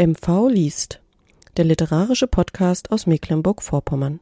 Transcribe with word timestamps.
MV 0.00 0.48
liest, 0.48 0.98
der 1.58 1.66
literarische 1.66 2.26
Podcast 2.26 2.90
aus 2.90 3.06
Mecklenburg-Vorpommern. 3.06 4.20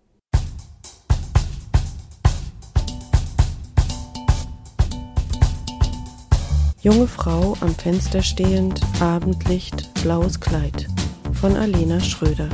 Junge 6.83 7.06
Frau 7.06 7.56
am 7.60 7.72
Fenster 7.76 8.22
stehend, 8.22 8.80
Abendlicht, 8.98 9.89
blaues 10.03 10.41
Kleid 10.41 10.89
von 11.35 11.55
Alena 11.55 12.01
Schröder. 12.01 12.49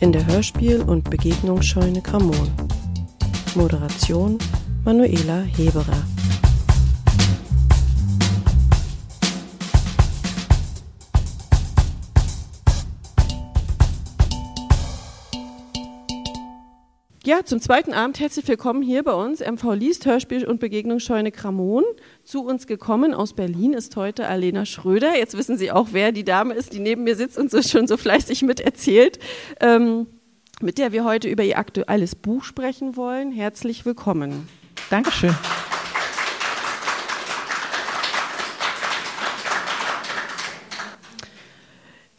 In 0.00 0.12
der 0.12 0.26
Hörspiel- 0.26 0.82
und 0.82 1.08
Begegnungsscheune 1.08 2.02
Gramon. 2.02 2.50
Moderation 3.54 4.36
Manuela 4.84 5.40
Heberer. 5.40 6.04
Ja, 17.26 17.42
zum 17.42 17.58
zweiten 17.58 17.94
Abend 17.94 18.20
herzlich 18.20 18.46
willkommen 18.48 18.82
hier 18.82 19.02
bei 19.02 19.14
uns, 19.14 19.40
MV 19.40 19.72
Liest, 19.72 20.04
Hörspiel 20.04 20.46
und 20.46 20.60
Begegnungsscheune 20.60 21.32
Kramon. 21.32 21.82
Zu 22.22 22.44
uns 22.44 22.66
gekommen 22.66 23.14
aus 23.14 23.32
Berlin 23.32 23.72
ist 23.72 23.96
heute 23.96 24.28
Alena 24.28 24.66
Schröder. 24.66 25.16
Jetzt 25.16 25.34
wissen 25.34 25.56
Sie 25.56 25.72
auch, 25.72 25.88
wer 25.92 26.12
die 26.12 26.24
Dame 26.24 26.52
ist, 26.52 26.74
die 26.74 26.80
neben 26.80 27.02
mir 27.04 27.16
sitzt 27.16 27.38
und 27.38 27.50
so 27.50 27.62
schon 27.62 27.86
so 27.86 27.96
fleißig 27.96 28.42
miterzählt, 28.42 29.18
ähm, 29.60 30.06
mit 30.60 30.76
der 30.76 30.92
wir 30.92 31.04
heute 31.04 31.28
über 31.28 31.44
ihr 31.44 31.56
aktuelles 31.56 32.14
Buch 32.14 32.44
sprechen 32.44 32.94
wollen. 32.94 33.32
Herzlich 33.32 33.86
willkommen. 33.86 34.46
Dankeschön. 34.90 35.34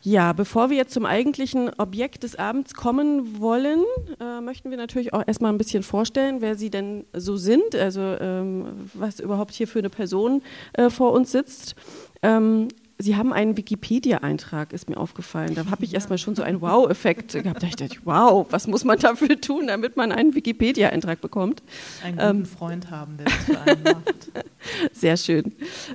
Ja, 0.08 0.34
bevor 0.34 0.70
wir 0.70 0.78
jetzt 0.78 0.94
zum 0.94 1.08
eigentlichen 1.08 1.72
Objekt 1.80 2.22
des 2.22 2.36
Abends 2.36 2.76
kommen 2.76 3.40
wollen, 3.40 3.84
äh, 4.22 4.40
möchten 4.40 4.70
wir 4.70 4.78
natürlich 4.78 5.16
auch 5.16 5.24
erstmal 5.26 5.52
ein 5.52 5.58
bisschen 5.58 5.82
vorstellen, 5.82 6.42
wer 6.42 6.56
Sie 6.56 6.70
denn 6.70 7.08
so 7.12 7.38
sind, 7.38 7.74
also 7.74 8.02
ähm, 8.02 8.88
was 8.94 9.20
überhaupt 9.20 9.56
hier 9.56 9.68
für 9.68 9.80
eine 9.80 9.90
Person 9.90 10.44
äh, 10.74 10.92
vor 10.92 11.12
uns 11.12 11.32
sitzt. 11.32 11.74
Ähm, 12.22 12.68
Sie 12.98 13.18
haben 13.18 13.34
einen 13.34 13.58
Wikipedia-Eintrag, 13.58 14.72
ist 14.72 14.90
mir 14.90 14.96
aufgefallen. 14.96 15.54
Da 15.54 15.66
habe 15.66 15.84
ich 15.84 15.94
erstmal 15.94 16.18
schon 16.18 16.34
so 16.34 16.44
einen 16.44 16.62
Wow-Effekt 16.62 17.34
gehabt. 17.34 17.62
Da 17.62 17.68
dachte 17.68 17.86
ich, 17.86 18.06
wow, 18.06 18.48
was 18.50 18.68
muss 18.68 18.86
man 18.86 18.98
dafür 18.98 19.40
tun, 19.42 19.68
damit 19.68 19.98
man 19.98 20.14
einen 20.14 20.34
Wikipedia-Eintrag 20.34 21.20
bekommt? 21.20 21.62
Einen 22.04 22.16
guten 22.16 22.30
ähm, 22.30 22.46
Freund 22.46 22.90
haben, 22.90 23.18
der 23.18 23.26
das 23.26 23.34
für 23.34 23.60
einen 23.60 23.84
macht. 23.84 24.32
Sehr 24.94 25.18
schön. 25.18 25.54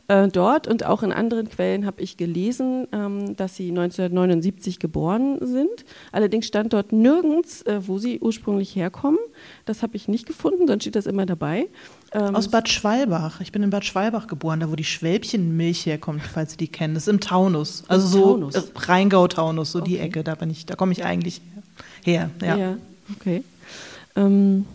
Äh, 0.09 0.29
dort 0.29 0.69
und 0.69 0.85
auch 0.85 1.03
in 1.03 1.13
anderen 1.13 1.49
Quellen 1.49 1.87
habe 1.87 2.03
ich 2.03 2.19
gelesen, 2.19 2.87
ähm, 2.93 3.35
dass 3.35 3.57
Sie 3.57 3.71
1979 3.71 4.79
geboren 4.79 5.39
sind. 5.41 5.87
Allerdings 6.13 6.47
stand 6.47 6.75
dort 6.75 6.93
nirgends, 6.93 7.63
äh, 7.63 7.81
wo 7.87 7.97
Sie 7.97 8.21
ursprünglich 8.21 8.77
herkommen. 8.77 9.19
Das 9.65 9.83
habe 9.83 9.97
ich 9.97 10.07
nicht 10.07 10.27
gefunden, 10.27 10.67
sonst 10.67 10.83
steht 10.83 10.97
das 10.97 11.07
immer 11.07 11.25
dabei. 11.25 11.69
Ähm, 12.13 12.35
Aus 12.35 12.49
Bad 12.49 12.69
Schwalbach. 12.69 13.41
Ich 13.41 13.53
bin 13.53 13.63
in 13.63 13.71
Bad 13.71 13.85
Schwalbach 13.85 14.27
geboren, 14.27 14.61
da 14.61 14.71
wo 14.71 14.77
die 14.77 14.85
Schwälbchenmilch 14.85 15.87
herkommt, 15.87 16.23
falls 16.23 16.53
Sie 16.53 16.57
die 16.57 16.69
kennen. 16.69 16.95
Das 16.95 17.05
ist 17.05 17.09
im 17.09 17.21
Taunus. 17.21 17.85
Also 17.89 18.07
so 18.07 18.33
Taunus. 18.33 18.55
Äh, 18.55 18.63
Rheingau-Taunus, 18.75 19.73
so 19.73 19.81
okay. 19.81 19.89
die 19.91 19.99
Ecke, 19.99 20.25
da 20.25 20.35
bin 20.35 20.51
ich, 20.51 20.67
da 20.67 20.75
komme 20.75 20.93
ich 20.93 21.05
eigentlich 21.05 21.41
her. 22.05 22.31
Ja, 22.41 22.57
ja 22.57 22.77
okay. 23.17 23.45
Ähm, 24.17 24.67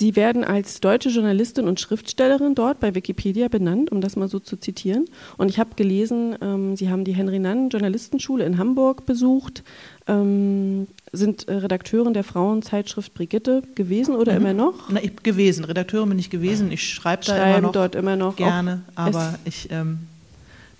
Sie 0.00 0.16
werden 0.16 0.44
als 0.44 0.80
deutsche 0.80 1.10
Journalistin 1.10 1.68
und 1.68 1.78
Schriftstellerin 1.78 2.54
dort 2.54 2.80
bei 2.80 2.94
Wikipedia 2.94 3.48
benannt, 3.48 3.92
um 3.92 4.00
das 4.00 4.16
mal 4.16 4.28
so 4.28 4.38
zu 4.38 4.56
zitieren. 4.56 5.04
Und 5.36 5.50
ich 5.50 5.58
habe 5.58 5.74
gelesen, 5.76 6.38
ähm, 6.40 6.74
Sie 6.74 6.88
haben 6.88 7.04
die 7.04 7.12
Henry 7.12 7.38
Nann 7.38 7.68
Journalistenschule 7.68 8.46
in 8.46 8.56
Hamburg 8.56 9.04
besucht, 9.04 9.62
ähm, 10.06 10.86
sind 11.12 11.48
äh, 11.48 11.52
Redakteurin 11.52 12.14
der 12.14 12.24
Frauenzeitschrift 12.24 13.12
Brigitte 13.12 13.62
gewesen 13.74 14.16
oder 14.16 14.32
mhm. 14.32 14.38
immer 14.38 14.54
noch? 14.54 14.88
Na, 14.88 15.02
ich, 15.02 15.16
gewesen, 15.22 15.66
Redakteurin 15.66 16.08
bin 16.08 16.18
ich 16.18 16.30
gewesen. 16.30 16.72
Ich 16.72 16.82
schreibe 16.82 17.26
da 17.26 17.50
immer 17.50 17.60
noch, 17.60 17.72
dort 17.72 17.94
immer 17.94 18.16
noch 18.16 18.36
gerne, 18.36 18.80
aber 18.94 19.38
ich 19.44 19.70
ähm, 19.70 19.98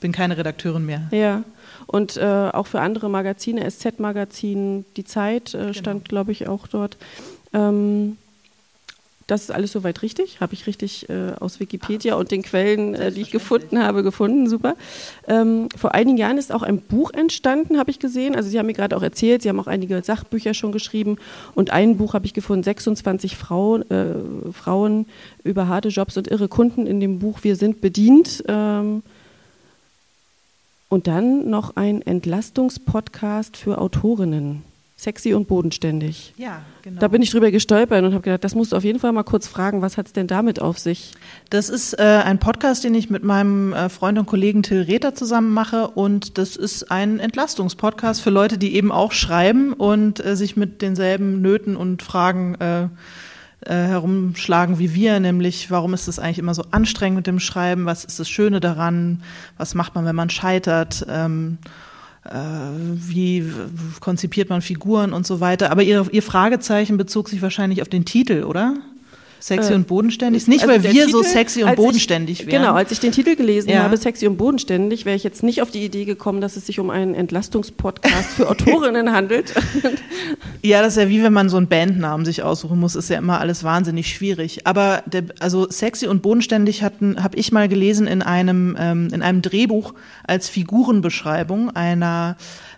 bin 0.00 0.12
keine 0.12 0.38
Redakteurin 0.38 0.86
mehr. 0.86 1.02
Ja. 1.10 1.44
Und 1.86 2.16
äh, 2.16 2.24
auch 2.24 2.66
für 2.66 2.80
andere 2.80 3.10
Magazine, 3.10 3.70
SZ-Magazin, 3.70 4.86
Die 4.96 5.04
Zeit 5.04 5.52
äh, 5.52 5.58
genau. 5.58 5.72
stand, 5.74 6.08
glaube 6.08 6.32
ich, 6.32 6.48
auch 6.48 6.66
dort. 6.68 6.96
Ähm, 7.52 8.16
das 9.30 9.42
ist 9.42 9.50
alles 9.50 9.72
soweit 9.72 10.02
richtig, 10.02 10.40
habe 10.40 10.54
ich 10.54 10.66
richtig 10.66 11.08
äh, 11.08 11.32
aus 11.38 11.60
Wikipedia 11.60 12.16
und 12.16 12.32
den 12.32 12.42
Quellen, 12.42 12.94
äh, 12.94 13.12
die 13.12 13.20
ich 13.20 13.30
gefunden 13.30 13.80
habe, 13.80 14.02
gefunden. 14.02 14.48
Super. 14.48 14.74
Ähm, 15.28 15.68
vor 15.76 15.94
einigen 15.94 16.16
Jahren 16.16 16.36
ist 16.36 16.52
auch 16.52 16.62
ein 16.62 16.80
Buch 16.80 17.12
entstanden, 17.12 17.78
habe 17.78 17.90
ich 17.90 18.00
gesehen. 18.00 18.34
Also 18.34 18.48
Sie 18.48 18.58
haben 18.58 18.66
mir 18.66 18.72
gerade 18.72 18.96
auch 18.96 19.02
erzählt, 19.02 19.42
Sie 19.42 19.48
haben 19.48 19.60
auch 19.60 19.68
einige 19.68 20.02
Sachbücher 20.02 20.52
schon 20.54 20.72
geschrieben 20.72 21.16
und 21.54 21.70
ein 21.70 21.96
Buch 21.96 22.14
habe 22.14 22.26
ich 22.26 22.34
gefunden, 22.34 22.64
26 22.64 23.36
Frauen, 23.36 23.88
äh, 23.90 24.14
Frauen 24.52 25.06
über 25.44 25.68
harte 25.68 25.88
Jobs 25.88 26.16
und 26.16 26.28
irre 26.28 26.48
Kunden 26.48 26.86
in 26.86 26.98
dem 26.98 27.20
Buch 27.20 27.38
Wir 27.42 27.54
sind 27.54 27.80
bedient. 27.80 28.42
Ähm, 28.48 29.02
und 30.88 31.06
dann 31.06 31.48
noch 31.48 31.76
ein 31.76 32.02
Entlastungspodcast 32.02 33.56
für 33.56 33.78
Autorinnen 33.78 34.64
sexy 35.00 35.32
und 35.32 35.48
bodenständig. 35.48 36.34
Ja, 36.36 36.62
genau. 36.82 37.00
Da 37.00 37.08
bin 37.08 37.22
ich 37.22 37.30
drüber 37.30 37.50
gestolpert 37.50 38.04
und 38.04 38.12
habe 38.12 38.22
gedacht, 38.22 38.44
das 38.44 38.54
musst 38.54 38.72
du 38.72 38.76
auf 38.76 38.84
jeden 38.84 38.98
Fall 38.98 39.12
mal 39.12 39.22
kurz 39.22 39.48
fragen, 39.48 39.80
was 39.80 39.96
hat 39.96 40.06
es 40.06 40.12
denn 40.12 40.26
damit 40.26 40.60
auf 40.60 40.78
sich? 40.78 41.12
Das 41.48 41.70
ist 41.70 41.98
äh, 41.98 42.02
ein 42.02 42.38
Podcast, 42.38 42.84
den 42.84 42.94
ich 42.94 43.08
mit 43.08 43.24
meinem 43.24 43.72
äh, 43.72 43.88
Freund 43.88 44.18
und 44.18 44.26
Kollegen 44.26 44.62
Till 44.62 44.82
Rether 44.82 45.14
zusammen 45.14 45.54
mache 45.54 45.88
und 45.88 46.36
das 46.36 46.56
ist 46.56 46.90
ein 46.90 47.18
Entlastungspodcast 47.18 48.20
für 48.20 48.30
Leute, 48.30 48.58
die 48.58 48.74
eben 48.74 48.92
auch 48.92 49.12
schreiben 49.12 49.72
und 49.72 50.24
äh, 50.24 50.36
sich 50.36 50.56
mit 50.56 50.82
denselben 50.82 51.40
Nöten 51.40 51.76
und 51.76 52.02
Fragen 52.02 52.56
äh, 52.56 52.82
äh, 52.82 52.88
herumschlagen 53.74 54.78
wie 54.78 54.94
wir, 54.94 55.18
nämlich 55.20 55.70
warum 55.70 55.94
ist 55.94 56.08
es 56.08 56.18
eigentlich 56.18 56.38
immer 56.38 56.54
so 56.54 56.64
anstrengend 56.70 57.16
mit 57.16 57.26
dem 57.26 57.40
Schreiben, 57.40 57.86
was 57.86 58.04
ist 58.04 58.20
das 58.20 58.28
Schöne 58.28 58.60
daran, 58.60 59.22
was 59.56 59.74
macht 59.74 59.94
man, 59.94 60.04
wenn 60.04 60.16
man 60.16 60.30
scheitert 60.30 61.06
ähm, 61.08 61.58
äh, 61.62 61.89
wie 62.24 63.50
konzipiert 64.00 64.50
man 64.50 64.60
Figuren 64.60 65.12
und 65.12 65.26
so 65.26 65.40
weiter. 65.40 65.70
Aber 65.70 65.82
ihr, 65.82 66.06
ihr 66.12 66.22
Fragezeichen 66.22 66.96
bezog 66.96 67.28
sich 67.28 67.40
wahrscheinlich 67.40 67.80
auf 67.82 67.88
den 67.88 68.04
Titel, 68.04 68.44
oder? 68.44 68.74
Sexy 69.40 69.72
äh, 69.72 69.76
und 69.76 69.86
bodenständig. 69.86 70.46
Nicht, 70.48 70.62
also 70.62 70.74
weil 70.74 70.82
wir 70.82 70.90
Titel, 70.90 71.10
so 71.10 71.22
sexy 71.22 71.64
und 71.64 71.74
bodenständig 71.74 72.40
ich, 72.40 72.46
wären. 72.46 72.62
Genau, 72.62 72.74
als 72.74 72.92
ich 72.92 73.00
den 73.00 73.12
Titel 73.12 73.36
gelesen 73.36 73.70
ja. 73.70 73.82
habe, 73.82 73.96
sexy 73.96 74.26
und 74.26 74.36
bodenständig, 74.36 75.06
wäre 75.06 75.16
ich 75.16 75.24
jetzt 75.24 75.42
nicht 75.42 75.62
auf 75.62 75.70
die 75.70 75.84
Idee 75.84 76.04
gekommen, 76.04 76.40
dass 76.40 76.56
es 76.56 76.66
sich 76.66 76.78
um 76.78 76.90
einen 76.90 77.14
Entlastungspodcast 77.14 78.30
für 78.30 78.48
Autorinnen 78.50 79.12
handelt. 79.12 79.54
Ja, 80.62 80.82
das 80.82 80.96
ist 80.96 81.02
ja 81.02 81.08
wie 81.08 81.22
wenn 81.22 81.32
man 81.32 81.48
so 81.48 81.56
einen 81.56 81.68
Bandnamen 81.68 82.26
sich 82.26 82.42
aussuchen 82.42 82.78
muss, 82.78 82.94
ist 82.94 83.08
ja 83.08 83.16
immer 83.16 83.40
alles 83.40 83.64
wahnsinnig 83.64 84.14
schwierig. 84.14 84.66
Aber 84.66 85.02
der, 85.06 85.24
also 85.40 85.70
sexy 85.70 86.06
und 86.06 86.20
bodenständig 86.20 86.82
hatten, 86.82 87.22
habe 87.22 87.38
ich 87.38 87.50
mal 87.50 87.68
gelesen 87.68 88.06
in 88.06 88.20
einem 88.20 88.76
ähm, 88.78 89.08
in 89.12 89.22
einem 89.22 89.40
Drehbuch 89.40 89.94
als 90.26 90.50
Figurenbeschreibung 90.50 91.70
einer 91.70 92.36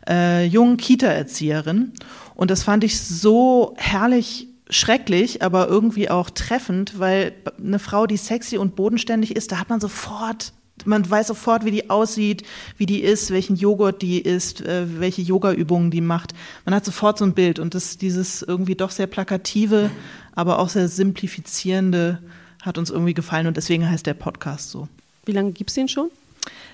äh, 0.09 0.47
jungen 0.47 0.77
Kita-Erzieherin. 0.77 1.93
Und 2.35 2.51
das 2.51 2.63
fand 2.63 2.85
ich 2.85 3.01
so 3.01 3.75
herrlich 3.77 4.52
schrecklich, 4.73 5.43
aber 5.43 5.69
irgendwie 5.69 6.11
auch 6.11 6.31
treffend, 6.31 6.99
weil 6.99 7.33
eine 7.59 7.79
Frau, 7.79 8.07
die 8.07 8.17
sexy 8.17 8.59
und 8.59 8.77
bodenständig 8.77 9.37
ist, 9.37 9.53
da 9.53 9.59
hat 9.59 9.69
man 9.69 9.81
sofort 9.81 10.53
man 10.85 11.09
weiß 11.09 11.29
sofort, 11.29 11.65
wie 11.65 11.71
die 11.71 11.91
aussieht, 11.91 12.43
wie 12.77 12.87
die 12.87 13.03
ist, 13.03 13.31
welchen 13.31 13.57
Joghurt 13.57 14.03
die 14.03 14.21
isst, 14.21 14.63
äh, 14.63 15.01
welche 15.01 15.23
Yoga-Übungen 15.23 15.91
die 15.91 16.01
macht. 16.01 16.35
Man 16.65 16.75
hat 16.75 16.85
sofort 16.85 17.19
so 17.19 17.25
ein 17.25 17.35
Bild 17.35 17.59
und 17.59 17.75
das, 17.75 17.99
dieses 17.99 18.43
irgendwie 18.43 18.75
doch 18.75 18.91
sehr 18.91 19.07
plakative, 19.07 19.91
aber 20.35 20.59
auch 20.59 20.69
sehr 20.69 20.89
simplifizierende 20.89 22.19
hat 22.63 22.79
uns 22.79 22.91
irgendwie 22.91 23.15
gefallen 23.15 23.47
und 23.47 23.57
deswegen 23.57 23.89
heißt 23.89 24.07
der 24.07 24.15
Podcast 24.15 24.71
so. 24.71 24.89
Wie 25.25 25.33
lange 25.33 25.53
gibt 25.53 25.71
es 25.71 25.75
den 25.75 25.89
schon? 25.89 26.11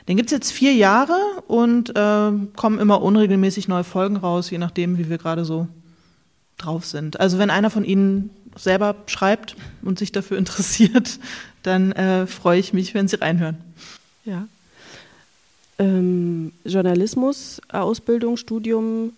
Den 0.06 0.16
gibt 0.16 0.28
es 0.28 0.32
jetzt 0.32 0.52
vier 0.52 0.72
Jahre 0.72 1.16
und 1.46 1.90
äh, 1.90 2.30
kommen 2.56 2.78
immer 2.78 3.02
unregelmäßig 3.02 3.68
neue 3.68 3.84
Folgen 3.84 4.16
raus, 4.16 4.50
je 4.50 4.58
nachdem, 4.58 4.96
wie 4.96 5.10
wir 5.10 5.18
gerade 5.18 5.44
so 5.44 5.68
drauf 6.58 6.84
sind. 6.84 7.20
Also 7.20 7.38
wenn 7.38 7.50
einer 7.50 7.70
von 7.70 7.84
Ihnen 7.84 8.30
selber 8.56 8.96
schreibt 9.06 9.56
und 9.82 9.98
sich 9.98 10.12
dafür 10.12 10.38
interessiert, 10.38 11.18
dann 11.62 11.92
äh, 11.92 12.26
freue 12.26 12.58
ich 12.58 12.72
mich, 12.72 12.94
wenn 12.94 13.08
Sie 13.08 13.20
reinhören. 13.20 13.56
Ja. 14.24 14.46
Ähm, 15.78 16.52
Journalismus, 16.64 17.60
Ausbildung, 17.68 18.36
Studium 18.36 19.12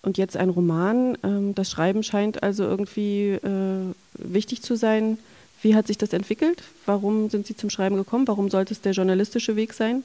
und 0.00 0.18
jetzt 0.18 0.36
ein 0.36 0.48
Roman. 0.48 1.18
Ähm, 1.22 1.54
das 1.54 1.70
Schreiben 1.70 2.02
scheint 2.02 2.42
also 2.42 2.64
irgendwie 2.64 3.32
äh, 3.32 3.94
wichtig 4.14 4.62
zu 4.62 4.76
sein. 4.76 5.18
Wie 5.60 5.76
hat 5.76 5.86
sich 5.86 5.98
das 5.98 6.12
entwickelt? 6.12 6.62
Warum 6.86 7.30
sind 7.30 7.46
Sie 7.46 7.56
zum 7.56 7.70
Schreiben 7.70 7.96
gekommen? 7.96 8.26
Warum 8.26 8.50
sollte 8.50 8.74
es 8.74 8.80
der 8.80 8.92
journalistische 8.92 9.54
Weg 9.54 9.74
sein? 9.74 10.02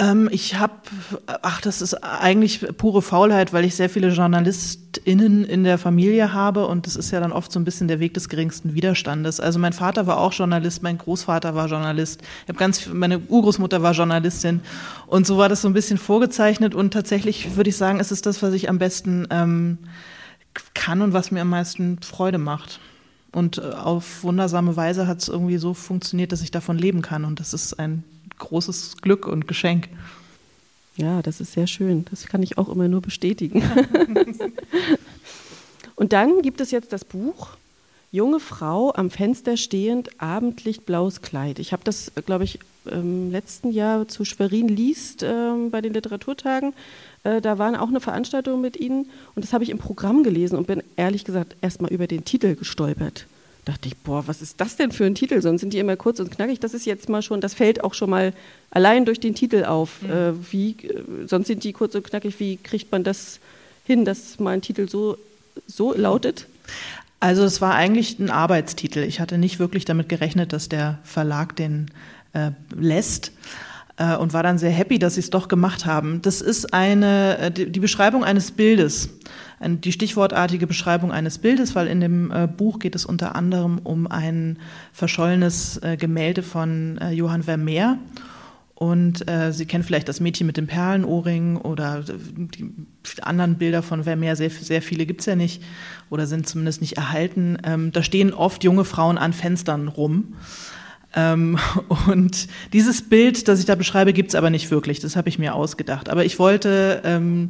Ähm, 0.00 0.30
ich 0.32 0.58
habe, 0.58 0.72
ach, 1.26 1.60
das 1.60 1.82
ist 1.82 1.94
eigentlich 1.94 2.66
pure 2.78 3.02
Faulheit, 3.02 3.52
weil 3.52 3.66
ich 3.66 3.76
sehr 3.76 3.90
viele 3.90 4.08
JournalistInnen 4.08 5.44
in 5.44 5.62
der 5.62 5.76
Familie 5.76 6.32
habe 6.32 6.66
und 6.66 6.86
das 6.86 6.96
ist 6.96 7.10
ja 7.10 7.20
dann 7.20 7.32
oft 7.32 7.52
so 7.52 7.60
ein 7.60 7.64
bisschen 7.64 7.86
der 7.86 8.00
Weg 8.00 8.14
des 8.14 8.30
geringsten 8.30 8.74
Widerstandes. 8.74 9.40
Also 9.40 9.58
mein 9.58 9.74
Vater 9.74 10.06
war 10.06 10.18
auch 10.18 10.32
Journalist, 10.32 10.82
mein 10.82 10.96
Großvater 10.96 11.54
war 11.54 11.68
Journalist, 11.68 12.22
ich 12.22 12.48
habe 12.48 12.58
ganz, 12.58 12.86
meine 12.86 13.18
Urgroßmutter 13.18 13.82
war 13.82 13.92
Journalistin 13.92 14.62
und 15.06 15.26
so 15.26 15.36
war 15.36 15.50
das 15.50 15.60
so 15.60 15.68
ein 15.68 15.74
bisschen 15.74 15.98
vorgezeichnet 15.98 16.74
und 16.74 16.92
tatsächlich 16.92 17.56
würde 17.56 17.68
ich 17.68 17.76
sagen, 17.76 18.00
es 18.00 18.10
ist 18.10 18.24
das, 18.24 18.42
was 18.42 18.54
ich 18.54 18.70
am 18.70 18.78
besten 18.78 19.28
ähm, 19.30 19.78
kann 20.72 21.02
und 21.02 21.12
was 21.12 21.30
mir 21.30 21.42
am 21.42 21.50
meisten 21.50 22.00
Freude 22.00 22.38
macht. 22.38 22.80
Und 23.32 23.58
äh, 23.58 23.60
auf 23.60 24.24
wundersame 24.24 24.76
Weise 24.76 25.06
hat 25.06 25.18
es 25.18 25.28
irgendwie 25.28 25.58
so 25.58 25.74
funktioniert, 25.74 26.32
dass 26.32 26.42
ich 26.42 26.50
davon 26.50 26.76
leben 26.76 27.00
kann. 27.00 27.24
Und 27.24 27.38
das 27.38 27.54
ist 27.54 27.78
ein 27.78 28.02
großes 28.40 28.96
Glück 29.00 29.28
und 29.28 29.46
Geschenk. 29.46 29.88
Ja, 30.96 31.22
das 31.22 31.40
ist 31.40 31.52
sehr 31.52 31.66
schön. 31.66 32.04
Das 32.10 32.26
kann 32.26 32.42
ich 32.42 32.58
auch 32.58 32.68
immer 32.68 32.88
nur 32.88 33.00
bestätigen. 33.00 33.62
und 35.94 36.12
dann 36.12 36.42
gibt 36.42 36.60
es 36.60 36.72
jetzt 36.72 36.92
das 36.92 37.04
Buch 37.04 37.56
Junge 38.12 38.40
Frau 38.40 38.92
am 38.92 39.08
Fenster 39.08 39.56
stehend, 39.56 40.20
Abendlicht, 40.20 40.84
blaues 40.84 41.22
Kleid. 41.22 41.60
Ich 41.60 41.72
habe 41.72 41.84
das, 41.84 42.10
glaube 42.26 42.42
ich, 42.42 42.58
im 42.84 43.30
letzten 43.30 43.70
Jahr 43.70 44.08
zu 44.08 44.24
Schwerin 44.24 44.66
liest 44.66 45.22
äh, 45.22 45.52
bei 45.70 45.80
den 45.80 45.94
Literaturtagen. 45.94 46.72
Äh, 47.22 47.40
da 47.40 47.58
waren 47.58 47.76
auch 47.76 47.88
eine 47.88 48.00
Veranstaltung 48.00 48.60
mit 48.60 48.76
Ihnen 48.76 49.08
und 49.36 49.44
das 49.44 49.52
habe 49.52 49.62
ich 49.62 49.70
im 49.70 49.78
Programm 49.78 50.24
gelesen 50.24 50.58
und 50.58 50.66
bin 50.66 50.82
ehrlich 50.96 51.24
gesagt 51.24 51.54
erstmal 51.60 51.92
über 51.92 52.08
den 52.08 52.24
Titel 52.24 52.56
gestolpert 52.56 53.26
dachte 53.64 53.88
ich, 53.88 53.96
boah, 53.96 54.26
was 54.26 54.42
ist 54.42 54.60
das 54.60 54.76
denn 54.76 54.92
für 54.92 55.04
ein 55.04 55.14
Titel? 55.14 55.40
Sonst 55.42 55.60
sind 55.60 55.72
die 55.72 55.78
immer 55.78 55.96
kurz 55.96 56.20
und 56.20 56.30
knackig. 56.30 56.60
Das 56.60 56.74
ist 56.74 56.86
jetzt 56.86 57.08
mal 57.08 57.22
schon, 57.22 57.40
das 57.40 57.54
fällt 57.54 57.84
auch 57.84 57.94
schon 57.94 58.10
mal 58.10 58.32
allein 58.70 59.04
durch 59.04 59.20
den 59.20 59.34
Titel 59.34 59.64
auf. 59.64 60.02
Mhm. 60.02 60.10
Äh, 60.10 60.52
wie, 60.52 60.70
äh, 60.70 61.26
sonst 61.26 61.46
sind 61.46 61.64
die 61.64 61.72
kurz 61.72 61.94
und 61.94 62.04
knackig. 62.04 62.40
Wie 62.40 62.56
kriegt 62.56 62.90
man 62.90 63.04
das 63.04 63.40
hin, 63.84 64.04
dass 64.04 64.38
mal 64.38 64.52
ein 64.52 64.62
Titel 64.62 64.88
so, 64.88 65.18
so 65.66 65.94
lautet? 65.94 66.46
Also 67.20 67.44
es 67.44 67.60
war 67.60 67.74
eigentlich 67.74 68.18
ein 68.18 68.30
Arbeitstitel. 68.30 69.00
Ich 69.00 69.20
hatte 69.20 69.36
nicht 69.36 69.58
wirklich 69.58 69.84
damit 69.84 70.08
gerechnet, 70.08 70.52
dass 70.52 70.68
der 70.68 70.98
Verlag 71.04 71.54
den 71.56 71.90
äh, 72.32 72.52
lässt 72.74 73.32
äh, 74.00 74.16
und 74.16 74.32
war 74.32 74.42
dann 74.42 74.58
sehr 74.58 74.70
happy, 74.70 74.98
dass 74.98 75.14
sie 75.14 75.20
es 75.20 75.30
doch 75.30 75.46
gemacht 75.46 75.86
haben. 75.86 76.20
Das 76.22 76.40
ist 76.40 76.74
eine 76.74 77.38
äh, 77.38 77.50
die 77.52 77.80
Beschreibung 77.80 78.24
eines 78.24 78.50
Bildes 78.50 79.10
die 79.62 79.92
stichwortartige 79.92 80.66
Beschreibung 80.66 81.12
eines 81.12 81.38
Bildes, 81.38 81.74
weil 81.74 81.86
in 81.86 82.00
dem 82.00 82.30
äh, 82.30 82.46
Buch 82.46 82.78
geht 82.78 82.94
es 82.94 83.04
unter 83.04 83.34
anderem 83.34 83.78
um 83.78 84.06
ein 84.06 84.58
verschollenes 84.92 85.76
äh, 85.82 85.96
Gemälde 85.98 86.42
von 86.42 86.96
äh, 86.98 87.10
Johann 87.10 87.42
Vermeer. 87.42 87.98
Und 88.74 89.28
äh, 89.28 89.52
Sie 89.52 89.66
kennen 89.66 89.84
vielleicht 89.84 90.08
das 90.08 90.20
Mädchen 90.20 90.46
mit 90.46 90.56
dem 90.56 90.66
Perlenohrring 90.66 91.58
oder 91.58 92.02
die 92.02 92.72
anderen 93.20 93.56
Bilder 93.58 93.82
von 93.82 94.04
Vermeer, 94.04 94.36
sehr, 94.36 94.48
sehr 94.48 94.80
viele 94.80 95.04
gibt 95.04 95.20
es 95.20 95.26
ja 95.26 95.36
nicht 95.36 95.62
oder 96.08 96.26
sind 96.26 96.48
zumindest 96.48 96.80
nicht 96.80 96.96
erhalten. 96.96 97.58
Ähm, 97.62 97.92
da 97.92 98.02
stehen 98.02 98.32
oft 98.32 98.64
junge 98.64 98.86
Frauen 98.86 99.18
an 99.18 99.34
Fenstern 99.34 99.88
rum. 99.88 100.36
Ähm, 101.14 101.58
und 102.08 102.48
dieses 102.72 103.02
Bild, 103.08 103.48
das 103.48 103.60
ich 103.60 103.66
da 103.66 103.74
beschreibe, 103.74 104.12
gibt 104.12 104.30
es 104.30 104.34
aber 104.34 104.50
nicht 104.50 104.70
wirklich. 104.70 105.00
Das 105.00 105.16
habe 105.16 105.28
ich 105.28 105.38
mir 105.38 105.54
ausgedacht. 105.54 106.08
Aber 106.08 106.24
ich 106.24 106.38
wollte 106.38 107.02
ähm, 107.04 107.48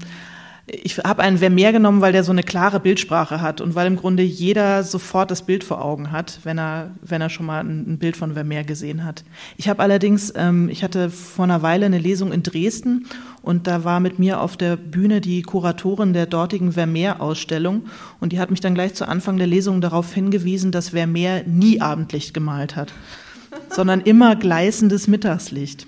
ich 0.72 0.98
habe 0.98 1.22
einen 1.22 1.38
Vermeer 1.38 1.72
genommen, 1.72 2.00
weil 2.00 2.12
der 2.12 2.24
so 2.24 2.32
eine 2.32 2.42
klare 2.42 2.80
Bildsprache 2.80 3.40
hat 3.40 3.60
und 3.60 3.74
weil 3.74 3.86
im 3.86 3.96
Grunde 3.96 4.22
jeder 4.22 4.82
sofort 4.82 5.30
das 5.30 5.42
Bild 5.42 5.64
vor 5.64 5.84
Augen 5.84 6.12
hat, 6.12 6.40
wenn 6.44 6.58
er, 6.58 6.92
wenn 7.02 7.20
er 7.20 7.30
schon 7.30 7.46
mal 7.46 7.60
ein, 7.60 7.94
ein 7.94 7.98
Bild 7.98 8.16
von 8.16 8.34
Vermeer 8.34 8.64
gesehen 8.64 9.04
hat. 9.04 9.24
Ich 9.56 9.68
habe 9.68 9.82
allerdings, 9.82 10.32
ähm, 10.36 10.68
ich 10.68 10.84
hatte 10.84 11.10
vor 11.10 11.44
einer 11.44 11.62
Weile 11.62 11.86
eine 11.86 11.98
Lesung 11.98 12.32
in 12.32 12.42
Dresden 12.42 13.06
und 13.42 13.66
da 13.66 13.84
war 13.84 14.00
mit 14.00 14.18
mir 14.18 14.40
auf 14.40 14.56
der 14.56 14.76
Bühne 14.76 15.20
die 15.20 15.42
Kuratorin 15.42 16.12
der 16.12 16.26
dortigen 16.26 16.72
Vermeer-Ausstellung 16.72 17.86
und 18.20 18.32
die 18.32 18.38
hat 18.38 18.50
mich 18.50 18.60
dann 18.60 18.74
gleich 18.74 18.94
zu 18.94 19.08
Anfang 19.08 19.38
der 19.38 19.46
Lesung 19.46 19.80
darauf 19.80 20.12
hingewiesen, 20.12 20.72
dass 20.72 20.90
Vermeer 20.90 21.44
nie 21.46 21.80
Abendlicht 21.80 22.34
gemalt 22.34 22.76
hat, 22.76 22.92
sondern 23.70 24.00
immer 24.00 24.36
gleißendes 24.36 25.08
Mittagslicht 25.08 25.86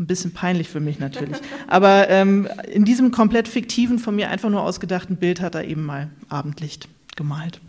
ein 0.00 0.06
bisschen 0.06 0.32
peinlich 0.32 0.68
für 0.68 0.80
mich 0.80 0.98
natürlich. 0.98 1.36
Aber 1.68 2.08
ähm, 2.08 2.48
in 2.72 2.84
diesem 2.84 3.12
komplett 3.12 3.46
fiktiven, 3.46 3.98
von 3.98 4.16
mir 4.16 4.30
einfach 4.30 4.48
nur 4.48 4.62
ausgedachten 4.62 5.16
Bild 5.16 5.40
hat 5.40 5.54
er 5.54 5.64
eben 5.64 5.84
mal 5.84 6.08
Abendlicht 6.28 6.88
gemalt. 7.16 7.60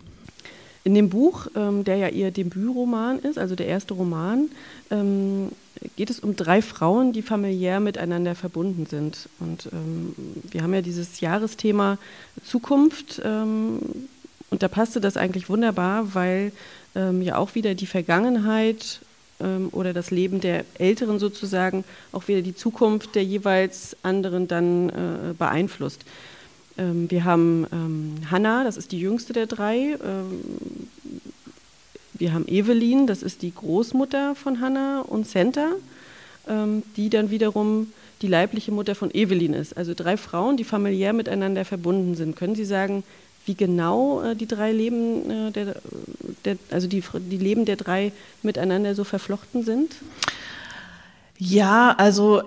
In 0.84 0.96
dem 0.96 1.10
Buch, 1.10 1.48
ähm, 1.56 1.84
der 1.84 1.98
ja 1.98 2.08
ihr 2.08 2.32
Debütroman 2.32 3.20
ist, 3.20 3.38
also 3.38 3.54
der 3.54 3.68
erste 3.68 3.94
Roman, 3.94 4.50
ähm, 4.90 5.50
geht 5.96 6.10
es 6.10 6.20
um 6.20 6.36
drei 6.36 6.62
Frauen, 6.62 7.12
die 7.12 7.22
familiär 7.22 7.80
miteinander 7.80 8.34
verbunden 8.34 8.88
sind. 8.88 9.30
Und 9.40 9.70
ähm, 9.72 10.16
wir 10.50 10.64
haben 10.64 10.74
ja 10.74 10.82
dieses 10.82 11.20
Jahresthema 11.20 11.98
Zukunft. 12.44 13.22
Ähm, 13.24 13.80
und 14.50 14.64
da 14.64 14.68
passte 14.70 15.02
das 15.02 15.18
eigentlich 15.18 15.50
wunderbar, 15.50 16.16
weil 16.16 16.52
ähm, 16.96 17.22
ja 17.22 17.38
auch 17.38 17.56
wieder 17.56 17.76
die 17.76 17.88
Vergangenheit 17.88 19.02
oder 19.72 19.94
das 19.94 20.12
Leben 20.12 20.42
der 20.42 20.66
Älteren 20.78 21.20
sozusagen 21.20 21.84
auch 22.12 22.28
wieder 22.28 22.42
die 22.42 22.56
Zukunft 22.56 23.16
der 23.16 23.24
jeweils 23.24 23.96
anderen 24.04 24.48
dann 24.48 24.90
äh, 24.90 25.34
beeinflusst. 25.38 26.04
Ähm, 26.78 27.10
wir 27.10 27.24
haben 27.24 27.68
ähm, 27.72 28.16
Hannah, 28.30 28.64
das 28.64 28.78
ist 28.78 28.92
die 28.92 29.00
jüngste 29.00 29.34
der 29.34 29.48
drei. 29.48 29.98
Ähm, 30.04 30.42
wir 32.14 32.34
haben 32.34 32.48
Evelyn, 32.48 33.08
das 33.08 33.24
ist 33.24 33.42
die 33.42 33.54
Großmutter 33.54 34.36
von 34.36 34.62
Hannah 34.62 35.02
und 35.02 35.28
Senta, 35.28 35.72
ähm, 36.48 36.84
die 36.96 37.10
dann 37.10 37.32
wiederum 37.32 37.92
die 38.22 38.28
leibliche 38.28 38.72
Mutter 38.72 38.94
von 38.94 39.12
Evelyn 39.14 39.54
ist. 39.54 39.76
Also 39.76 39.94
drei 39.96 40.18
Frauen, 40.18 40.58
die 40.58 40.64
familiär 40.64 41.14
miteinander 41.14 41.66
verbunden 41.66 42.16
sind. 42.16 42.36
Können 42.36 42.56
Sie 42.56 42.66
sagen, 42.66 43.04
wie 43.46 43.56
genau 43.56 44.22
äh, 44.22 44.36
die 44.36 44.46
drei 44.48 44.72
Leben, 44.72 45.30
äh, 45.30 45.52
der, 45.52 45.76
der, 46.46 46.56
also 46.70 46.88
die, 46.88 47.04
die 47.30 47.38
Leben 47.38 47.66
der 47.66 47.76
drei 47.76 48.14
miteinander 48.44 48.96
so 48.96 49.04
verflochten 49.04 49.64
sind? 49.64 49.96
Ja, 51.38 51.94
also 51.98 52.40
äh, 52.40 52.46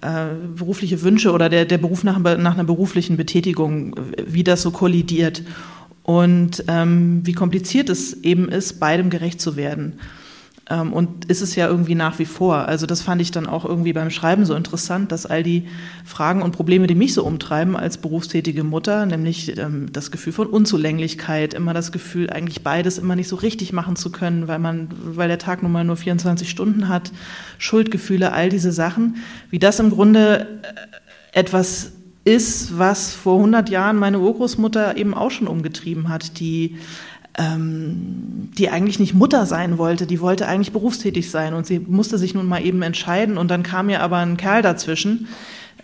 äh, 0.01 0.27
berufliche 0.55 1.03
Wünsche 1.03 1.33
oder 1.33 1.49
der, 1.49 1.65
der 1.65 1.79
Beruf 1.79 2.05
nach, 2.05 2.19
nach 2.19 2.55
einer 2.55 2.65
beruflichen 2.65 3.17
Betätigung, 3.17 3.97
wie 4.27 4.45
das 4.45 4.63
so 4.63 4.71
kollidiert 4.71 5.43
und 6.05 6.65
ähm, 6.69 7.23
wie 7.25 7.33
kompliziert 7.33 7.89
es 7.89 8.23
eben 8.23 8.49
ist, 8.49 8.79
beidem 8.79 9.11
gerecht 9.11 9.41
zu 9.41 9.57
werden. 9.57 9.95
Ähm, 10.71 10.95
und 10.95 11.27
ist 11.27 11.43
es 11.43 11.57
ja 11.57 11.69
irgendwie 11.69 11.95
nach 11.95 12.19
wie 12.19 12.25
vor. 12.25 12.67
Also 12.69 12.87
das 12.87 13.03
fand 13.03 13.21
ich 13.21 13.31
dann 13.31 13.47
auch 13.47 13.67
irgendwie 13.67 13.93
beim 13.93 14.11
Schreiben 14.11 14.47
so 14.47 14.55
interessant, 14.55 15.13
dass 15.13 15.27
all 15.27 15.43
die 15.43 15.69
Fragen 16.05 16.41
und 16.41 16.53
Probleme, 16.53 16.87
die 16.87 16.95
mich 16.95 17.13
so 17.13 17.25
umtreiben 17.25 17.77
als 17.77 17.99
berufstätige 17.99 18.65
Mutter, 18.65 19.05
nämlich 19.05 19.59
ähm, 19.59 19.93
das 19.93 20.11
Gefühl 20.11 20.33
von 20.33 20.47
Unzulänglichkeit, 20.47 21.53
immer 21.53 21.75
das 21.75 21.93
Gefühl, 21.93 22.31
eigentlich 22.31 22.63
beides 22.63 22.97
immer 22.97 23.15
nicht 23.15 23.29
so 23.29 23.37
richtig 23.37 23.75
machen 23.75 23.97
zu 23.97 24.11
können, 24.11 24.49
weil 24.49 24.59
man, 24.59 24.89
weil 25.05 25.29
der 25.29 25.39
Tag 25.39 25.63
nun 25.63 25.73
mal 25.73 25.85
nur 25.85 25.97
24 25.97 26.49
Stunden 26.49 26.89
hat, 26.89 27.13
Schuldgefühle, 27.59 28.33
all 28.33 28.49
diese 28.49 28.73
Sachen, 28.73 29.17
wie 29.51 29.59
das 29.59 29.81
im 29.81 29.91
Grunde 29.91 30.61
äh, 30.63 31.39
etwas 31.39 31.93
ist, 32.25 32.79
was 32.79 33.13
vor 33.13 33.37
100 33.37 33.69
Jahren 33.69 33.99
meine 33.99 34.19
Urgroßmutter 34.19 34.97
eben 34.97 35.13
auch 35.13 35.31
schon 35.31 35.47
umgetrieben 35.47 36.09
hat, 36.09 36.41
die 36.41 36.79
ähm, 37.37 38.51
die 38.57 38.71
eigentlich 38.71 38.99
nicht 38.99 39.15
Mutter 39.15 39.47
sein 39.47 39.79
wollte, 39.79 40.07
die 40.07 40.21
wollte 40.21 40.47
eigentlich 40.47 40.73
berufstätig 40.73 41.31
sein 41.31 41.55
und 41.55 41.67
sie 41.67 41.81
musste 41.81 42.19
sich 42.19 42.35
nun 42.35 42.47
mal 42.47 42.65
eben 42.65 42.83
entscheiden 42.83 43.39
und 43.39 43.51
dann 43.51 43.63
kam 43.63 43.89
ihr 43.89 44.01
aber 44.03 44.19
ein 44.19 44.37
Kerl 44.37 44.63
dazwischen 44.63 45.27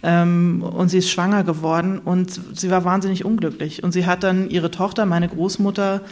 ähm, 0.02 0.62
und 0.62 0.88
sie 0.88 0.98
ist 0.98 1.10
schwanger 1.10 1.42
geworden 1.42 1.98
und 1.98 2.40
sie 2.54 2.70
war 2.70 2.84
wahnsinnig 2.84 3.24
unglücklich 3.24 3.82
und 3.82 3.92
sie 3.92 4.06
hat 4.06 4.22
dann 4.22 4.48
ihre 4.48 4.70
Tochter, 4.70 5.06
meine 5.06 5.28
Großmutter, 5.28 6.02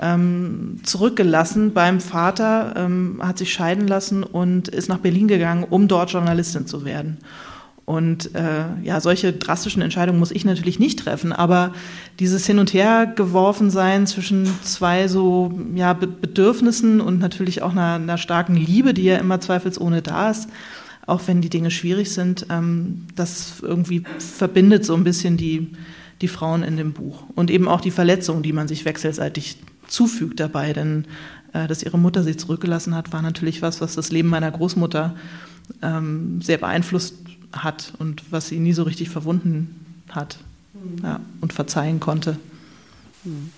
ähm, 0.00 0.80
zurückgelassen 0.82 1.72
beim 1.72 2.00
Vater, 2.00 2.74
ähm, 2.76 3.20
hat 3.22 3.38
sich 3.38 3.52
scheiden 3.52 3.86
lassen 3.86 4.22
und 4.22 4.68
ist 4.68 4.88
nach 4.88 4.98
Berlin 4.98 5.28
gegangen, 5.28 5.66
um 5.68 5.88
dort 5.88 6.10
Journalistin 6.10 6.66
zu 6.66 6.84
werden. 6.84 7.18
Und 7.84 8.34
äh, 8.36 8.64
ja, 8.84 9.00
solche 9.00 9.32
drastischen 9.32 9.82
Entscheidungen 9.82 10.20
muss 10.20 10.30
ich 10.30 10.44
natürlich 10.44 10.78
nicht 10.78 11.00
treffen, 11.00 11.32
aber 11.32 11.72
dieses 12.20 12.46
Hin 12.46 12.60
und 12.60 12.72
Her 12.72 13.12
geworfen 13.16 13.70
sein 13.70 14.06
zwischen 14.06 14.46
zwei 14.62 15.08
so 15.08 15.52
ja, 15.74 15.92
Bedürfnissen 15.92 17.00
und 17.00 17.18
natürlich 17.18 17.62
auch 17.62 17.72
einer, 17.72 17.94
einer 17.94 18.18
starken 18.18 18.54
Liebe, 18.54 18.94
die 18.94 19.04
ja 19.04 19.16
immer 19.16 19.40
zweifelsohne 19.40 20.02
da 20.02 20.30
ist, 20.30 20.48
auch 21.06 21.22
wenn 21.26 21.40
die 21.40 21.50
Dinge 21.50 21.72
schwierig 21.72 22.12
sind, 22.12 22.46
ähm, 22.48 23.06
das 23.16 23.54
irgendwie 23.60 24.04
verbindet 24.18 24.84
so 24.84 24.94
ein 24.94 25.02
bisschen 25.02 25.36
die, 25.36 25.72
die 26.20 26.28
Frauen 26.28 26.62
in 26.62 26.76
dem 26.76 26.92
Buch. 26.92 27.24
Und 27.34 27.50
eben 27.50 27.66
auch 27.66 27.80
die 27.80 27.90
Verletzungen, 27.90 28.44
die 28.44 28.52
man 28.52 28.68
sich 28.68 28.84
wechselseitig 28.84 29.56
zufügt 29.88 30.38
dabei, 30.38 30.72
denn 30.72 31.06
äh, 31.52 31.66
dass 31.66 31.82
ihre 31.82 31.98
Mutter 31.98 32.22
sie 32.22 32.36
zurückgelassen 32.36 32.94
hat, 32.94 33.12
war 33.12 33.22
natürlich 33.22 33.62
was, 33.62 33.80
was 33.80 33.96
das 33.96 34.12
Leben 34.12 34.28
meiner 34.28 34.50
Großmutter 34.50 35.16
ähm, 35.82 36.40
sehr 36.40 36.58
beeinflusst 36.58 37.16
hat 37.52 37.92
und 37.98 38.30
was 38.30 38.48
sie 38.48 38.58
nie 38.58 38.72
so 38.72 38.82
richtig 38.84 39.10
verwunden 39.10 40.02
hat 40.08 40.38
mhm. 40.74 41.02
ja, 41.02 41.20
und 41.40 41.52
verzeihen 41.52 42.00
konnte. 42.00 42.38
Mhm. 43.24 43.50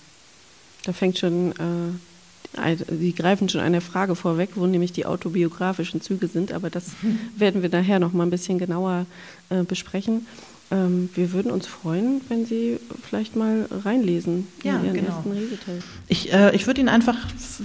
Da 0.85 0.93
fängt 0.93 1.19
schon, 1.19 1.53
äh, 1.53 2.77
Sie 2.99 3.15
greifen 3.15 3.49
schon 3.49 3.63
eine 3.63 3.81
Frage 3.81 4.15
vorweg, 4.15 4.51
wo 4.57 4.67
nämlich 4.67 4.93
die 4.93 5.07
autobiografischen 5.07 6.03
Züge 6.03 6.27
sind, 6.27 6.53
aber 6.53 6.71
das 6.71 6.91
werden 7.37 7.63
wir 7.63 7.69
nachher 7.69 7.99
noch 7.99 8.13
mal 8.13 8.25
ein 8.25 8.31
bisschen 8.31 8.59
genauer 8.59 9.07
äh, 9.49 9.63
besprechen. 9.63 10.27
Ähm, 10.71 11.11
wir 11.15 11.33
würden 11.33 11.51
uns 11.51 11.67
freuen, 11.67 12.21
wenn 12.29 12.47
Sie 12.47 12.79
vielleicht 13.03 13.37
mal 13.37 13.69
reinlesen 13.85 14.49
ja, 14.63 14.79
in 14.79 14.85
Ihren 14.85 14.95
genau. 14.95 15.17
ersten 15.17 15.33
Reseteil. 15.33 15.79
Ich, 16.09 16.33
äh, 16.33 16.55
ich 16.55 16.67
würde 16.67 16.81
Ihnen 16.81 16.89
einfach 16.89 17.17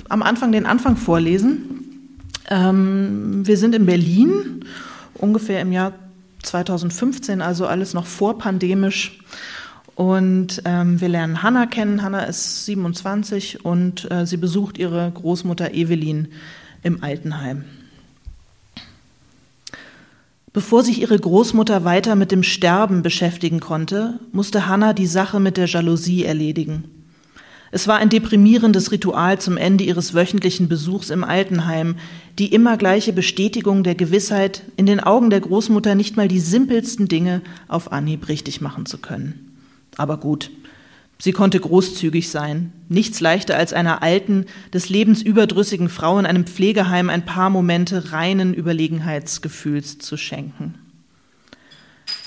am 0.10 0.22
Anfang 0.22 0.52
den 0.52 0.66
Anfang 0.66 0.98
vorlesen. 0.98 2.10
Ähm, 2.50 3.46
wir 3.46 3.58
sind 3.58 3.76
in 3.76 3.86
Berlin, 3.86 4.66
ungefähr 5.16 5.62
im 5.62 5.72
Jahr 5.72 5.94
2015, 6.48 7.42
also 7.42 7.68
alles 7.68 7.94
noch 7.94 8.06
vorpandemisch. 8.06 9.20
Und 9.96 10.62
ähm, 10.66 11.02
wir 11.02 11.10
lernen 11.10 11.42
Hanna 11.42 11.66
kennen. 11.66 12.04
Hanna 12.04 12.24
ist 12.24 12.66
27 12.66 13.66
und 13.66 14.10
äh, 14.12 14.26
sie 14.26 14.38
besucht 14.38 14.78
ihre 14.78 15.12
Großmutter 15.12 15.74
Evelyn 15.74 16.28
im 16.84 17.04
Altenheim. 17.04 17.66
Bevor 20.54 20.84
sich 20.84 21.02
ihre 21.02 21.20
Großmutter 21.20 21.84
weiter 21.84 22.16
mit 22.16 22.32
dem 22.32 22.44
Sterben 22.44 23.04
beschäftigen 23.04 23.60
konnte, 23.60 24.20
musste 24.32 24.68
Hanna 24.68 24.94
die 24.94 25.08
Sache 25.08 25.40
mit 25.40 25.58
der 25.58 25.68
Jalousie 25.68 26.26
erledigen. 26.26 26.97
Es 27.72 27.88
war 27.88 27.98
ein 27.98 28.10
deprimierendes 28.10 28.92
Ritual 28.92 29.40
zum 29.40 29.58
Ende 29.58 29.84
ihres 29.84 30.14
wöchentlichen 30.14 30.70
Besuchs 30.70 31.10
im 31.10 31.24
Altenheim, 31.24 31.96
die 32.40 32.54
immer 32.54 32.78
gleiche 32.78 33.12
Bestätigung 33.12 33.84
der 33.84 33.96
Gewissheit, 33.96 34.64
in 34.78 34.86
den 34.86 35.02
Augen 35.02 35.30
der 35.30 35.42
Großmutter 35.42 35.96
nicht 35.96 36.16
mal 36.16 36.28
die 36.28 36.40
simpelsten 36.40 37.08
Dinge 37.08 37.42
auf 37.68 37.92
Anhieb 37.92 38.30
richtig 38.30 38.62
machen 38.62 38.86
zu 38.86 38.98
können. 39.00 39.58
Aber 39.98 40.18
gut, 40.18 40.50
sie 41.20 41.34
konnte 41.34 41.60
großzügig 41.60 42.30
sein, 42.30 42.72
nichts 42.88 43.20
leichter 43.20 43.58
als 43.58 43.74
einer 43.74 44.02
alten, 44.02 44.46
des 44.74 44.88
Lebens 44.90 45.22
überdrüssigen 45.22 45.90
Frau 45.90 46.20
in 46.20 46.26
einem 46.26 46.46
Pflegeheim 46.46 47.10
ein 47.10 47.26
paar 47.26 47.50
Momente 47.50 48.14
reinen 48.14 48.54
Überlegenheitsgefühls 48.54 49.98
zu 49.98 50.16
schenken. 50.16 50.76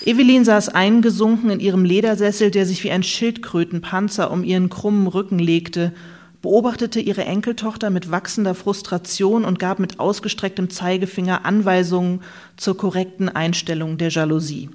Evelyn 0.05 0.45
saß 0.45 0.71
eingesunken 0.71 1.51
in 1.51 1.61
ihrem 1.61 1.85
Ledersessel, 1.85 2.51
der 2.51 2.67
sich 2.67 2.85
wie 2.85 2.91
ein 2.91 3.03
Schildkrötenpanzer 3.03 4.31
um 4.31 4.45
ihren 4.45 4.71
krummen 4.71 5.07
Rücken 5.07 5.39
legte, 5.39 5.93
beobachtete 6.41 7.01
ihre 7.01 7.25
Enkeltochter 7.25 7.91
mit 7.91 8.11
wachsender 8.11 8.55
Frustration 8.55 9.45
und 9.45 9.59
gab 9.59 9.79
mit 9.79 10.01
ausgestrecktem 10.01 10.71
Zeigefinger 10.71 11.45
Anweisungen 11.45 12.23
zur 12.57 12.77
korrekten 12.79 13.29
Einstellung 13.29 13.99
der 13.99 14.09
Jalousie. 14.09 14.71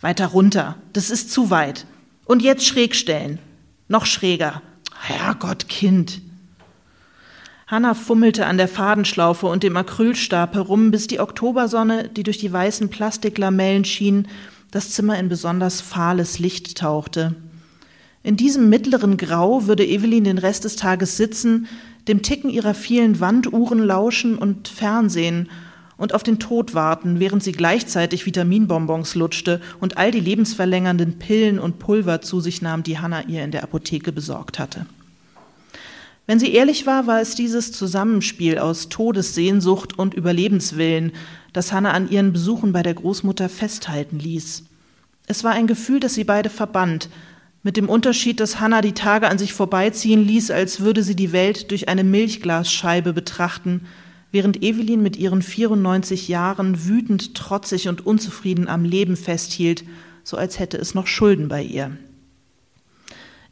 Weiter 0.00 0.26
runter. 0.26 0.76
Das 0.92 1.10
ist 1.10 1.30
zu 1.30 1.50
weit. 1.50 1.86
Und 2.24 2.42
jetzt 2.42 2.66
schräg 2.66 2.96
stellen. 2.96 3.38
Noch 3.88 4.06
schräger. 4.06 4.60
Herrgott, 5.00 5.68
Kind. 5.68 6.20
Hanna 7.68 7.94
fummelte 7.94 8.46
an 8.46 8.58
der 8.58 8.68
Fadenschlaufe 8.68 9.48
und 9.48 9.64
dem 9.64 9.76
Acrylstab 9.76 10.54
herum, 10.54 10.92
bis 10.92 11.08
die 11.08 11.18
Oktobersonne, 11.18 12.08
die 12.08 12.22
durch 12.22 12.38
die 12.38 12.52
weißen 12.52 12.90
Plastiklamellen 12.90 13.84
schien, 13.84 14.28
das 14.70 14.90
Zimmer 14.90 15.18
in 15.18 15.28
besonders 15.28 15.80
fahles 15.80 16.38
Licht 16.38 16.78
tauchte. 16.78 17.34
In 18.22 18.36
diesem 18.36 18.68
mittleren 18.68 19.16
Grau 19.16 19.66
würde 19.66 19.84
Evelyn 19.84 20.22
den 20.22 20.38
Rest 20.38 20.62
des 20.62 20.76
Tages 20.76 21.16
sitzen, 21.16 21.66
dem 22.06 22.22
Ticken 22.22 22.50
ihrer 22.50 22.72
vielen 22.72 23.18
Wanduhren 23.18 23.80
lauschen 23.80 24.38
und 24.38 24.68
Fernsehen 24.68 25.48
und 25.96 26.14
auf 26.14 26.22
den 26.22 26.38
Tod 26.38 26.72
warten, 26.74 27.18
während 27.18 27.42
sie 27.42 27.52
gleichzeitig 27.52 28.26
Vitaminbonbons 28.26 29.16
lutschte 29.16 29.60
und 29.80 29.96
all 29.96 30.12
die 30.12 30.20
lebensverlängernden 30.20 31.18
Pillen 31.18 31.58
und 31.58 31.80
Pulver 31.80 32.20
zu 32.20 32.38
sich 32.38 32.62
nahm, 32.62 32.84
die 32.84 33.00
Hanna 33.00 33.22
ihr 33.22 33.42
in 33.42 33.50
der 33.50 33.64
Apotheke 33.64 34.12
besorgt 34.12 34.60
hatte. 34.60 34.86
Wenn 36.26 36.40
sie 36.40 36.52
ehrlich 36.52 36.86
war, 36.86 37.06
war 37.06 37.20
es 37.20 37.36
dieses 37.36 37.70
Zusammenspiel 37.70 38.58
aus 38.58 38.88
Todessehnsucht 38.88 39.96
und 39.96 40.14
Überlebenswillen, 40.14 41.12
das 41.52 41.72
Hanna 41.72 41.92
an 41.92 42.10
ihren 42.10 42.32
Besuchen 42.32 42.72
bei 42.72 42.82
der 42.82 42.94
Großmutter 42.94 43.48
festhalten 43.48 44.18
ließ. 44.18 44.64
Es 45.28 45.44
war 45.44 45.52
ein 45.52 45.68
Gefühl, 45.68 46.00
das 46.00 46.14
sie 46.14 46.24
beide 46.24 46.50
verband, 46.50 47.08
mit 47.62 47.76
dem 47.76 47.88
Unterschied, 47.88 48.38
dass 48.38 48.60
Hanna 48.60 48.80
die 48.80 48.92
Tage 48.92 49.28
an 49.28 49.38
sich 49.38 49.52
vorbeiziehen 49.52 50.24
ließ, 50.24 50.50
als 50.50 50.80
würde 50.80 51.02
sie 51.02 51.16
die 51.16 51.32
Welt 51.32 51.70
durch 51.70 51.88
eine 51.88 52.04
Milchglasscheibe 52.04 53.12
betrachten, 53.12 53.86
während 54.30 54.62
Evelyn 54.62 55.02
mit 55.02 55.16
ihren 55.16 55.42
94 55.42 56.28
Jahren 56.28 56.86
wütend, 56.86 57.34
trotzig 57.34 57.88
und 57.88 58.06
unzufrieden 58.06 58.68
am 58.68 58.84
Leben 58.84 59.16
festhielt, 59.16 59.84
so 60.22 60.36
als 60.36 60.58
hätte 60.58 60.76
es 60.76 60.94
noch 60.94 61.06
Schulden 61.06 61.48
bei 61.48 61.62
ihr. 61.62 61.96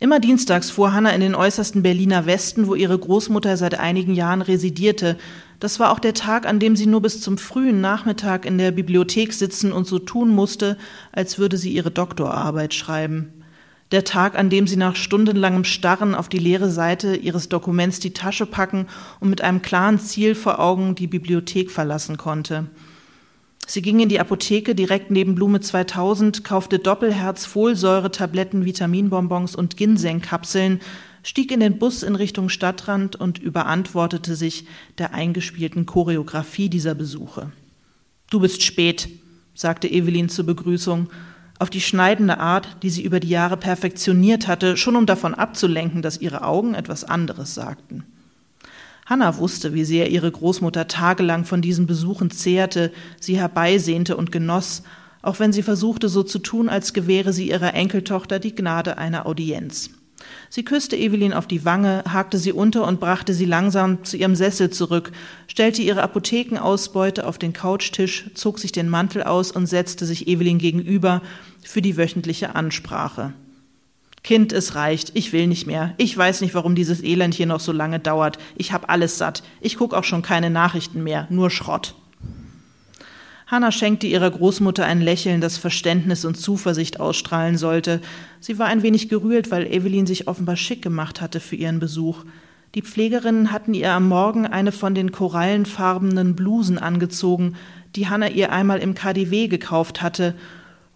Immer 0.00 0.20
dienstags 0.20 0.70
fuhr 0.70 0.92
Hanna 0.92 1.10
in 1.10 1.20
den 1.20 1.34
äußersten 1.34 1.82
Berliner 1.82 2.26
Westen, 2.26 2.66
wo 2.66 2.74
ihre 2.74 2.98
Großmutter 2.98 3.56
seit 3.56 3.78
einigen 3.78 4.14
Jahren 4.14 4.42
residierte. 4.42 5.16
Das 5.60 5.80
war 5.80 5.92
auch 5.92 6.00
der 6.00 6.14
Tag, 6.14 6.46
an 6.46 6.58
dem 6.58 6.76
sie 6.76 6.86
nur 6.86 7.00
bis 7.02 7.20
zum 7.20 7.38
frühen 7.38 7.80
Nachmittag 7.80 8.44
in 8.44 8.58
der 8.58 8.72
Bibliothek 8.72 9.32
sitzen 9.32 9.72
und 9.72 9.86
so 9.86 9.98
tun 9.98 10.30
musste, 10.30 10.76
als 11.12 11.38
würde 11.38 11.56
sie 11.56 11.72
ihre 11.72 11.90
Doktorarbeit 11.90 12.74
schreiben 12.74 13.32
der 13.94 14.04
Tag, 14.04 14.36
an 14.36 14.50
dem 14.50 14.66
sie 14.66 14.76
nach 14.76 14.96
stundenlangem 14.96 15.62
Starren 15.62 16.16
auf 16.16 16.28
die 16.28 16.38
leere 16.38 16.68
Seite 16.68 17.14
ihres 17.14 17.48
Dokuments 17.48 18.00
die 18.00 18.12
Tasche 18.12 18.44
packen 18.44 18.88
und 19.20 19.30
mit 19.30 19.40
einem 19.40 19.62
klaren 19.62 20.00
Ziel 20.00 20.34
vor 20.34 20.58
Augen 20.58 20.96
die 20.96 21.06
Bibliothek 21.06 21.70
verlassen 21.70 22.16
konnte. 22.16 22.66
Sie 23.66 23.83
ging 23.83 24.00
in 24.00 24.09
die 24.09 24.21
Apotheke 24.21 24.75
direkt 24.75 25.11
neben 25.11 25.35
Blume 25.35 25.61
2000, 25.61 26.44
kaufte 26.44 26.78
Doppelherz, 26.78 27.47
Folsäure, 27.47 28.11
Tabletten, 28.11 28.64
Vitaminbonbons 28.64 29.56
und 29.56 29.76
Ginseng-Kapseln, 29.76 30.80
stieg 31.23 31.50
in 31.50 31.61
den 31.61 31.78
Bus 31.78 32.02
in 32.02 32.14
Richtung 32.14 32.50
Stadtrand 32.50 33.16
und 33.16 33.38
überantwortete 33.38 34.37
sich 34.37 34.66
der 34.99 35.14
eingespielten 35.14 35.87
Choreografie 35.87 36.68
dieser 36.68 36.94
Besuche. 36.94 37.50
Du 38.30 38.40
bist 38.40 38.62
spät, 38.62 39.09
sagte 39.54 39.88
Evelyn 39.88 40.28
zur 40.28 40.44
Begrüßung 40.47 41.09
auf 41.59 41.71
die 41.71 41.80
schneidende 41.80 42.38
Art, 42.38 42.83
die 42.83 42.90
sie 42.90 43.02
über 43.02 43.21
die 43.21 43.28
Jahre 43.28 43.56
perfektioniert 43.56 44.49
hatte, 44.49 44.76
schon 44.76 44.97
um 44.97 45.06
davon 45.06 45.35
abzulenken, 45.35 46.02
dass 46.02 46.21
ihre 46.21 46.42
Augen 46.42 46.75
etwas 46.75 47.04
anderes 47.04 47.54
sagten. 47.54 48.04
Hanna 49.06 49.37
wusste, 49.37 49.75
wie 49.75 49.84
sehr 49.84 50.11
ihre 50.11 50.30
Großmutter 50.30 50.88
tagelang 50.88 51.44
von 51.44 51.61
diesen 51.61 51.87
Besuchen 51.87 52.30
zehrte, 52.30 52.90
sie 53.20 53.38
herbeisehnte 53.38 54.16
und 54.16 54.32
genoss, 54.32 54.82
auch 55.20 55.40
wenn 55.40 55.52
sie 55.52 55.62
versuchte, 55.62 56.08
so 56.08 56.23
zu 56.23 56.38
tun, 56.38 56.68
als 56.68 56.92
gewähre 56.92 57.32
sie 57.32 57.49
ihrer 57.49 57.75
Enkeltochter 57.75 58.38
die 58.38 58.54
Gnade 58.54 58.96
einer 58.96 59.26
Audienz. 59.26 59.90
Sie 60.49 60.64
küsste 60.64 60.96
Evelyn 60.96 61.34
auf 61.34 61.46
die 61.46 61.64
Wange, 61.64 62.04
hakte 62.08 62.38
sie 62.38 62.52
unter 62.52 62.87
und 62.87 63.00
brachte 63.00 63.34
sie 63.34 63.44
langsam 63.44 64.04
zu 64.04 64.16
ihrem 64.16 64.37
Sessel 64.37 64.70
zurück, 64.70 65.12
stellte 65.49 65.82
ihre 65.82 66.02
Apothekenausbeute 66.02 67.26
auf 67.26 67.37
den 67.37 67.52
Couchtisch, 67.52 68.30
zog 68.34 68.58
sich 68.58 68.73
den 68.73 68.88
Mantel 68.88 69.23
aus 69.23 69.50
und 69.50 69.66
setzte 69.66 70.06
sich 70.06 70.28
Evelyn 70.28 70.58
gegenüber 70.58 71.20
für 71.62 71.82
die 71.82 71.96
wöchentliche 71.96 72.54
Ansprache. 72.54 73.34
Kind, 74.25 74.54
es 74.54 74.75
reicht. 74.75 75.12
Ich 75.14 75.35
will 75.35 75.47
nicht 75.47 75.66
mehr. 75.66 75.93
Ich 75.99 76.16
weiß 76.16 76.40
nicht, 76.40 76.54
warum 76.54 76.75
dieses 76.75 77.04
Elend 77.04 77.35
hier 77.35 77.45
noch 77.45 77.61
so 77.61 77.73
lange 77.73 78.00
dauert. 78.00 78.38
Ich 78.57 78.73
hab 78.73 78.90
alles 78.90 79.19
satt. 79.19 79.43
Ich 79.61 79.76
guck 79.76 79.93
auch 79.93 80.02
schon 80.02 80.23
keine 80.23 80.49
Nachrichten 80.49 81.04
mehr, 81.04 81.26
nur 81.28 81.50
Schrott. 81.50 81.95
Hanna 83.47 83.71
schenkte 83.71 84.07
ihrer 84.07 84.31
Großmutter 84.31 84.87
ein 84.87 85.02
Lächeln, 85.02 85.43
das 85.43 85.59
Verständnis 85.59 86.25
und 86.25 86.37
Zuversicht 86.37 86.99
ausstrahlen 86.99 87.59
sollte. 87.59 88.00
Sie 88.40 88.59
war 88.59 88.66
ein 88.66 88.83
wenig 88.83 89.11
gerührt, 89.11 89.50
weil 89.50 89.66
Evelyn 89.66 90.07
sich 90.07 90.26
offenbar 90.26 90.57
schick 90.57 90.81
gemacht 90.81 91.21
hatte 91.21 91.38
für 91.38 91.57
ihren 91.57 91.78
Besuch. 91.78 92.25
Die 92.75 92.81
Pflegerinnen 92.81 93.52
hatten 93.52 93.75
ihr 93.75 93.93
am 93.93 94.09
Morgen 94.09 94.47
eine 94.47 94.73
von 94.73 94.95
den 94.95 95.12
korallenfarbenen 95.12 96.35
Blusen 96.35 96.78
angezogen, 96.78 97.57
die 97.95 98.09
Hanna 98.09 98.28
ihr 98.28 98.50
einmal 98.50 98.78
im 98.78 98.95
KDW 98.95 99.49
gekauft 99.49 100.00
hatte. 100.00 100.35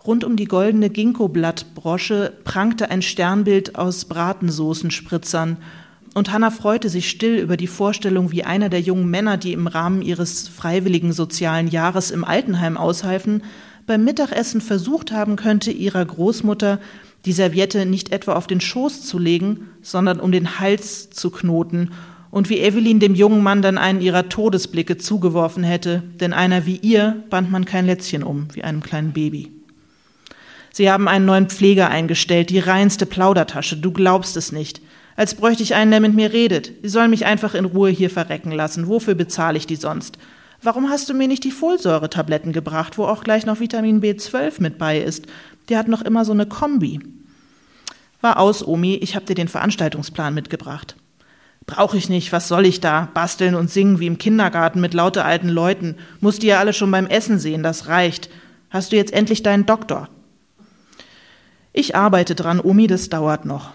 Rund 0.08 0.24
um 0.24 0.36
die 0.36 0.46
goldene 0.46 0.88
Ginkgo-Blattbrosche 0.88 2.32
prangte 2.42 2.90
ein 2.90 3.02
Sternbild 3.02 3.74
aus 3.76 4.06
Bratensoßenspritzern. 4.06 5.58
Und 6.14 6.32
Hannah 6.32 6.50
freute 6.50 6.88
sich 6.88 7.10
still 7.10 7.36
über 7.36 7.58
die 7.58 7.66
Vorstellung, 7.66 8.32
wie 8.32 8.42
einer 8.42 8.70
der 8.70 8.80
jungen 8.80 9.10
Männer, 9.10 9.36
die 9.36 9.52
im 9.52 9.66
Rahmen 9.66 10.00
ihres 10.00 10.48
freiwilligen 10.48 11.12
sozialen 11.12 11.68
Jahres 11.68 12.10
im 12.10 12.24
Altenheim 12.24 12.78
aushalfen, 12.78 13.42
beim 13.86 14.02
Mittagessen 14.02 14.62
versucht 14.62 15.12
haben 15.12 15.36
könnte, 15.36 15.70
ihrer 15.72 16.06
Großmutter 16.06 16.80
die 17.26 17.32
Serviette 17.32 17.84
nicht 17.84 18.10
etwa 18.10 18.32
auf 18.32 18.46
den 18.46 18.62
Schoß 18.62 19.02
zu 19.02 19.18
legen, 19.18 19.68
sondern 19.82 20.20
um 20.20 20.32
den 20.32 20.58
Hals 20.58 21.10
zu 21.10 21.28
knoten, 21.28 21.90
und 22.30 22.48
wie 22.48 22.60
Evelyn 22.60 22.98
dem 22.98 23.14
jungen 23.14 23.42
Mann 23.42 23.60
dann 23.60 23.76
einen 23.76 24.00
ihrer 24.00 24.30
Todesblicke 24.30 24.96
zugeworfen 24.96 25.64
hätte, 25.64 26.02
denn 26.18 26.32
einer 26.32 26.64
wie 26.64 26.76
ihr 26.76 27.24
band 27.28 27.50
man 27.50 27.66
kein 27.66 27.84
Lätzchen 27.84 28.22
um, 28.22 28.48
wie 28.54 28.64
einem 28.64 28.82
kleinen 28.82 29.12
Baby. 29.12 29.57
Sie 30.78 30.88
haben 30.88 31.08
einen 31.08 31.24
neuen 31.24 31.48
Pfleger 31.48 31.90
eingestellt, 31.90 32.50
die 32.50 32.60
reinste 32.60 33.04
Plaudertasche, 33.04 33.76
du 33.76 33.90
glaubst 33.90 34.36
es 34.36 34.52
nicht. 34.52 34.80
Als 35.16 35.34
bräuchte 35.34 35.64
ich 35.64 35.74
einen, 35.74 35.90
der 35.90 35.98
mit 35.98 36.14
mir 36.14 36.32
redet. 36.32 36.70
Sie 36.82 36.88
sollen 36.88 37.10
mich 37.10 37.26
einfach 37.26 37.56
in 37.56 37.64
Ruhe 37.64 37.90
hier 37.90 38.10
verrecken 38.10 38.52
lassen. 38.52 38.86
Wofür 38.86 39.16
bezahle 39.16 39.58
ich 39.58 39.66
die 39.66 39.74
sonst? 39.74 40.18
Warum 40.62 40.88
hast 40.88 41.08
du 41.08 41.14
mir 41.14 41.26
nicht 41.26 41.42
die 41.42 41.50
Folsäure-Tabletten 41.50 42.52
gebracht, 42.52 42.96
wo 42.96 43.06
auch 43.06 43.24
gleich 43.24 43.44
noch 43.44 43.58
Vitamin 43.58 44.00
B12 44.00 44.62
mit 44.62 44.78
bei 44.78 45.00
ist? 45.00 45.26
Die 45.68 45.76
hat 45.76 45.88
noch 45.88 46.02
immer 46.02 46.24
so 46.24 46.30
eine 46.30 46.46
Kombi. 46.46 47.00
War 48.20 48.38
aus, 48.38 48.64
Omi, 48.64 49.00
ich 49.02 49.16
hab 49.16 49.26
dir 49.26 49.34
den 49.34 49.48
Veranstaltungsplan 49.48 50.32
mitgebracht. 50.32 50.94
Brauche 51.66 51.96
ich 51.96 52.08
nicht, 52.08 52.30
was 52.30 52.46
soll 52.46 52.66
ich 52.66 52.80
da? 52.80 53.08
Basteln 53.14 53.56
und 53.56 53.68
singen 53.68 53.98
wie 53.98 54.06
im 54.06 54.18
Kindergarten 54.18 54.80
mit 54.80 54.94
lauter 54.94 55.24
alten 55.24 55.48
Leuten. 55.48 55.96
Musst 56.20 56.44
ihr 56.44 56.50
ja 56.50 56.60
alle 56.60 56.72
schon 56.72 56.92
beim 56.92 57.08
Essen 57.08 57.40
sehen, 57.40 57.64
das 57.64 57.88
reicht. 57.88 58.30
Hast 58.70 58.92
du 58.92 58.96
jetzt 58.96 59.12
endlich 59.12 59.42
deinen 59.42 59.66
Doktor? 59.66 60.08
Ich 61.78 61.94
arbeite 61.94 62.34
dran, 62.34 62.58
Omi, 62.58 62.88
das 62.88 63.08
dauert 63.08 63.44
noch. 63.44 63.72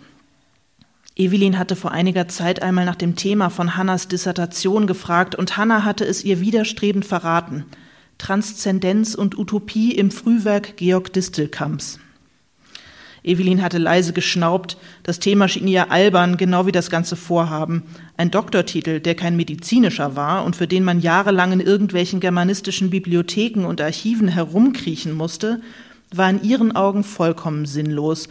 Evelyn 1.16 1.58
hatte 1.58 1.78
vor 1.78 1.92
einiger 1.92 2.28
Zeit 2.28 2.62
einmal 2.62 2.84
nach 2.84 2.98
dem 2.98 3.16
Thema 3.16 3.50
von 3.50 3.78
Hannas 3.78 4.10
Dissertation 4.10 4.88
gefragt 4.88 5.36
und 5.36 5.56
Hanna 5.56 5.86
hatte 5.86 6.04
es 6.04 6.22
ihr 6.26 6.42
widerstrebend 6.42 7.06
verraten. 7.06 7.64
Transzendenz 8.18 9.16
und 9.16 9.38
Utopie 9.38 9.94
im 9.94 10.12
Frühwerk 10.12 10.76
Georg 10.76 11.14
Distelkamps. 11.14 12.02
Evelyn 13.24 13.62
hatte 13.62 13.78
leise 13.78 14.12
geschnaubt. 14.12 14.76
Das 15.04 15.20
Thema 15.20 15.48
schien 15.48 15.70
ihr 15.70 15.90
albern, 15.90 16.36
genau 16.36 16.66
wie 16.66 16.74
das 16.74 16.90
ganze 16.90 17.16
Vorhaben. 17.16 17.84
Ein 18.18 18.32
Doktortitel, 18.32 19.00
der 19.00 19.16
kein 19.16 19.38
medizinischer 19.38 20.18
war 20.18 20.44
und 20.44 20.58
für 20.58 20.68
den 20.68 20.84
man 20.84 21.00
jahrelang 21.00 21.54
in 21.54 21.62
irgendwelchen 21.62 22.20
germanistischen 22.20 22.90
Bibliotheken 22.90 23.64
und 23.64 23.80
Archiven 23.80 24.28
herumkriechen 24.28 25.14
musste, 25.14 25.62
war 26.17 26.29
in 26.29 26.43
ihren 26.43 26.75
Augen 26.75 27.03
vollkommen 27.03 27.65
sinnlos. 27.65 28.29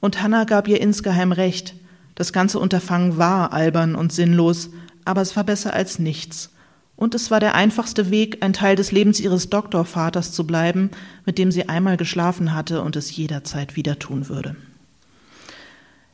Und 0.00 0.22
Hannah 0.22 0.44
gab 0.44 0.68
ihr 0.68 0.80
insgeheim 0.80 1.32
recht. 1.32 1.74
Das 2.14 2.32
ganze 2.32 2.58
Unterfangen 2.58 3.18
war 3.18 3.52
albern 3.52 3.94
und 3.94 4.12
sinnlos, 4.12 4.70
aber 5.04 5.20
es 5.20 5.36
war 5.36 5.44
besser 5.44 5.72
als 5.72 5.98
nichts. 5.98 6.50
Und 6.96 7.14
es 7.14 7.30
war 7.30 7.40
der 7.40 7.54
einfachste 7.54 8.10
Weg, 8.10 8.44
ein 8.44 8.52
Teil 8.52 8.76
des 8.76 8.92
Lebens 8.92 9.18
ihres 9.18 9.50
Doktorvaters 9.50 10.32
zu 10.32 10.46
bleiben, 10.46 10.90
mit 11.26 11.38
dem 11.38 11.50
sie 11.50 11.68
einmal 11.68 11.96
geschlafen 11.96 12.54
hatte 12.54 12.82
und 12.82 12.94
es 12.94 13.16
jederzeit 13.16 13.74
wieder 13.74 13.98
tun 13.98 14.28
würde. 14.28 14.54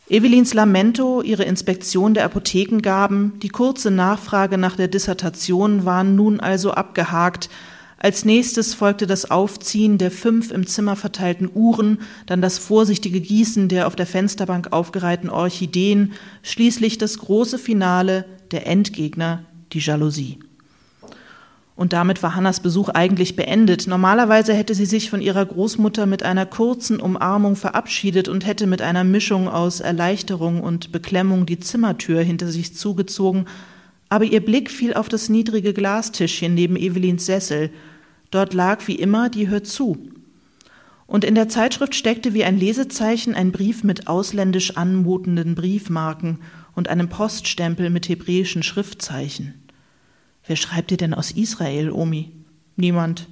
Evelins 0.08 0.54
Lamento, 0.54 1.22
ihre 1.22 1.44
Inspektion 1.44 2.14
der 2.14 2.24
Apothekengaben, 2.24 3.38
die 3.40 3.48
kurze 3.48 3.92
Nachfrage 3.92 4.58
nach 4.58 4.74
der 4.74 4.88
Dissertation 4.88 5.84
waren 5.84 6.16
nun 6.16 6.40
also 6.40 6.72
abgehakt, 6.72 7.48
als 8.02 8.24
nächstes 8.24 8.72
folgte 8.72 9.06
das 9.06 9.30
Aufziehen 9.30 9.98
der 9.98 10.10
fünf 10.10 10.50
im 10.50 10.66
Zimmer 10.66 10.96
verteilten 10.96 11.50
Uhren, 11.52 11.98
dann 12.24 12.40
das 12.40 12.56
vorsichtige 12.56 13.20
Gießen 13.20 13.68
der 13.68 13.86
auf 13.86 13.94
der 13.94 14.06
Fensterbank 14.06 14.72
aufgereihten 14.72 15.28
Orchideen, 15.28 16.14
schließlich 16.42 16.96
das 16.96 17.18
große 17.18 17.58
Finale, 17.58 18.24
der 18.52 18.66
Endgegner, 18.66 19.44
die 19.74 19.80
Jalousie. 19.80 20.38
Und 21.76 21.92
damit 21.92 22.22
war 22.22 22.34
Hannas 22.34 22.60
Besuch 22.60 22.88
eigentlich 22.88 23.36
beendet. 23.36 23.86
Normalerweise 23.86 24.54
hätte 24.54 24.74
sie 24.74 24.86
sich 24.86 25.10
von 25.10 25.20
ihrer 25.20 25.44
Großmutter 25.44 26.06
mit 26.06 26.22
einer 26.22 26.46
kurzen 26.46 27.00
Umarmung 27.00 27.54
verabschiedet 27.54 28.28
und 28.28 28.46
hätte 28.46 28.66
mit 28.66 28.80
einer 28.80 29.04
Mischung 29.04 29.46
aus 29.46 29.80
Erleichterung 29.80 30.62
und 30.62 30.90
Beklemmung 30.90 31.44
die 31.44 31.60
Zimmertür 31.60 32.22
hinter 32.22 32.48
sich 32.48 32.74
zugezogen, 32.74 33.44
aber 34.08 34.24
ihr 34.24 34.44
Blick 34.44 34.70
fiel 34.70 34.94
auf 34.94 35.08
das 35.08 35.28
niedrige 35.28 35.72
Glastischchen 35.72 36.52
neben 36.54 36.76
Evelins 36.76 37.26
Sessel, 37.26 37.70
Dort 38.30 38.54
lag 38.54 38.86
wie 38.86 38.94
immer 38.94 39.28
die 39.28 39.48
Hör 39.48 39.64
zu. 39.64 40.10
Und 41.06 41.24
in 41.24 41.34
der 41.34 41.48
Zeitschrift 41.48 41.94
steckte 41.94 42.34
wie 42.34 42.44
ein 42.44 42.56
Lesezeichen 42.56 43.34
ein 43.34 43.50
Brief 43.50 43.82
mit 43.82 44.06
ausländisch 44.06 44.76
anmutenden 44.76 45.56
Briefmarken 45.56 46.38
und 46.74 46.88
einem 46.88 47.08
Poststempel 47.08 47.90
mit 47.90 48.08
hebräischen 48.08 48.62
Schriftzeichen. 48.62 49.54
Wer 50.46 50.56
schreibt 50.56 50.92
dir 50.92 50.96
denn 50.96 51.14
aus 51.14 51.32
Israel, 51.32 51.90
Omi? 51.90 52.30
Niemand. 52.76 53.26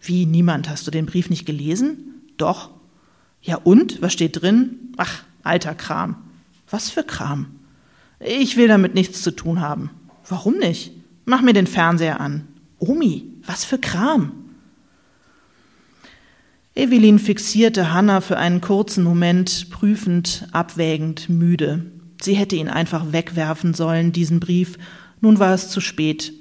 Wie 0.00 0.26
niemand? 0.26 0.68
Hast 0.68 0.86
du 0.86 0.90
den 0.90 1.06
Brief 1.06 1.30
nicht 1.30 1.46
gelesen? 1.46 2.22
Doch. 2.36 2.70
Ja 3.42 3.56
und? 3.56 4.02
Was 4.02 4.12
steht 4.12 4.42
drin? 4.42 4.92
Ach, 4.96 5.22
alter 5.44 5.74
Kram. 5.74 6.16
Was 6.68 6.90
für 6.90 7.04
Kram? 7.04 7.46
Ich 8.18 8.56
will 8.56 8.68
damit 8.68 8.94
nichts 8.94 9.22
zu 9.22 9.30
tun 9.30 9.60
haben. 9.60 9.90
Warum 10.28 10.58
nicht? 10.58 10.92
Mach 11.24 11.42
mir 11.42 11.52
den 11.52 11.66
Fernseher 11.66 12.20
an. 12.20 12.48
Omi, 12.78 13.29
was 13.44 13.64
für 13.64 13.78
Kram? 13.78 14.32
Evelyn 16.74 17.18
fixierte 17.18 17.92
Hannah 17.92 18.20
für 18.20 18.38
einen 18.38 18.60
kurzen 18.60 19.04
Moment, 19.04 19.70
prüfend, 19.70 20.46
abwägend, 20.52 21.28
müde. 21.28 21.86
Sie 22.22 22.34
hätte 22.34 22.56
ihn 22.56 22.68
einfach 22.68 23.12
wegwerfen 23.12 23.74
sollen, 23.74 24.12
diesen 24.12 24.40
Brief. 24.40 24.78
Nun 25.20 25.38
war 25.38 25.52
es 25.52 25.68
zu 25.68 25.80
spät. 25.80 26.32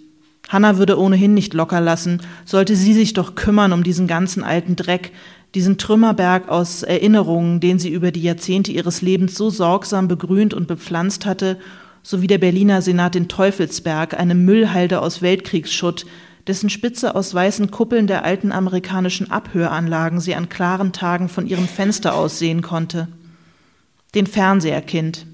Hannah 0.48 0.78
würde 0.78 1.00
ohnehin 1.00 1.34
nicht 1.34 1.54
locker 1.54 1.82
lassen, 1.82 2.22
sollte 2.46 2.76
sie 2.76 2.94
sich 2.94 3.14
doch 3.14 3.36
kümmern 3.36 3.74
um 3.74 3.84
diesen 3.84 4.08
ganzen 4.08 4.44
alten 4.44 4.76
Dreck, 4.76 5.12
diesen 5.56 5.78
Trümmerberg 5.78 6.50
aus 6.50 6.84
Erinnerungen, 6.84 7.60
den 7.60 7.80
sie 7.80 7.90
über 7.90 8.12
die 8.12 8.22
Jahrzehnte 8.22 8.72
ihres 8.72 9.02
Lebens 9.02 9.36
so 9.36 9.50
sorgsam 9.50 10.08
begrünt 10.08 10.54
und 10.54 10.68
bepflanzt 10.68 11.26
hatte, 11.26 11.58
so 12.02 12.22
wie 12.22 12.28
der 12.28 12.38
Berliner 12.38 12.82
Senat 12.82 13.16
den 13.16 13.28
Teufelsberg, 13.28 14.20
eine 14.20 14.36
Müllhalde 14.36 15.02
aus 15.02 15.22
Weltkriegsschutt, 15.22 16.06
dessen 16.48 16.70
Spitze 16.70 17.16
aus 17.16 17.34
weißen 17.34 17.72
Kuppeln 17.72 18.08
der 18.08 18.24
alten 18.24 18.52
amerikanischen 18.52 19.30
Abhöranlagen 19.32 20.20
sie 20.20 20.36
an 20.36 20.50
klaren 20.50 20.94
Tagen 20.94 21.30
von 21.30 21.48
ihrem 21.48 21.68
Fenster 21.68 22.16
aus 22.16 22.40
sehen 22.40 22.62
konnte. 22.62 23.08
Den 24.16 24.28
Fernseherkind. 24.28 25.26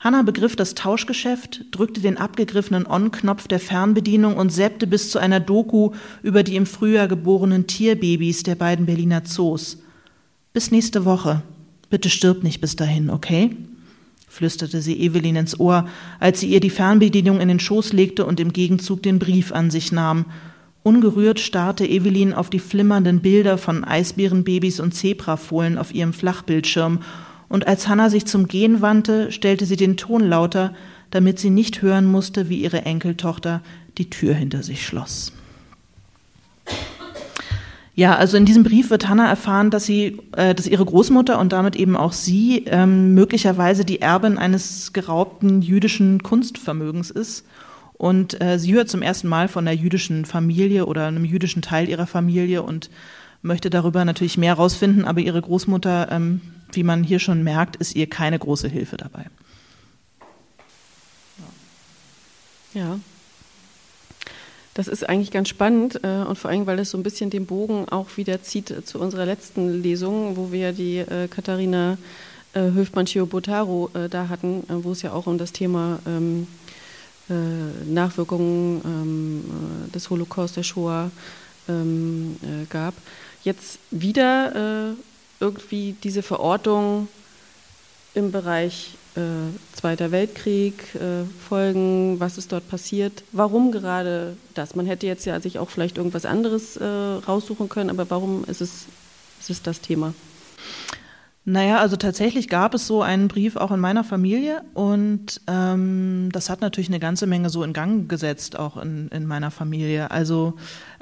Hanna 0.00 0.22
begriff 0.22 0.56
das 0.56 0.74
Tauschgeschäft, 0.74 1.66
drückte 1.70 2.00
den 2.00 2.18
abgegriffenen 2.18 2.88
On-Knopf 2.88 3.46
der 3.46 3.60
Fernbedienung 3.60 4.36
und 4.36 4.50
seppte 4.50 4.88
bis 4.88 5.10
zu 5.10 5.20
einer 5.20 5.38
Doku 5.38 5.92
über 6.24 6.42
die 6.42 6.56
im 6.56 6.66
Frühjahr 6.66 7.06
geborenen 7.06 7.68
Tierbabys 7.68 8.42
der 8.42 8.56
beiden 8.56 8.86
Berliner 8.86 9.22
Zoos. 9.22 9.78
Bis 10.52 10.72
nächste 10.72 11.04
Woche. 11.04 11.42
Bitte 11.88 12.10
stirb 12.10 12.42
nicht 12.42 12.60
bis 12.60 12.74
dahin, 12.74 13.10
okay? 13.10 13.56
Flüsterte 14.32 14.80
sie 14.80 14.98
Evelyn 14.98 15.36
ins 15.36 15.60
Ohr, 15.60 15.86
als 16.18 16.40
sie 16.40 16.48
ihr 16.48 16.60
die 16.60 16.70
Fernbedienung 16.70 17.38
in 17.38 17.48
den 17.48 17.60
Schoß 17.60 17.92
legte 17.92 18.24
und 18.24 18.40
im 18.40 18.54
Gegenzug 18.54 19.02
den 19.02 19.18
Brief 19.18 19.52
an 19.52 19.70
sich 19.70 19.92
nahm. 19.92 20.24
Ungerührt 20.82 21.38
starrte 21.38 21.86
Evelyn 21.86 22.32
auf 22.32 22.48
die 22.48 22.58
flimmernden 22.58 23.20
Bilder 23.20 23.58
von 23.58 23.84
Eisbärenbabys 23.84 24.80
und 24.80 24.94
Zebrafohlen 24.94 25.76
auf 25.76 25.94
ihrem 25.94 26.14
Flachbildschirm, 26.14 27.00
und 27.50 27.66
als 27.66 27.86
Hannah 27.86 28.08
sich 28.08 28.24
zum 28.24 28.48
Gehen 28.48 28.80
wandte, 28.80 29.30
stellte 29.30 29.66
sie 29.66 29.76
den 29.76 29.98
Ton 29.98 30.22
lauter, 30.22 30.72
damit 31.10 31.38
sie 31.38 31.50
nicht 31.50 31.82
hören 31.82 32.06
musste, 32.06 32.48
wie 32.48 32.62
ihre 32.62 32.86
Enkeltochter 32.86 33.60
die 33.98 34.08
Tür 34.08 34.32
hinter 34.32 34.62
sich 34.62 34.86
schloss. 34.86 35.34
Ja, 37.94 38.16
also 38.16 38.38
in 38.38 38.46
diesem 38.46 38.62
Brief 38.62 38.88
wird 38.88 39.08
Hannah 39.08 39.28
erfahren, 39.28 39.70
dass 39.70 39.84
sie, 39.84 40.18
äh, 40.36 40.54
dass 40.54 40.66
ihre 40.66 40.84
Großmutter 40.84 41.38
und 41.38 41.52
damit 41.52 41.76
eben 41.76 41.96
auch 41.96 42.12
sie 42.12 42.64
ähm, 42.66 43.12
möglicherweise 43.12 43.84
die 43.84 44.00
Erbin 44.00 44.38
eines 44.38 44.94
geraubten 44.94 45.60
jüdischen 45.60 46.22
Kunstvermögens 46.22 47.10
ist. 47.10 47.44
Und 47.92 48.40
äh, 48.40 48.58
sie 48.58 48.72
hört 48.72 48.88
zum 48.88 49.02
ersten 49.02 49.28
Mal 49.28 49.46
von 49.46 49.68
einer 49.68 49.78
jüdischen 49.78 50.24
Familie 50.24 50.86
oder 50.86 51.06
einem 51.06 51.26
jüdischen 51.26 51.60
Teil 51.60 51.88
ihrer 51.88 52.06
Familie 52.06 52.62
und 52.62 52.88
möchte 53.42 53.68
darüber 53.68 54.04
natürlich 54.04 54.38
mehr 54.38 54.56
herausfinden, 54.56 55.04
aber 55.04 55.20
ihre 55.20 55.40
Großmutter, 55.40 56.10
ähm, 56.10 56.40
wie 56.72 56.84
man 56.84 57.04
hier 57.04 57.18
schon 57.18 57.42
merkt, 57.42 57.76
ist 57.76 57.94
ihr 57.94 58.08
keine 58.08 58.38
große 58.38 58.68
Hilfe 58.68 58.96
dabei. 58.96 59.26
Ja, 62.72 62.98
das 64.74 64.88
ist 64.88 65.08
eigentlich 65.08 65.30
ganz 65.30 65.48
spannend 65.48 66.00
äh, 66.02 66.22
und 66.22 66.38
vor 66.38 66.50
allem, 66.50 66.66
weil 66.66 66.78
es 66.78 66.90
so 66.90 66.98
ein 66.98 67.02
bisschen 67.02 67.30
den 67.30 67.46
Bogen 67.46 67.88
auch 67.88 68.16
wieder 68.16 68.42
zieht 68.42 68.70
äh, 68.70 68.84
zu 68.84 68.98
unserer 68.98 69.26
letzten 69.26 69.82
Lesung, 69.82 70.36
wo 70.36 70.50
wir 70.50 70.72
die 70.72 70.98
äh, 70.98 71.28
Katharina 71.28 71.98
äh, 72.54 72.60
Höfmann-Chiobotaro 72.60 73.90
äh, 73.94 74.08
da 74.08 74.28
hatten, 74.28 74.64
äh, 74.68 74.84
wo 74.84 74.92
es 74.92 75.02
ja 75.02 75.12
auch 75.12 75.26
um 75.26 75.36
das 75.36 75.52
Thema 75.52 75.98
ähm, 76.06 76.46
äh, 77.28 77.34
Nachwirkungen 77.86 78.80
ähm, 78.84 79.44
des 79.94 80.08
Holocaust, 80.08 80.56
der 80.56 80.62
Shoah 80.62 81.10
ähm, 81.68 82.36
gab. 82.70 82.94
Jetzt 83.44 83.78
wieder 83.90 84.94
irgendwie 85.40 85.96
diese 86.04 86.22
Verortung 86.22 87.08
im 88.14 88.30
Bereich 88.30 88.94
äh, 89.16 89.20
Zweiter 89.74 90.10
Weltkrieg, 90.10 90.94
äh, 90.94 91.24
Folgen, 91.48 92.18
was 92.18 92.38
ist 92.38 92.52
dort 92.52 92.68
passiert, 92.68 93.24
warum 93.32 93.72
gerade 93.72 94.36
das? 94.54 94.74
Man 94.74 94.86
hätte 94.86 95.06
jetzt 95.06 95.24
ja 95.24 95.40
sich 95.40 95.58
auch 95.58 95.70
vielleicht 95.70 95.98
irgendwas 95.98 96.24
anderes 96.24 96.76
äh, 96.76 96.84
raussuchen 96.84 97.68
können, 97.68 97.90
aber 97.90 98.08
warum 98.10 98.44
ist 98.44 98.60
es, 98.60 98.86
ist 99.40 99.50
es 99.50 99.62
das 99.62 99.80
Thema? 99.80 100.14
Naja, 101.44 101.78
also 101.78 101.96
tatsächlich 101.96 102.48
gab 102.48 102.72
es 102.72 102.86
so 102.86 103.02
einen 103.02 103.26
Brief 103.26 103.56
auch 103.56 103.72
in 103.72 103.80
meiner 103.80 104.04
Familie 104.04 104.62
und 104.74 105.40
ähm, 105.48 106.28
das 106.30 106.48
hat 106.48 106.60
natürlich 106.60 106.88
eine 106.88 107.00
ganze 107.00 107.26
Menge 107.26 107.50
so 107.50 107.64
in 107.64 107.72
Gang 107.72 108.08
gesetzt, 108.08 108.56
auch 108.56 108.76
in, 108.76 109.08
in 109.08 109.26
meiner 109.26 109.50
Familie. 109.50 110.12
Also 110.12 110.54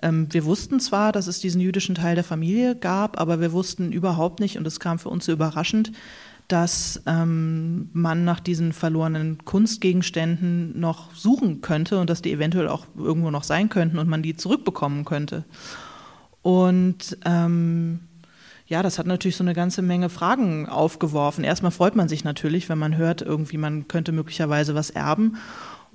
ähm, 0.03 0.29
wir 0.31 0.46
wussten 0.46 0.81
zwar, 0.81 1.12
dass 1.12 1.27
es 1.27 1.40
diesen 1.40 1.61
jüdischen 1.61 1.94
Teil 1.94 2.14
der 2.14 2.25
Familie 2.25 2.75
gab, 2.75 3.20
aber 3.20 3.42
wir 3.42 3.53
wussten 3.53 3.92
überhaupt 3.92 4.40
nicht, 4.40 4.57
und 4.57 4.66
es 4.66 4.81
kam 4.81 4.99
für 4.99 5.11
uns 5.11 5.27
so 5.27 5.33
überraschend, 5.33 5.92
dass 6.53 7.03
ähm, 7.07 7.91
man 7.93 8.25
nach 8.25 8.41
diesen 8.41 8.73
verlorenen 8.73 9.45
Kunstgegenständen 9.45 10.79
noch 10.79 11.15
suchen 11.15 11.61
könnte 11.61 11.99
und 11.99 12.11
dass 12.11 12.23
die 12.23 12.33
eventuell 12.33 12.69
auch 12.69 12.87
irgendwo 12.97 13.31
noch 13.31 13.45
sein 13.45 13.69
könnten 13.69 13.99
und 13.99 14.09
man 14.09 14.23
die 14.23 14.37
zurückbekommen 14.37 15.05
könnte. 15.05 15.45
Und 16.43 17.19
ähm, 17.25 18.01
ja, 18.67 18.83
das 18.83 18.99
hat 18.99 19.07
natürlich 19.07 19.37
so 19.37 19.45
eine 19.45 19.55
ganze 19.55 19.83
Menge 19.83 20.09
Fragen 20.09 20.69
aufgeworfen. 20.69 21.45
Erstmal 21.45 21.73
freut 21.73 21.97
man 21.97 22.09
sich 22.09 22.25
natürlich, 22.25 22.69
wenn 22.69 22.79
man 22.79 22.97
hört, 22.97 23.23
irgendwie 23.23 23.59
man 23.59 23.89
könnte 23.89 24.13
möglicherweise 24.13 24.75
was 24.75 24.91
erben. 24.91 25.37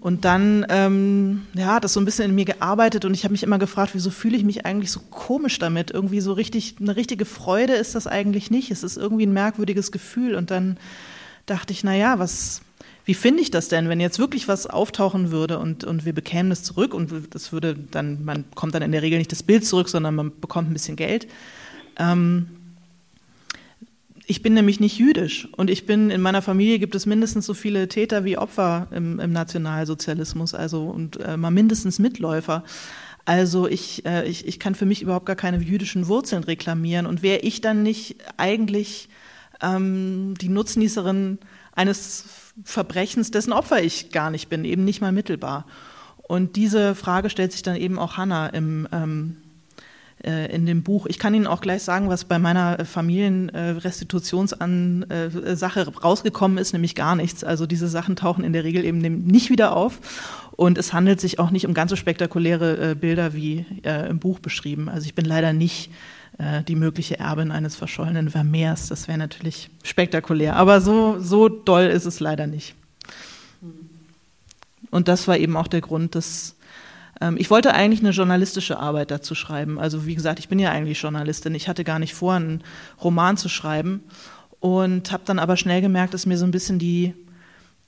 Und 0.06 0.24
dann, 0.24 0.68
ähm, 0.70 1.48
ja, 1.56 1.74
hat 1.74 1.84
das 1.84 1.94
so 1.94 2.00
ein 2.00 2.06
bisschen 2.06 2.30
in 2.30 2.36
mir 2.36 2.46
gearbeitet 2.46 3.06
und 3.06 3.16
ich 3.16 3.24
habe 3.24 3.32
mich 3.32 3.42
immer 3.42 3.58
gefragt, 3.58 3.96
wieso 3.96 4.12
fühle 4.12 4.38
ich 4.38 4.44
mich 4.44 4.64
eigentlich 4.64 4.92
so 4.92 5.00
komisch 5.00 5.58
damit? 5.58 5.90
Irgendwie 5.90 6.22
so 6.22 6.34
richtig, 6.34 6.76
eine 6.80 6.96
richtige 6.96 7.26
Freude 7.26 7.74
ist 7.74 7.96
das 7.96 8.06
eigentlich 8.06 8.52
nicht. 8.52 8.70
Es 8.70 8.84
ist 8.84 8.98
irgendwie 8.98 9.26
ein 9.26 9.34
merkwürdiges 9.34 9.92
Gefühl. 9.92 10.36
Und 10.36 10.52
dann 10.52 10.78
dachte 11.48 11.74
ich, 11.74 11.84
na 11.84 11.96
ja, 11.96 12.20
was, 12.20 12.62
wie 13.06 13.16
finde 13.16 13.42
ich 13.42 13.50
das 13.50 13.68
denn, 13.68 13.90
wenn 13.90 14.00
jetzt 14.00 14.20
wirklich 14.20 14.48
was 14.48 14.68
auftauchen 14.68 15.32
würde 15.32 15.58
und, 15.58 15.86
und 15.86 16.06
wir 16.06 16.14
bekämen 16.14 16.52
es 16.52 16.62
zurück 16.62 16.94
und 16.94 17.12
das 17.32 17.52
würde 17.52 17.74
dann, 17.74 18.24
man 18.24 18.46
kommt 18.54 18.76
dann 18.76 18.84
in 18.84 18.92
der 18.92 19.02
Regel 19.02 19.18
nicht 19.18 19.32
das 19.32 19.42
Bild 19.42 19.66
zurück, 19.66 19.90
sondern 19.90 20.14
man 20.14 20.40
bekommt 20.40 20.70
ein 20.70 20.74
bisschen 20.74 20.98
Geld. 20.98 21.26
Ähm, 21.98 22.55
ich 24.28 24.42
bin 24.42 24.54
nämlich 24.54 24.80
nicht 24.80 24.98
jüdisch 24.98 25.48
und 25.56 25.70
ich 25.70 25.86
bin 25.86 26.10
in 26.10 26.22
meiner 26.22 26.42
Familie 26.42 26.80
gibt 26.80 26.96
es 26.96 27.06
mindestens 27.06 27.46
so 27.46 27.54
viele 27.54 27.88
Täter 27.88 28.26
wie 28.26 28.38
Opfer 28.38 28.88
im, 28.92 29.20
im 29.20 29.32
Nationalsozialismus, 29.32 30.54
also 30.54 30.86
und 30.86 31.20
äh, 31.22 31.38
mal 31.38 31.52
mindestens 31.52 32.00
Mitläufer. 32.00 32.64
Also 33.26 33.68
ich, 33.68 34.06
äh, 34.06 34.28
ich, 34.28 34.48
ich 34.48 34.60
kann 34.60 34.76
für 34.76 34.86
mich 34.86 35.02
überhaupt 35.02 35.26
gar 35.26 35.36
keine 35.36 35.58
jüdischen 35.58 36.08
Wurzeln 36.08 36.44
reklamieren 36.44 37.06
und 37.06 37.24
wäre 37.24 37.40
ich 37.40 37.62
dann 37.62 37.84
nicht 37.84 38.18
eigentlich 38.38 39.10
ähm, 39.62 40.36
die 40.40 40.50
Nutznießerin 40.50 41.40
eines 41.74 42.26
Verbrechens, 42.64 43.32
dessen 43.32 43.54
Opfer 43.54 43.84
ich 43.84 44.12
gar 44.12 44.30
nicht 44.30 44.50
bin, 44.50 44.66
eben 44.66 44.86
nicht 44.86 45.02
mal 45.02 45.12
mittelbar. 45.12 45.66
Und 46.18 46.56
diese 46.56 46.96
Frage 46.96 47.30
stellt 47.30 47.52
sich 47.52 47.62
dann 47.62 47.76
eben 47.76 48.00
auch 48.00 48.18
Hannah 48.18 48.48
im, 48.48 48.88
ähm, 48.92 49.38
äh, 49.44 49.45
in 50.24 50.66
dem 50.66 50.82
Buch. 50.82 51.06
Ich 51.06 51.20
kann 51.20 51.36
Ihnen 51.36 51.46
auch 51.46 51.62
gleich 51.62 51.84
sagen, 51.84 52.10
was 52.10 52.26
bei 52.26 52.40
meiner 52.40 52.84
Familienrestitutionssache 52.86 55.82
äh, 55.82 56.00
rausgekommen 56.02 56.58
ist, 56.58 56.74
nämlich 56.74 56.96
gar 56.96 57.16
nichts. 57.16 57.44
Also 57.44 57.68
diese 57.68 57.88
Sachen 57.88 58.16
tauchen 58.16 58.44
in 58.44 58.54
der 58.54 58.64
Regel 58.64 58.86
eben 58.86 59.00
nicht 59.00 59.52
wieder 59.52 59.76
auf. 59.76 60.00
Und 60.56 60.78
es 60.78 60.94
handelt 60.94 61.20
sich 61.20 61.38
auch 61.38 61.52
nicht 61.52 61.68
um 61.68 61.74
ganz 61.74 61.92
so 61.92 61.96
spektakuläre 61.96 62.92
äh, 62.92 62.96
Bilder 62.96 63.34
wie 63.34 63.66
im 63.84 64.20
Buch 64.20 64.40
beschrieben. 64.40 64.90
Also 64.90 65.06
ich 65.06 65.16
bin 65.16 65.26
leider 65.26 65.54
nicht 65.54 65.92
die 66.68 66.76
mögliche 66.76 67.18
Erbin 67.18 67.52
eines 67.52 67.78
verschollenen 67.78 68.30
Vermeers. 68.30 68.90
Das 68.90 69.08
wäre 69.08 69.18
natürlich 69.18 69.70
spektakulär. 69.84 70.58
Aber 70.58 70.82
so, 70.82 71.18
so 71.20 71.48
doll 71.48 71.86
ist 71.86 72.06
es 72.06 72.20
leider 72.20 72.46
nicht. 72.46 72.76
Und 74.92 75.08
das 75.08 75.28
war 75.28 75.38
eben 75.38 75.56
auch 75.56 75.68
der 75.68 75.82
Grund, 75.82 76.16
dass 76.16 76.55
ich 77.38 77.50
wollte 77.50 77.74
eigentlich 77.74 78.02
eine 78.02 78.12
journalistische 78.12 78.78
Arbeit 78.78 79.12
dazu 79.12 79.36
schreiben. 79.36 79.80
Also 79.80 80.06
wie 80.06 80.16
gesagt, 80.16 80.40
ich 80.40 80.50
bin 80.50 80.60
ja 80.60 80.72
eigentlich 80.72 81.02
Journalistin. 81.02 81.56
Ich 81.56 81.68
hatte 81.68 81.84
gar 81.84 82.00
nicht 82.00 82.14
vor, 82.14 82.34
einen 82.34 82.64
Roman 83.04 83.38
zu 83.38 83.50
schreiben 83.50 84.04
und 84.60 85.12
habe 85.12 85.24
dann 85.26 85.40
aber 85.40 85.58
schnell 85.58 85.82
gemerkt, 85.82 86.14
dass 86.14 86.26
mir 86.26 86.38
so 86.38 86.46
ein 86.46 86.52
bisschen 86.52 86.80
die, 86.80 87.14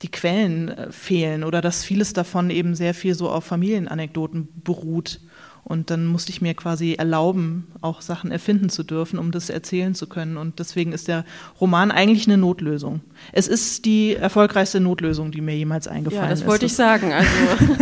die 0.02 0.10
Quellen 0.10 0.68
äh, 0.68 0.92
fehlen 0.92 1.44
oder 1.44 1.60
dass 1.60 1.84
vieles 1.84 2.12
davon 2.12 2.50
eben 2.50 2.74
sehr 2.74 2.94
viel 2.94 3.14
so 3.14 3.28
auf 3.28 3.44
Familienanekdoten 3.44 4.48
beruht. 4.62 5.20
Und 5.68 5.90
dann 5.90 6.06
musste 6.06 6.30
ich 6.30 6.40
mir 6.40 6.54
quasi 6.54 6.94
erlauben, 6.94 7.66
auch 7.82 8.00
Sachen 8.00 8.30
erfinden 8.30 8.70
zu 8.70 8.82
dürfen, 8.84 9.18
um 9.18 9.32
das 9.32 9.50
erzählen 9.50 9.94
zu 9.94 10.06
können. 10.06 10.38
Und 10.38 10.60
deswegen 10.60 10.92
ist 10.92 11.08
der 11.08 11.26
Roman 11.60 11.90
eigentlich 11.90 12.26
eine 12.26 12.38
Notlösung. 12.38 13.02
Es 13.32 13.48
ist 13.48 13.84
die 13.84 14.14
erfolgreichste 14.14 14.80
Notlösung, 14.80 15.30
die 15.30 15.42
mir 15.42 15.54
jemals 15.54 15.86
eingefallen 15.86 16.32
ist. 16.32 16.40
Ja, 16.40 16.46
das 16.46 16.46
wollte 16.46 16.64
ist. 16.64 16.72
ich 16.72 16.76
sagen. 16.76 17.12
Also 17.12 17.28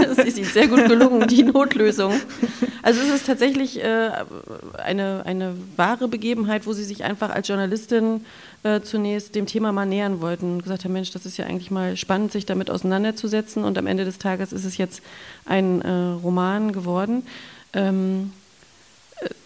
es 0.18 0.18
ist 0.18 0.38
Ihnen 0.38 0.48
sehr 0.48 0.66
gut 0.66 0.88
gelungen, 0.88 1.28
die 1.28 1.44
Notlösung. 1.44 2.14
Also 2.82 3.00
es 3.02 3.08
ist 3.08 3.26
tatsächlich 3.26 3.80
äh, 3.84 4.10
eine, 4.84 5.22
eine 5.24 5.54
wahre 5.76 6.08
Begebenheit, 6.08 6.66
wo 6.66 6.72
Sie 6.72 6.82
sich 6.84 7.04
einfach 7.04 7.30
als 7.30 7.46
Journalistin 7.46 8.22
äh, 8.64 8.80
zunächst 8.80 9.36
dem 9.36 9.46
Thema 9.46 9.70
mal 9.70 9.86
nähern 9.86 10.20
wollten 10.20 10.54
und 10.54 10.64
gesagt 10.64 10.84
haben, 10.84 10.92
Mensch, 10.92 11.12
das 11.12 11.24
ist 11.24 11.36
ja 11.36 11.46
eigentlich 11.46 11.70
mal 11.70 11.96
spannend, 11.96 12.32
sich 12.32 12.46
damit 12.46 12.68
auseinanderzusetzen. 12.68 13.62
Und 13.62 13.78
am 13.78 13.86
Ende 13.86 14.04
des 14.04 14.18
Tages 14.18 14.52
ist 14.52 14.64
es 14.64 14.76
jetzt 14.76 15.02
ein 15.44 15.82
äh, 15.82 15.88
Roman 16.20 16.72
geworden 16.72 17.22
ähm, 17.76 18.32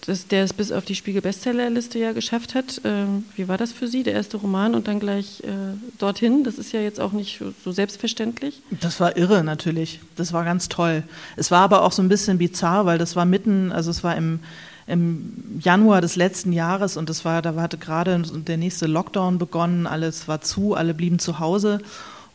das, 0.07 0.27
der 0.27 0.45
es 0.45 0.53
bis 0.53 0.73
auf 0.73 0.85
die 0.85 0.95
Spiegel-Bestsellerliste 0.95 1.99
ja 1.99 2.13
geschafft 2.13 2.55
hat. 2.55 2.81
Ähm, 2.85 3.25
wie 3.37 3.49
war 3.49 3.57
das 3.57 3.73
für 3.73 3.87
Sie, 3.87 4.03
der 4.03 4.15
erste 4.15 4.39
Roman 4.39 4.75
und 4.75 4.89
dann 4.89 4.99
gleich 4.99 5.43
äh, 5.45 5.77
dorthin? 5.99 6.43
Das 6.43 6.59
ist 6.59 6.73
ja 6.73 6.81
jetzt 6.81 7.01
auch 7.01 7.13
nicht 7.13 7.41
so 7.65 7.71
selbstverständlich. 7.71 8.63
Das 8.81 8.99
war 8.99 9.17
irre 9.17 9.45
natürlich. 9.45 10.01
Das 10.17 10.33
war 10.33 10.45
ganz 10.45 10.69
toll. 10.69 11.05
Es 11.37 11.51
war 11.51 11.61
aber 11.61 11.83
auch 11.83 11.93
so 11.93 12.03
ein 12.03 12.09
bisschen 12.09 12.39
bizarr, 12.39 12.87
weil 12.87 12.99
das 12.99 13.15
war 13.15 13.25
mitten, 13.25 13.71
also 13.71 13.91
es 13.91 14.03
war 14.03 14.17
im, 14.17 14.41
im 14.87 15.61
Januar 15.61 16.01
des 16.01 16.17
letzten 16.17 16.53
Jahres 16.53 16.97
und 16.97 17.09
das 17.09 17.25
war, 17.25 17.43
da 17.43 17.55
hatte 17.55 17.79
gerade 17.79 18.21
der 18.21 18.57
nächste 18.57 18.87
Lockdown 18.87 19.39
begonnen, 19.39 19.87
alles 19.87 20.27
war 20.27 20.41
zu, 20.41 20.75
alle 20.75 20.95
blieben 20.95 21.21
zu 21.21 21.39
Hause 21.39 21.81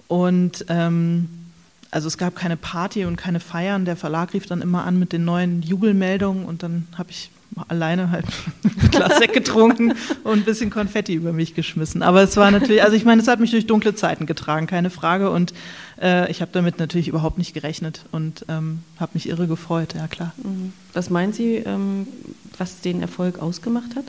und 0.07 0.65
ähm, 0.69 1.27
also 1.91 2.07
es 2.07 2.17
gab 2.17 2.35
keine 2.35 2.57
Party 2.57 3.05
und 3.05 3.15
keine 3.15 3.39
Feiern. 3.39 3.85
Der 3.85 3.95
Verlag 3.95 4.33
rief 4.33 4.45
dann 4.45 4.61
immer 4.61 4.85
an 4.85 4.99
mit 4.99 5.13
den 5.13 5.25
neuen 5.25 5.61
Jubelmeldungen 5.61 6.45
und 6.45 6.63
dann 6.63 6.87
habe 6.97 7.11
ich 7.11 7.31
alleine 7.67 8.11
halt 8.11 8.25
ein 8.63 8.91
Glas 8.91 9.17
Sekt 9.17 9.33
getrunken 9.33 9.93
und 10.23 10.39
ein 10.39 10.43
bisschen 10.43 10.69
Konfetti 10.69 11.13
über 11.13 11.31
mich 11.31 11.55
geschmissen. 11.55 12.03
Aber 12.03 12.21
es 12.21 12.35
war 12.37 12.51
natürlich, 12.51 12.83
also 12.83 12.95
ich 12.95 13.05
meine, 13.05 13.21
es 13.21 13.27
hat 13.27 13.39
mich 13.39 13.51
durch 13.51 13.65
dunkle 13.67 13.95
Zeiten 13.95 14.25
getragen, 14.25 14.67
keine 14.67 14.89
Frage. 14.89 15.29
Und 15.29 15.53
äh, 16.01 16.29
ich 16.29 16.41
habe 16.41 16.51
damit 16.53 16.79
natürlich 16.79 17.07
überhaupt 17.07 17.37
nicht 17.37 17.53
gerechnet 17.53 18.05
und 18.11 18.45
ähm, 18.49 18.79
habe 18.99 19.11
mich 19.13 19.29
irre 19.29 19.47
gefreut, 19.47 19.95
ja 19.95 20.07
klar. 20.07 20.33
Mhm. 20.43 20.73
Was 20.93 21.09
meinen 21.09 21.33
Sie, 21.33 21.55
ähm, 21.55 22.07
was 22.57 22.81
den 22.81 23.01
Erfolg 23.01 23.39
ausgemacht 23.39 23.95
hat? 23.95 24.05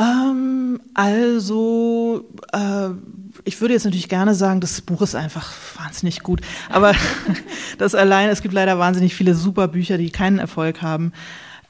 Ähm, 0.00 0.80
also, 0.94 2.26
äh, 2.52 2.88
ich 3.44 3.60
würde 3.60 3.74
jetzt 3.74 3.84
natürlich 3.84 4.08
gerne 4.08 4.34
sagen, 4.34 4.60
das 4.60 4.80
Buch 4.80 5.02
ist 5.02 5.14
einfach 5.14 5.52
wahnsinnig 5.76 6.22
gut. 6.22 6.40
Aber 6.70 6.94
das 7.78 7.94
allein, 7.94 8.30
es 8.30 8.40
gibt 8.40 8.54
leider 8.54 8.78
wahnsinnig 8.78 9.14
viele 9.14 9.34
super 9.34 9.68
Bücher, 9.68 9.98
die 9.98 10.10
keinen 10.10 10.38
Erfolg 10.38 10.80
haben. 10.80 11.12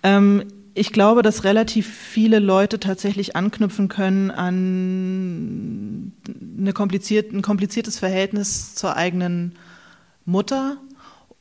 Ähm, 0.02 0.44
ich 0.74 0.92
glaube, 0.92 1.22
dass 1.22 1.42
relativ 1.42 1.92
viele 1.92 2.38
Leute 2.38 2.78
tatsächlich 2.78 3.34
anknüpfen 3.34 3.88
können 3.88 4.30
an 4.30 6.12
eine 6.58 6.72
kompliziert, 6.72 7.32
ein 7.32 7.42
kompliziertes 7.42 7.98
Verhältnis 7.98 8.76
zur 8.76 8.96
eigenen 8.96 9.56
Mutter 10.24 10.76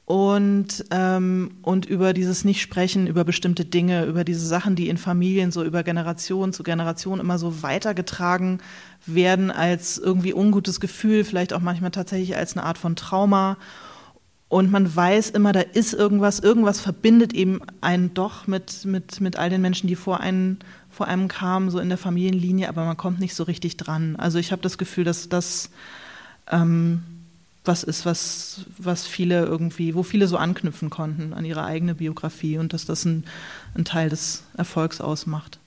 und, 0.10 0.86
ähm, 0.90 1.52
und 1.62 1.86
über 1.86 2.14
dieses 2.14 2.44
Nicht-Sprechen, 2.44 3.06
über 3.06 3.24
bestimmte 3.24 3.64
Dinge, 3.64 4.06
über 4.06 4.24
diese 4.24 4.44
Sachen, 4.44 4.76
die 4.76 4.90
in 4.90 4.98
Familien 4.98 5.52
so 5.52 5.64
über 5.64 5.84
Generation 5.84 6.52
zu 6.52 6.64
Generation 6.64 7.20
immer 7.20 7.38
so 7.38 7.62
weitergetragen 7.62 8.60
werden 9.06 9.52
als 9.52 10.00
irgendwie 10.00 10.34
ungutes 10.34 10.80
Gefühl, 10.80 11.24
vielleicht 11.24 11.54
auch 11.54 11.60
manchmal 11.60 11.92
tatsächlich 11.92 12.36
als 12.36 12.58
eine 12.58 12.66
Art 12.66 12.80
von 12.80 12.96
Trauma. 12.96 13.58
Und 14.48 14.72
man 14.72 14.96
weiß 14.96 15.30
immer, 15.30 15.52
da 15.52 15.60
ist 15.60 15.94
irgendwas, 15.94 16.40
irgendwas 16.40 16.82
verbindet 16.82 17.34
eben 17.34 17.62
einen 17.80 18.16
doch 18.16 18.48
mit, 18.48 18.86
mit, 18.86 19.22
mit 19.22 19.38
all 19.38 19.52
den 19.52 19.62
Menschen, 19.62 19.86
die 19.86 19.96
vor 19.96 20.22
einem, 20.22 20.58
vor 20.90 21.06
einem 21.08 21.28
kamen, 21.28 21.70
so 21.70 21.78
in 21.78 21.90
der 21.90 22.00
Familienlinie, 22.00 22.68
aber 22.68 22.84
man 22.84 22.98
kommt 22.98 23.20
nicht 23.20 23.36
so 23.36 23.44
richtig 23.44 23.78
dran. 23.78 24.16
Also 24.16 24.40
ich 24.40 24.52
habe 24.52 24.64
das 24.64 24.80
Gefühl, 24.80 25.04
dass 25.04 25.30
das 25.30 25.70
ähm, 26.52 27.04
was 27.70 27.84
ist, 27.84 28.04
was, 28.04 28.62
was 28.80 29.06
viele 29.06 29.46
irgendwie, 29.46 29.94
wo 29.94 30.02
viele 30.02 30.28
so 30.28 30.38
anknüpfen 30.38 30.90
konnten 30.90 31.34
an 31.34 31.46
ihre 31.46 31.64
eigene 31.64 31.94
Biografie 31.94 32.58
und 32.58 32.74
dass 32.74 32.86
das 32.86 33.06
ein, 33.06 33.26
ein 33.76 33.86
Teil 33.86 34.10
des 34.10 34.44
Erfolgs 34.58 35.00
ausmacht. 35.00 35.60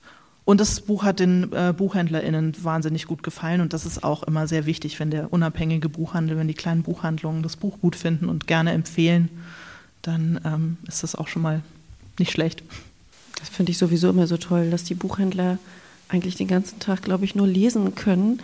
Und 0.43 0.59
das 0.59 0.81
Buch 0.81 1.03
hat 1.03 1.21
den 1.21 1.53
äh, 1.53 1.73
BuchhändlerInnen 1.75 2.61
wahnsinnig 2.61 3.07
gut 3.07 3.23
gefallen 3.23 3.61
und 3.61 3.71
das 3.71 3.85
ist 3.85 4.03
auch 4.03 4.23
immer 4.23 4.49
sehr 4.49 4.65
wichtig, 4.65 4.99
wenn 4.99 5.11
der 5.11 5.31
unabhängige 5.31 5.87
Buchhandel, 5.87 6.37
wenn 6.37 6.49
die 6.49 6.53
kleinen 6.53 6.83
Buchhandlungen 6.83 7.41
das 7.41 7.55
Buch 7.55 7.79
gut 7.79 7.95
finden 7.95 8.27
und 8.27 8.47
gerne 8.47 8.73
empfehlen, 8.73 9.29
dann 10.01 10.41
ähm, 10.43 10.77
ist 10.85 11.03
das 11.03 11.15
auch 11.15 11.29
schon 11.29 11.41
mal 11.41 11.61
nicht 12.19 12.33
schlecht. 12.33 12.63
Das 13.39 13.47
finde 13.47 13.71
ich 13.71 13.77
sowieso 13.77 14.09
immer 14.09 14.27
so 14.27 14.35
toll, 14.35 14.69
dass 14.69 14.83
die 14.83 14.95
Buchhändler 14.95 15.57
eigentlich 16.09 16.35
den 16.35 16.49
ganzen 16.49 16.79
Tag, 16.79 17.03
glaube 17.03 17.23
ich, 17.23 17.33
nur 17.33 17.47
lesen 17.47 17.95
können 17.95 18.41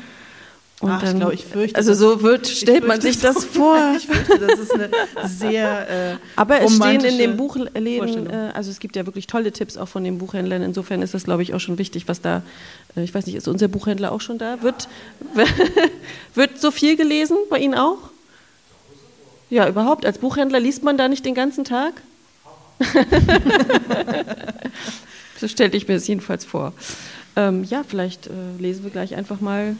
und 0.81 0.91
Ach, 0.91 1.01
dann, 1.01 1.11
ich 1.11 1.19
glaube, 1.19 1.33
ich 1.33 1.45
fürchte. 1.45 1.75
Also 1.75 1.93
so 1.93 2.21
wird, 2.21 2.47
stellt 2.47 2.87
man 2.87 3.01
sich 3.01 3.19
das 3.19 3.43
vor. 3.53 3.77
ich 3.97 4.07
fürchte, 4.07 4.39
das 4.39 4.59
ist 4.59 4.73
eine 4.73 4.89
sehr. 5.27 6.13
Äh, 6.13 6.17
Aber 6.37 6.61
es 6.61 6.75
stehen 6.75 7.03
in 7.03 7.17
dem 7.17 7.35
Buchläden, 7.35 8.29
äh, 8.29 8.51
also 8.53 8.71
es 8.71 8.79
gibt 8.79 8.95
ja 8.95 9.05
wirklich 9.05 9.27
tolle 9.27 9.51
Tipps 9.51 9.75
auch 9.75 9.89
von 9.89 10.05
den 10.05 10.19
Buchhändlern. 10.19 10.61
Insofern 10.61 11.01
ist 11.01 11.13
das, 11.13 11.25
glaube 11.25 11.43
ich, 11.43 11.53
auch 11.53 11.59
schon 11.59 11.77
wichtig, 11.77 12.07
was 12.07 12.21
da. 12.21 12.43
Äh, 12.95 13.03
ich 13.03 13.13
weiß 13.13 13.25
nicht, 13.25 13.35
ist 13.35 13.49
unser 13.49 13.67
Buchhändler 13.67 14.13
auch 14.13 14.21
schon 14.21 14.37
da? 14.37 14.61
Wird, 14.61 14.87
wird 16.33 16.61
so 16.61 16.71
viel 16.71 16.95
gelesen 16.95 17.35
bei 17.49 17.59
Ihnen 17.59 17.75
auch? 17.75 17.97
Ja, 19.49 19.67
überhaupt. 19.67 20.05
Als 20.05 20.19
Buchhändler 20.19 20.61
liest 20.61 20.83
man 20.83 20.97
da 20.97 21.09
nicht 21.09 21.25
den 21.25 21.35
ganzen 21.35 21.65
Tag? 21.65 21.93
so 25.37 25.49
stelle 25.49 25.75
ich 25.75 25.89
mir 25.89 25.95
das 25.95 26.07
jedenfalls 26.07 26.45
vor. 26.45 26.71
Ähm, 27.35 27.65
ja, 27.65 27.83
vielleicht 27.85 28.27
äh, 28.27 28.31
lesen 28.59 28.83
wir 28.83 28.91
gleich 28.91 29.15
einfach 29.15 29.41
mal 29.41 29.75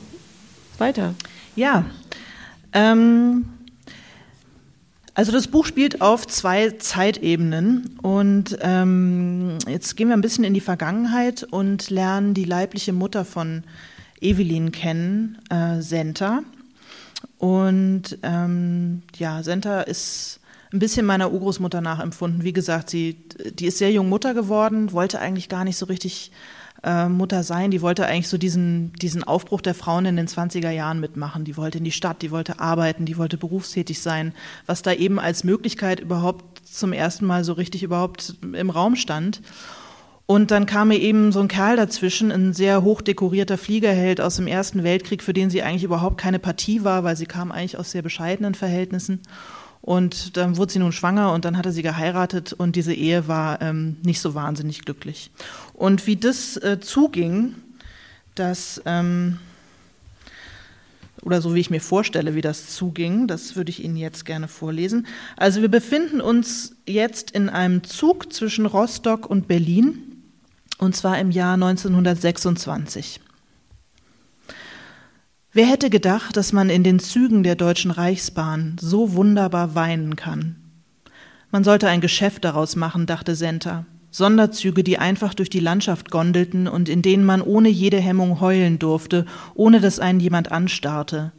weiter. 0.79 1.13
Ja. 1.55 1.85
Ähm, 2.73 3.45
also 5.13 5.31
das 5.31 5.47
Buch 5.47 5.65
spielt 5.65 6.01
auf 6.01 6.27
zwei 6.27 6.71
Zeitebenen 6.71 7.97
und 8.01 8.57
ähm, 8.61 9.57
jetzt 9.67 9.97
gehen 9.97 10.07
wir 10.07 10.15
ein 10.15 10.21
bisschen 10.21 10.45
in 10.45 10.53
die 10.53 10.61
Vergangenheit 10.61 11.43
und 11.43 11.89
lernen 11.89 12.33
die 12.33 12.45
leibliche 12.45 12.93
Mutter 12.93 13.25
von 13.25 13.63
Evelyn 14.21 14.71
kennen, 14.71 15.39
äh, 15.49 15.81
Senta. 15.81 16.43
Und 17.37 18.17
ähm, 18.23 19.01
ja, 19.17 19.43
Senta 19.43 19.81
ist 19.81 20.39
ein 20.71 20.79
bisschen 20.79 21.05
meiner 21.05 21.31
Urgroßmutter 21.31 21.81
nachempfunden. 21.81 22.43
Wie 22.43 22.53
gesagt, 22.53 22.89
sie, 22.89 23.17
die 23.53 23.67
ist 23.67 23.79
sehr 23.79 23.91
jung 23.91 24.07
Mutter 24.07 24.33
geworden, 24.33 24.91
wollte 24.91 25.19
eigentlich 25.19 25.49
gar 25.49 25.63
nicht 25.63 25.77
so 25.77 25.87
richtig 25.87 26.31
äh, 26.83 27.07
Mutter 27.07 27.43
sein. 27.43 27.71
Die 27.71 27.81
wollte 27.81 28.05
eigentlich 28.05 28.27
so 28.27 28.37
diesen, 28.37 28.93
diesen 28.93 29.23
Aufbruch 29.23 29.61
der 29.61 29.75
Frauen 29.75 30.05
in 30.05 30.15
den 30.15 30.27
20er 30.27 30.71
Jahren 30.71 30.99
mitmachen. 30.99 31.43
Die 31.43 31.57
wollte 31.57 31.79
in 31.79 31.83
die 31.83 31.91
Stadt, 31.91 32.21
die 32.21 32.31
wollte 32.31 32.59
arbeiten, 32.59 33.05
die 33.05 33.17
wollte 33.17 33.37
berufstätig 33.37 34.01
sein, 34.01 34.33
was 34.65 34.81
da 34.81 34.93
eben 34.93 35.19
als 35.19 35.43
Möglichkeit 35.43 35.99
überhaupt 35.99 36.67
zum 36.67 36.93
ersten 36.93 37.25
Mal 37.25 37.43
so 37.43 37.53
richtig 37.53 37.83
überhaupt 37.83 38.35
im 38.53 38.69
Raum 38.69 38.95
stand. 38.95 39.41
Und 40.25 40.51
dann 40.51 40.67
kam 40.67 40.89
mir 40.89 40.99
eben 40.99 41.31
so 41.31 41.39
ein 41.39 41.47
Kerl 41.47 41.75
dazwischen, 41.75 42.31
ein 42.31 42.53
sehr 42.53 42.83
hochdekorierter 42.83 43.57
Fliegerheld 43.57 44.21
aus 44.21 44.35
dem 44.35 44.45
Ersten 44.45 44.83
Weltkrieg, 44.83 45.23
für 45.23 45.33
den 45.33 45.49
sie 45.49 45.63
eigentlich 45.63 45.83
überhaupt 45.83 46.19
keine 46.19 46.37
Partie 46.37 46.83
war, 46.83 47.03
weil 47.03 47.17
sie 47.17 47.25
kam 47.25 47.51
eigentlich 47.51 47.79
aus 47.79 47.89
sehr 47.89 48.03
bescheidenen 48.03 48.53
Verhältnissen. 48.53 49.21
Und 49.81 50.37
dann 50.37 50.57
wurde 50.57 50.73
sie 50.73 50.79
nun 50.79 50.91
schwanger 50.91 51.31
und 51.33 51.45
dann 51.45 51.57
hatte 51.57 51.71
sie 51.71 51.81
geheiratet 51.81 52.53
und 52.53 52.75
diese 52.75 52.93
Ehe 52.93 53.27
war 53.27 53.61
ähm, 53.61 53.97
nicht 54.03 54.19
so 54.19 54.35
wahnsinnig 54.35 54.81
glücklich. 54.81 55.31
Und 55.79 56.07
wie 56.07 56.17
das 56.17 56.57
äh, 56.57 56.81
zuging, 56.81 57.55
das, 58.35 58.81
ähm, 58.85 59.39
oder 61.21 61.41
so 61.41 61.55
wie 61.55 61.61
ich 61.61 61.69
mir 61.69 61.79
vorstelle, 61.79 62.35
wie 62.35 62.41
das 62.41 62.75
zuging, 62.75 63.27
das 63.27 63.55
würde 63.55 63.69
ich 63.69 63.81
Ihnen 63.81 63.95
jetzt 63.95 64.25
gerne 64.25 64.49
vorlesen. 64.49 65.07
Also 65.37 65.61
wir 65.61 65.69
befinden 65.69 66.19
uns 66.19 66.75
jetzt 66.85 67.31
in 67.31 67.47
einem 67.47 67.85
Zug 67.85 68.33
zwischen 68.33 68.65
Rostock 68.65 69.25
und 69.25 69.47
Berlin, 69.47 70.21
und 70.79 70.97
zwar 70.97 71.17
im 71.17 71.31
Jahr 71.31 71.53
1926. 71.53 73.21
Wer 75.53 75.65
hätte 75.65 75.89
gedacht, 75.89 76.35
dass 76.35 76.51
man 76.51 76.69
in 76.69 76.83
den 76.83 76.99
Zügen 76.99 77.41
der 77.43 77.55
Deutschen 77.55 77.91
Reichsbahn 77.91 78.75
so 78.81 79.13
wunderbar 79.13 79.75
weinen 79.75 80.17
kann? 80.17 80.57
Man 81.51 81.63
sollte 81.63 81.87
ein 81.87 82.01
Geschäft 82.01 82.43
daraus 82.43 82.75
machen, 82.75 83.05
dachte 83.05 83.33
Senta. 83.33 83.85
Sonderzüge, 84.11 84.83
die 84.83 84.97
einfach 84.97 85.33
durch 85.33 85.49
die 85.49 85.59
Landschaft 85.59 86.09
gondelten 86.09 86.67
und 86.67 86.89
in 86.89 87.01
denen 87.01 87.23
man 87.23 87.41
ohne 87.41 87.69
jede 87.69 87.97
Hemmung 87.97 88.41
heulen 88.41 88.79
durfte, 88.79 89.25
ohne 89.53 89.79
dass 89.79 89.99
einen 89.99 90.19
jemand 90.19 90.51
anstarrte. 90.51 91.31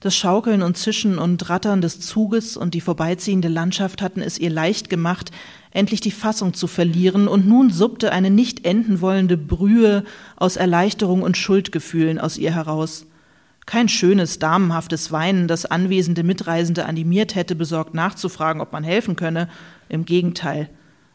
Das 0.00 0.14
Schaukeln 0.14 0.60
und 0.60 0.76
Zischen 0.76 1.16
und 1.18 1.48
Rattern 1.48 1.80
des 1.80 2.00
Zuges 2.00 2.58
und 2.58 2.74
die 2.74 2.82
vorbeiziehende 2.82 3.48
Landschaft 3.48 4.02
hatten 4.02 4.20
es 4.20 4.38
ihr 4.38 4.50
leicht 4.50 4.90
gemacht, 4.90 5.30
endlich 5.70 6.00
die 6.02 6.10
Fassung 6.10 6.52
zu 6.52 6.66
verlieren, 6.66 7.26
und 7.26 7.48
nun 7.48 7.70
suppte 7.70 8.12
eine 8.12 8.28
nicht 8.28 8.66
enden 8.66 9.00
wollende 9.00 9.38
Brühe 9.38 10.04
aus 10.36 10.56
Erleichterung 10.56 11.22
und 11.22 11.38
Schuldgefühlen 11.38 12.18
aus 12.18 12.36
ihr 12.36 12.54
heraus. 12.54 13.06
Kein 13.64 13.88
schönes, 13.88 14.38
damenhaftes 14.38 15.10
Weinen, 15.10 15.48
das 15.48 15.64
anwesende 15.64 16.22
Mitreisende 16.22 16.84
animiert 16.84 17.34
hätte, 17.34 17.54
besorgt 17.54 17.94
nachzufragen, 17.94 18.60
ob 18.60 18.72
man 18.72 18.84
helfen 18.84 19.16
könne. 19.16 19.48
Im 19.88 20.04
Gegenteil. 20.04 20.68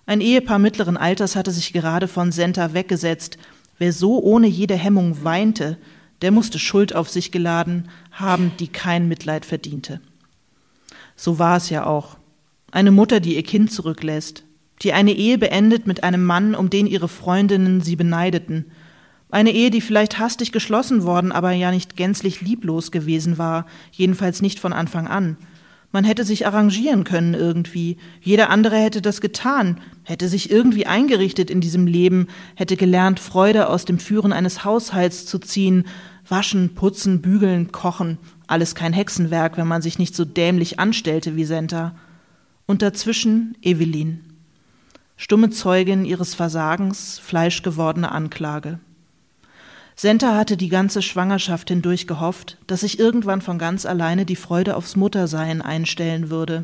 Ein 0.09 0.21
Ehepaar 0.21 0.57
mittleren 0.57 0.97
Alters 0.97 1.35
hatte 1.35 1.51
sich 1.51 1.71
gerade 1.71 2.07
von 2.07 2.31
Senta 2.31 2.73
weggesetzt. 2.73 3.37
Wer 3.77 3.93
so 3.93 4.19
ohne 4.19 4.47
jede 4.47 4.73
Hemmung 4.73 5.23
weinte, 5.23 5.77
der 6.23 6.31
musste 6.31 6.57
Schuld 6.57 6.95
auf 6.95 7.09
sich 7.09 7.31
geladen 7.31 7.89
haben, 8.11 8.51
die 8.57 8.69
kein 8.69 9.07
Mitleid 9.07 9.45
verdiente. 9.45 10.01
So 11.15 11.37
war 11.37 11.57
es 11.57 11.69
ja 11.69 11.85
auch. 11.85 12.17
Eine 12.71 12.89
Mutter, 12.89 13.19
die 13.19 13.35
ihr 13.35 13.43
Kind 13.43 13.71
zurücklässt, 13.71 14.45
die 14.81 14.93
eine 14.93 15.11
Ehe 15.11 15.37
beendet 15.37 15.85
mit 15.85 16.03
einem 16.03 16.25
Mann, 16.25 16.55
um 16.55 16.71
den 16.71 16.87
ihre 16.87 17.07
Freundinnen 17.07 17.81
sie 17.81 17.95
beneideten, 17.95 18.65
eine 19.29 19.51
Ehe, 19.51 19.69
die 19.69 19.79
vielleicht 19.79 20.17
hastig 20.17 20.51
geschlossen 20.51 21.03
worden, 21.03 21.31
aber 21.31 21.51
ja 21.51 21.69
nicht 21.69 21.95
gänzlich 21.95 22.41
lieblos 22.41 22.89
gewesen 22.89 23.37
war, 23.37 23.67
jedenfalls 23.91 24.41
nicht 24.41 24.59
von 24.59 24.73
Anfang 24.73 25.07
an. 25.07 25.37
Man 25.91 26.03
hätte 26.03 26.23
sich 26.23 26.45
arrangieren 26.45 27.03
können 27.03 27.33
irgendwie. 27.33 27.97
Jeder 28.21 28.51
andere 28.51 28.77
hätte 28.77 29.01
das 29.01 29.21
getan, 29.21 29.81
hätte 30.03 30.27
sich 30.27 30.51
irgendwie 30.51 30.85
eingerichtet 30.85 31.49
in 31.49 31.61
diesem 31.61 31.87
Leben, 31.87 32.27
hätte 32.55 32.77
gelernt, 32.77 33.19
Freude 33.19 33.69
aus 33.69 33.85
dem 33.85 33.97
Führen 33.97 34.31
eines 34.31 34.63
Haushalts 34.63 35.25
zu 35.25 35.39
ziehen, 35.39 35.85
waschen, 36.27 36.75
putzen, 36.75 37.21
bügeln, 37.21 37.71
kochen. 37.71 38.19
Alles 38.45 38.75
kein 38.75 38.93
Hexenwerk, 38.93 39.57
wenn 39.57 39.67
man 39.67 39.81
sich 39.81 39.97
nicht 39.97 40.15
so 40.15 40.25
dämlich 40.25 40.79
anstellte 40.79 41.35
wie 41.35 41.45
Senta. 41.45 41.95
Und 42.67 42.83
dazwischen 42.83 43.57
Evelyn. 43.63 44.21
Stumme 45.17 45.49
Zeugin 45.49 46.05
ihres 46.05 46.35
Versagens, 46.35 47.17
fleischgewordene 47.17 48.11
Anklage. 48.11 48.79
Senta 50.01 50.33
hatte 50.33 50.55
die 50.55 50.69
ganze 50.69 51.01
Schwangerschaft 51.01 51.67
hindurch 51.67 52.07
gehofft, 52.07 52.57
dass 52.67 52.79
sich 52.79 52.99
irgendwann 52.99 53.41
von 53.41 53.59
ganz 53.59 53.85
alleine 53.85 54.25
die 54.25 54.37
Freude 54.37 54.77
aufs 54.77 54.95
Muttersein 54.95 55.61
einstellen 55.61 56.29
würde. 56.29 56.63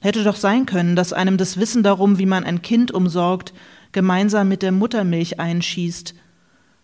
Hätte 0.00 0.24
doch 0.24 0.36
sein 0.36 0.64
können, 0.64 0.96
dass 0.96 1.12
einem 1.12 1.36
das 1.36 1.58
Wissen 1.58 1.82
darum, 1.82 2.18
wie 2.18 2.24
man 2.24 2.42
ein 2.42 2.62
Kind 2.62 2.90
umsorgt, 2.90 3.52
gemeinsam 3.92 4.48
mit 4.48 4.62
der 4.62 4.72
Muttermilch 4.72 5.38
einschießt. 5.38 6.14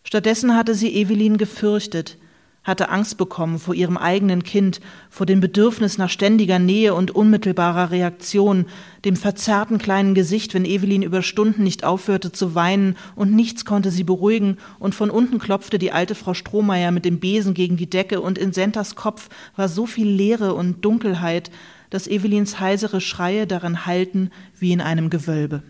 Stattdessen 0.05 0.55
hatte 0.55 0.75
sie 0.75 0.95
Evelyn 0.95 1.39
gefürchtet, 1.39 2.19
hatte 2.63 2.91
Angst 2.91 3.17
bekommen 3.17 3.59
vor 3.59 3.75
ihrem 3.75 3.97
eigenen 3.97 4.43
Kind, 4.43 4.81
vor 5.09 5.25
dem 5.25 5.41
Bedürfnis 5.41 5.97
nach 5.97 6.11
ständiger 6.11 6.59
Nähe 6.59 6.95
und 6.95 7.11
unmittelbarer 7.11 7.91
Reaktion, 7.91 8.67
dem 9.05 9.17
verzerrten 9.17 9.79
kleinen 9.79 10.15
Gesicht, 10.15 10.53
wenn 10.53 10.67
Evelyn 10.67 11.03
über 11.03 11.23
Stunden 11.23 11.65
nicht 11.65 11.85
aufhörte 11.85 12.33
zu 12.33 12.55
weinen 12.55 12.97
und 13.17 13.35
nichts 13.35 13.65
konnte 13.65 13.91
sie 13.91 14.05
beruhigen, 14.05 14.59
und 14.79 14.95
von 14.95 15.11
unten 15.11 15.39
klopfte 15.39 15.79
die 15.79 15.93
alte 15.93 16.15
Frau 16.15 16.35
Strohmeier 16.35 16.91
mit 16.91 17.07
dem 17.07 17.19
Besen 17.19 17.55
gegen 17.55 17.79
die 17.79 17.89
Decke, 17.89 18.21
und 18.21 18.37
in 18.37 18.53
Sentas 18.53 18.95
Kopf 18.95 19.31
war 19.57 19.69
so 19.69 19.87
viel 19.87 20.09
Leere 20.09 20.55
und 20.55 20.85
Dunkelheit, 20.85 21.51
dass 21.89 22.07
Evelyns 22.07 22.61
heisere 22.61 23.01
Schreie 23.01 23.47
darin 23.47 23.87
hallten 23.87 24.31
wie 24.59 24.73
in 24.73 24.81
einem 24.81 25.09
Gewölbe. 25.09 25.63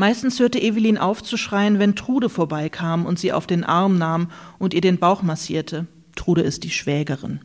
Meistens 0.00 0.38
hörte 0.38 0.60
Evelyn 0.62 0.96
auf 0.96 1.24
zu 1.24 1.36
schreien, 1.36 1.80
wenn 1.80 1.96
Trude 1.96 2.28
vorbeikam 2.28 3.04
und 3.04 3.18
sie 3.18 3.32
auf 3.32 3.48
den 3.48 3.64
Arm 3.64 3.98
nahm 3.98 4.30
und 4.60 4.72
ihr 4.72 4.80
den 4.80 4.98
Bauch 4.98 5.22
massierte. 5.22 5.88
Trude 6.14 6.42
ist 6.42 6.62
die 6.62 6.70
Schwägerin. 6.70 7.40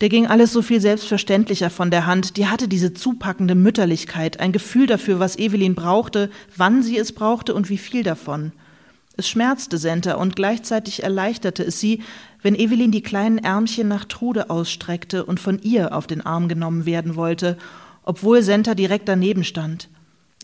Der 0.00 0.08
ging 0.08 0.26
alles 0.26 0.52
so 0.52 0.60
viel 0.60 0.80
selbstverständlicher 0.80 1.70
von 1.70 1.92
der 1.92 2.06
Hand, 2.06 2.36
die 2.36 2.48
hatte 2.48 2.66
diese 2.66 2.94
zupackende 2.94 3.54
Mütterlichkeit, 3.54 4.40
ein 4.40 4.50
Gefühl 4.50 4.88
dafür, 4.88 5.20
was 5.20 5.38
Evelyn 5.38 5.76
brauchte, 5.76 6.30
wann 6.56 6.82
sie 6.82 6.98
es 6.98 7.12
brauchte 7.12 7.54
und 7.54 7.70
wie 7.70 7.78
viel 7.78 8.02
davon. 8.02 8.50
Es 9.16 9.28
schmerzte 9.28 9.78
Senta 9.78 10.14
und 10.14 10.34
gleichzeitig 10.34 11.04
erleichterte 11.04 11.62
es 11.62 11.78
sie, 11.78 12.02
wenn 12.42 12.56
Evelyn 12.56 12.90
die 12.90 13.02
kleinen 13.02 13.38
Ärmchen 13.38 13.86
nach 13.86 14.04
Trude 14.04 14.50
ausstreckte 14.50 15.24
und 15.24 15.38
von 15.38 15.60
ihr 15.62 15.94
auf 15.94 16.08
den 16.08 16.26
Arm 16.26 16.48
genommen 16.48 16.86
werden 16.86 17.14
wollte, 17.14 17.56
obwohl 18.02 18.42
Senta 18.42 18.74
direkt 18.74 19.08
daneben 19.08 19.44
stand. 19.44 19.88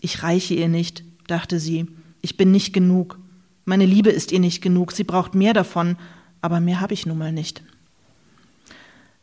Ich 0.01 0.23
reiche 0.23 0.53
ihr 0.53 0.67
nicht, 0.67 1.03
dachte 1.27 1.59
sie. 1.59 1.87
Ich 2.21 2.37
bin 2.37 2.51
nicht 2.51 2.73
genug. 2.73 3.19
Meine 3.65 3.85
Liebe 3.85 4.09
ist 4.09 4.31
ihr 4.31 4.39
nicht 4.39 4.61
genug. 4.61 4.91
Sie 4.91 5.03
braucht 5.03 5.35
mehr 5.35 5.53
davon, 5.53 5.97
aber 6.41 6.59
mehr 6.59 6.79
habe 6.79 6.93
ich 6.93 7.05
nun 7.05 7.17
mal 7.17 7.31
nicht. 7.31 7.63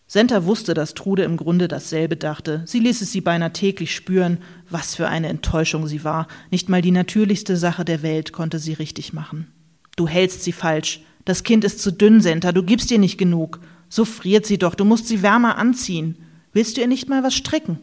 Senta 0.07 0.45
wusste, 0.45 0.75
dass 0.75 0.95
Trude 0.95 1.25
im 1.25 1.37
Grunde 1.37 1.67
dasselbe 1.67 2.17
dachte. 2.17 2.63
Sie 2.67 2.79
ließ 2.79 3.01
es 3.01 3.11
sie 3.11 3.21
beinahe 3.21 3.53
täglich 3.53 3.95
spüren, 3.95 4.39
was 4.69 4.95
für 4.95 5.09
eine 5.09 5.29
Enttäuschung 5.29 5.87
sie 5.87 6.05
war. 6.05 6.29
Nicht 6.51 6.69
mal 6.69 6.83
die 6.83 6.91
natürlichste 6.91 7.57
Sache 7.57 7.85
der 7.85 8.03
Welt 8.03 8.33
konnte 8.33 8.59
sie 8.59 8.75
richtig 8.75 9.13
machen. 9.13 9.49
Du 9.97 10.07
hältst 10.07 10.45
sie 10.45 10.53
falsch. 10.53 11.01
Das 11.25 11.43
Kind 11.43 11.65
ist 11.65 11.81
zu 11.81 11.91
dünn, 11.91 12.21
Senta. 12.21 12.53
Du 12.53 12.63
gibst 12.63 12.91
ihr 12.91 12.99
nicht 12.99 13.17
genug. 13.17 13.61
So 13.89 14.05
friert 14.05 14.45
sie 14.45 14.59
doch. 14.59 14.75
Du 14.75 14.85
musst 14.85 15.09
sie 15.09 15.23
wärmer 15.23 15.57
anziehen. 15.57 16.17
Willst 16.53 16.77
du 16.77 16.83
ihr 16.83 16.87
nicht 16.87 17.09
mal 17.09 17.23
was 17.23 17.35
stricken? 17.35 17.79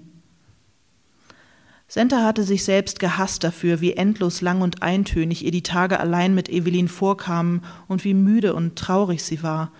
Senta 1.93 2.23
hatte 2.23 2.43
sich 2.43 2.63
selbst 2.63 3.01
gehasst 3.01 3.43
dafür, 3.43 3.81
wie 3.81 3.91
endlos 3.91 4.39
lang 4.39 4.61
und 4.61 4.81
eintönig 4.81 5.43
ihr 5.43 5.51
die 5.51 5.61
Tage 5.61 5.99
allein 5.99 6.33
mit 6.33 6.47
Evelyn 6.47 6.87
vorkamen 6.87 7.65
und 7.89 8.05
wie 8.05 8.13
müde 8.13 8.53
und 8.53 8.77
traurig 8.77 9.25
sie 9.25 9.43
war. 9.43 9.73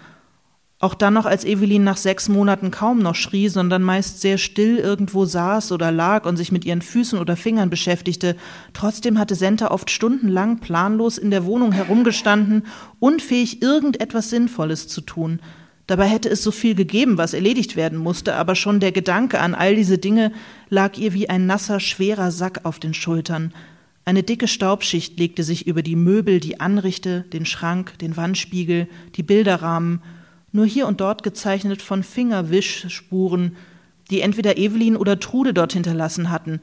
Auch 0.79 0.93
dann 0.93 1.13
noch, 1.13 1.25
als 1.25 1.45
Evelyn 1.45 1.85
nach 1.85 1.95
sechs 1.95 2.27
Monaten 2.27 2.69
kaum 2.69 2.99
noch 2.99 3.15
schrie, 3.15 3.47
sondern 3.47 3.81
meist 3.81 4.19
sehr 4.19 4.37
still 4.37 4.75
irgendwo 4.75 5.23
saß 5.23 5.71
oder 5.71 5.89
lag 5.93 6.25
und 6.25 6.35
sich 6.35 6.51
mit 6.51 6.65
ihren 6.65 6.81
Füßen 6.81 7.17
oder 7.17 7.37
Fingern 7.37 7.69
beschäftigte. 7.69 8.35
Trotzdem 8.73 9.17
hatte 9.17 9.35
Senta 9.35 9.71
oft 9.71 9.89
stundenlang 9.89 10.59
planlos 10.59 11.17
in 11.17 11.31
der 11.31 11.45
Wohnung 11.45 11.71
herumgestanden, 11.71 12.65
unfähig 12.99 13.61
irgendetwas 13.61 14.29
Sinnvolles 14.29 14.89
zu 14.89 14.99
tun– 14.99 15.39
Dabei 15.91 16.07
hätte 16.07 16.29
es 16.29 16.41
so 16.41 16.51
viel 16.51 16.73
gegeben, 16.73 17.17
was 17.17 17.33
erledigt 17.33 17.75
werden 17.75 17.97
musste, 17.97 18.35
aber 18.35 18.55
schon 18.55 18.79
der 18.79 18.93
Gedanke 18.93 19.41
an 19.41 19.53
all 19.53 19.75
diese 19.75 19.97
Dinge 19.97 20.31
lag 20.69 20.97
ihr 20.97 21.11
wie 21.13 21.27
ein 21.27 21.47
nasser, 21.47 21.81
schwerer 21.81 22.31
Sack 22.31 22.61
auf 22.63 22.79
den 22.79 22.93
Schultern. 22.93 23.53
Eine 24.05 24.23
dicke 24.23 24.47
Staubschicht 24.47 25.19
legte 25.19 25.43
sich 25.43 25.67
über 25.67 25.81
die 25.83 25.97
Möbel, 25.97 26.39
die 26.39 26.61
Anrichte, 26.61 27.25
den 27.33 27.45
Schrank, 27.45 27.99
den 27.99 28.15
Wandspiegel, 28.15 28.87
die 29.17 29.23
Bilderrahmen, 29.23 30.01
nur 30.53 30.65
hier 30.65 30.87
und 30.87 31.01
dort 31.01 31.23
gezeichnet 31.23 31.81
von 31.81 32.03
Fingerwischspuren, 32.03 33.57
die 34.11 34.21
entweder 34.21 34.57
Evelyn 34.57 34.95
oder 34.95 35.19
Trude 35.19 35.53
dort 35.53 35.73
hinterlassen 35.73 36.29
hatten. 36.29 36.61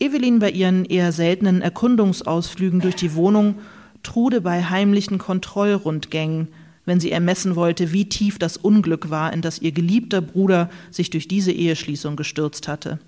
Evelyn 0.00 0.38
bei 0.38 0.50
ihren 0.50 0.86
eher 0.86 1.12
seltenen 1.12 1.60
Erkundungsausflügen 1.60 2.80
durch 2.80 2.96
die 2.96 3.12
Wohnung, 3.12 3.56
Trude 4.02 4.40
bei 4.40 4.64
heimlichen 4.64 5.18
Kontrollrundgängen, 5.18 6.48
wenn 6.84 7.00
sie 7.00 7.12
ermessen 7.12 7.56
wollte, 7.56 7.92
wie 7.92 8.08
tief 8.08 8.38
das 8.38 8.56
Unglück 8.56 9.10
war, 9.10 9.32
in 9.32 9.42
das 9.42 9.60
ihr 9.60 9.72
geliebter 9.72 10.20
Bruder 10.20 10.70
sich 10.90 11.10
durch 11.10 11.28
diese 11.28 11.52
Eheschließung 11.52 12.16
gestürzt 12.16 12.68
hatte. 12.68 12.98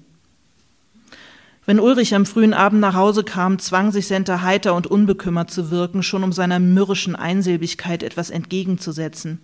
Wenn 1.66 1.80
Ulrich 1.80 2.14
am 2.14 2.26
frühen 2.26 2.52
Abend 2.52 2.80
nach 2.80 2.94
Hause 2.94 3.24
kam, 3.24 3.58
zwang 3.58 3.90
sich 3.90 4.06
Senta 4.06 4.42
heiter 4.42 4.74
und 4.74 4.86
unbekümmert 4.86 5.50
zu 5.50 5.70
wirken, 5.70 6.02
schon 6.02 6.22
um 6.22 6.32
seiner 6.32 6.60
mürrischen 6.60 7.16
Einsilbigkeit 7.16 8.02
etwas 8.02 8.28
entgegenzusetzen. 8.28 9.40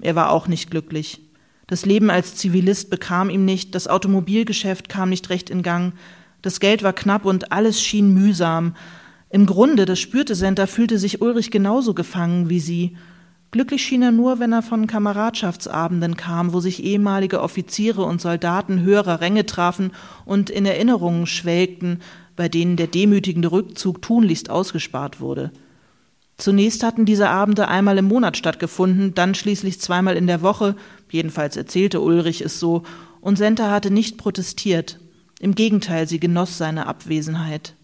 Er 0.00 0.14
war 0.14 0.30
auch 0.30 0.46
nicht 0.46 0.70
glücklich. 0.70 1.20
Das 1.66 1.84
Leben 1.84 2.10
als 2.10 2.36
Zivilist 2.36 2.90
bekam 2.90 3.28
ihm 3.28 3.44
nicht, 3.44 3.74
das 3.74 3.88
Automobilgeschäft 3.88 4.88
kam 4.88 5.08
nicht 5.08 5.30
recht 5.30 5.50
in 5.50 5.62
Gang, 5.62 5.94
das 6.42 6.60
Geld 6.60 6.84
war 6.84 6.92
knapp 6.92 7.24
und 7.24 7.50
alles 7.50 7.82
schien 7.82 8.14
mühsam. 8.14 8.76
Im 9.30 9.46
Grunde, 9.46 9.84
das 9.84 9.98
spürte 9.98 10.36
Senta, 10.36 10.68
fühlte 10.68 10.96
sich 10.96 11.20
Ulrich 11.20 11.50
genauso 11.50 11.92
gefangen 11.92 12.48
wie 12.48 12.60
sie, 12.60 12.96
Glücklich 13.50 13.82
schien 13.82 14.02
er 14.02 14.12
nur, 14.12 14.38
wenn 14.38 14.52
er 14.52 14.62
von 14.62 14.86
Kameradschaftsabenden 14.86 16.16
kam, 16.16 16.52
wo 16.52 16.60
sich 16.60 16.82
ehemalige 16.82 17.40
Offiziere 17.40 18.02
und 18.02 18.20
Soldaten 18.20 18.82
höherer 18.82 19.20
Ränge 19.20 19.46
trafen 19.46 19.92
und 20.24 20.50
in 20.50 20.66
Erinnerungen 20.66 21.26
schwelgten, 21.26 22.00
bei 22.34 22.48
denen 22.48 22.76
der 22.76 22.88
demütigende 22.88 23.52
Rückzug 23.52 24.02
tunlichst 24.02 24.50
ausgespart 24.50 25.20
wurde. 25.20 25.52
Zunächst 26.36 26.82
hatten 26.82 27.06
diese 27.06 27.30
Abende 27.30 27.68
einmal 27.68 27.96
im 27.96 28.06
Monat 28.06 28.36
stattgefunden, 28.36 29.14
dann 29.14 29.34
schließlich 29.34 29.80
zweimal 29.80 30.16
in 30.16 30.26
der 30.26 30.42
Woche, 30.42 30.76
jedenfalls 31.10 31.56
erzählte 31.56 32.00
Ulrich 32.00 32.42
es 32.42 32.60
so, 32.60 32.82
und 33.22 33.38
Senta 33.38 33.70
hatte 33.70 33.90
nicht 33.90 34.18
protestiert. 34.18 34.98
Im 35.40 35.54
Gegenteil, 35.54 36.06
sie 36.06 36.20
genoss 36.20 36.58
seine 36.58 36.86
Abwesenheit. 36.86 37.74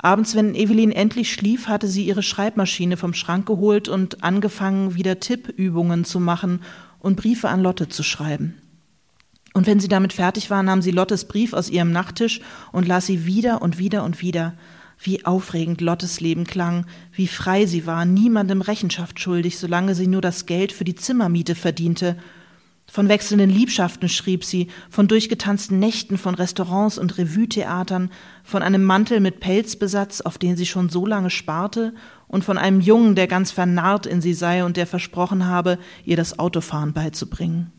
Abends, 0.00 0.36
wenn 0.36 0.54
Evelyn 0.54 0.92
endlich 0.92 1.32
schlief, 1.32 1.66
hatte 1.66 1.88
sie 1.88 2.06
ihre 2.06 2.22
Schreibmaschine 2.22 2.96
vom 2.96 3.14
Schrank 3.14 3.46
geholt 3.46 3.88
und 3.88 4.22
angefangen, 4.22 4.94
wieder 4.94 5.18
Tippübungen 5.18 6.04
zu 6.04 6.20
machen 6.20 6.62
und 7.00 7.16
Briefe 7.16 7.48
an 7.48 7.62
Lotte 7.62 7.88
zu 7.88 8.04
schreiben. 8.04 8.54
Und 9.54 9.66
wenn 9.66 9.80
sie 9.80 9.88
damit 9.88 10.12
fertig 10.12 10.50
war, 10.50 10.62
nahm 10.62 10.82
sie 10.82 10.92
Lottes 10.92 11.24
Brief 11.24 11.52
aus 11.52 11.68
ihrem 11.68 11.90
Nachttisch 11.90 12.40
und 12.70 12.86
las 12.86 13.06
sie 13.06 13.26
wieder 13.26 13.60
und 13.60 13.78
wieder 13.78 14.04
und 14.04 14.20
wieder. 14.22 14.54
Wie 15.00 15.24
aufregend 15.24 15.80
Lottes 15.80 16.20
Leben 16.20 16.44
klang, 16.44 16.86
wie 17.12 17.26
frei 17.26 17.66
sie 17.66 17.86
war, 17.86 18.04
niemandem 18.04 18.60
Rechenschaft 18.60 19.18
schuldig, 19.18 19.58
solange 19.58 19.94
sie 19.94 20.06
nur 20.06 20.20
das 20.20 20.46
Geld 20.46 20.70
für 20.70 20.84
die 20.84 20.94
Zimmermiete 20.94 21.54
verdiente 21.54 22.16
von 22.90 23.08
wechselnden 23.08 23.50
Liebschaften 23.50 24.08
schrieb 24.08 24.44
sie, 24.44 24.68
von 24.88 25.08
durchgetanzten 25.08 25.78
Nächten, 25.78 26.16
von 26.16 26.34
Restaurants 26.34 26.96
und 26.96 27.18
Revue-Theatern, 27.18 28.10
von 28.42 28.62
einem 28.62 28.82
Mantel 28.82 29.20
mit 29.20 29.40
Pelzbesatz, 29.40 30.22
auf 30.22 30.38
den 30.38 30.56
sie 30.56 30.64
schon 30.64 30.88
so 30.88 31.04
lange 31.04 31.28
sparte, 31.28 31.92
und 32.28 32.44
von 32.44 32.56
einem 32.56 32.80
Jungen, 32.80 33.14
der 33.14 33.26
ganz 33.26 33.50
vernarrt 33.50 34.06
in 34.06 34.22
sie 34.22 34.32
sei 34.32 34.64
und 34.64 34.78
der 34.78 34.86
versprochen 34.86 35.46
habe, 35.46 35.78
ihr 36.04 36.16
das 36.16 36.38
Autofahren 36.38 36.94
beizubringen. 36.94 37.72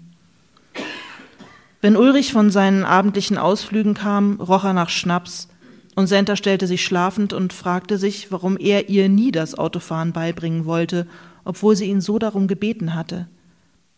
Wenn 1.81 1.97
Ulrich 1.97 2.31
von 2.31 2.51
seinen 2.51 2.83
abendlichen 2.83 3.37
Ausflügen 3.37 3.95
kam, 3.95 4.39
roch 4.39 4.63
er 4.63 4.73
nach 4.73 4.89
Schnaps, 4.89 5.47
und 5.95 6.07
Senta 6.07 6.35
stellte 6.35 6.67
sich 6.67 6.85
schlafend 6.85 7.33
und 7.33 7.51
fragte 7.51 7.97
sich, 7.97 8.31
warum 8.31 8.57
er 8.57 8.89
ihr 8.89 9.09
nie 9.09 9.31
das 9.31 9.55
Autofahren 9.55 10.13
beibringen 10.13 10.65
wollte, 10.65 11.07
obwohl 11.45 11.75
sie 11.75 11.85
ihn 11.85 11.99
so 11.99 12.19
darum 12.19 12.47
gebeten 12.47 12.93
hatte. 12.93 13.27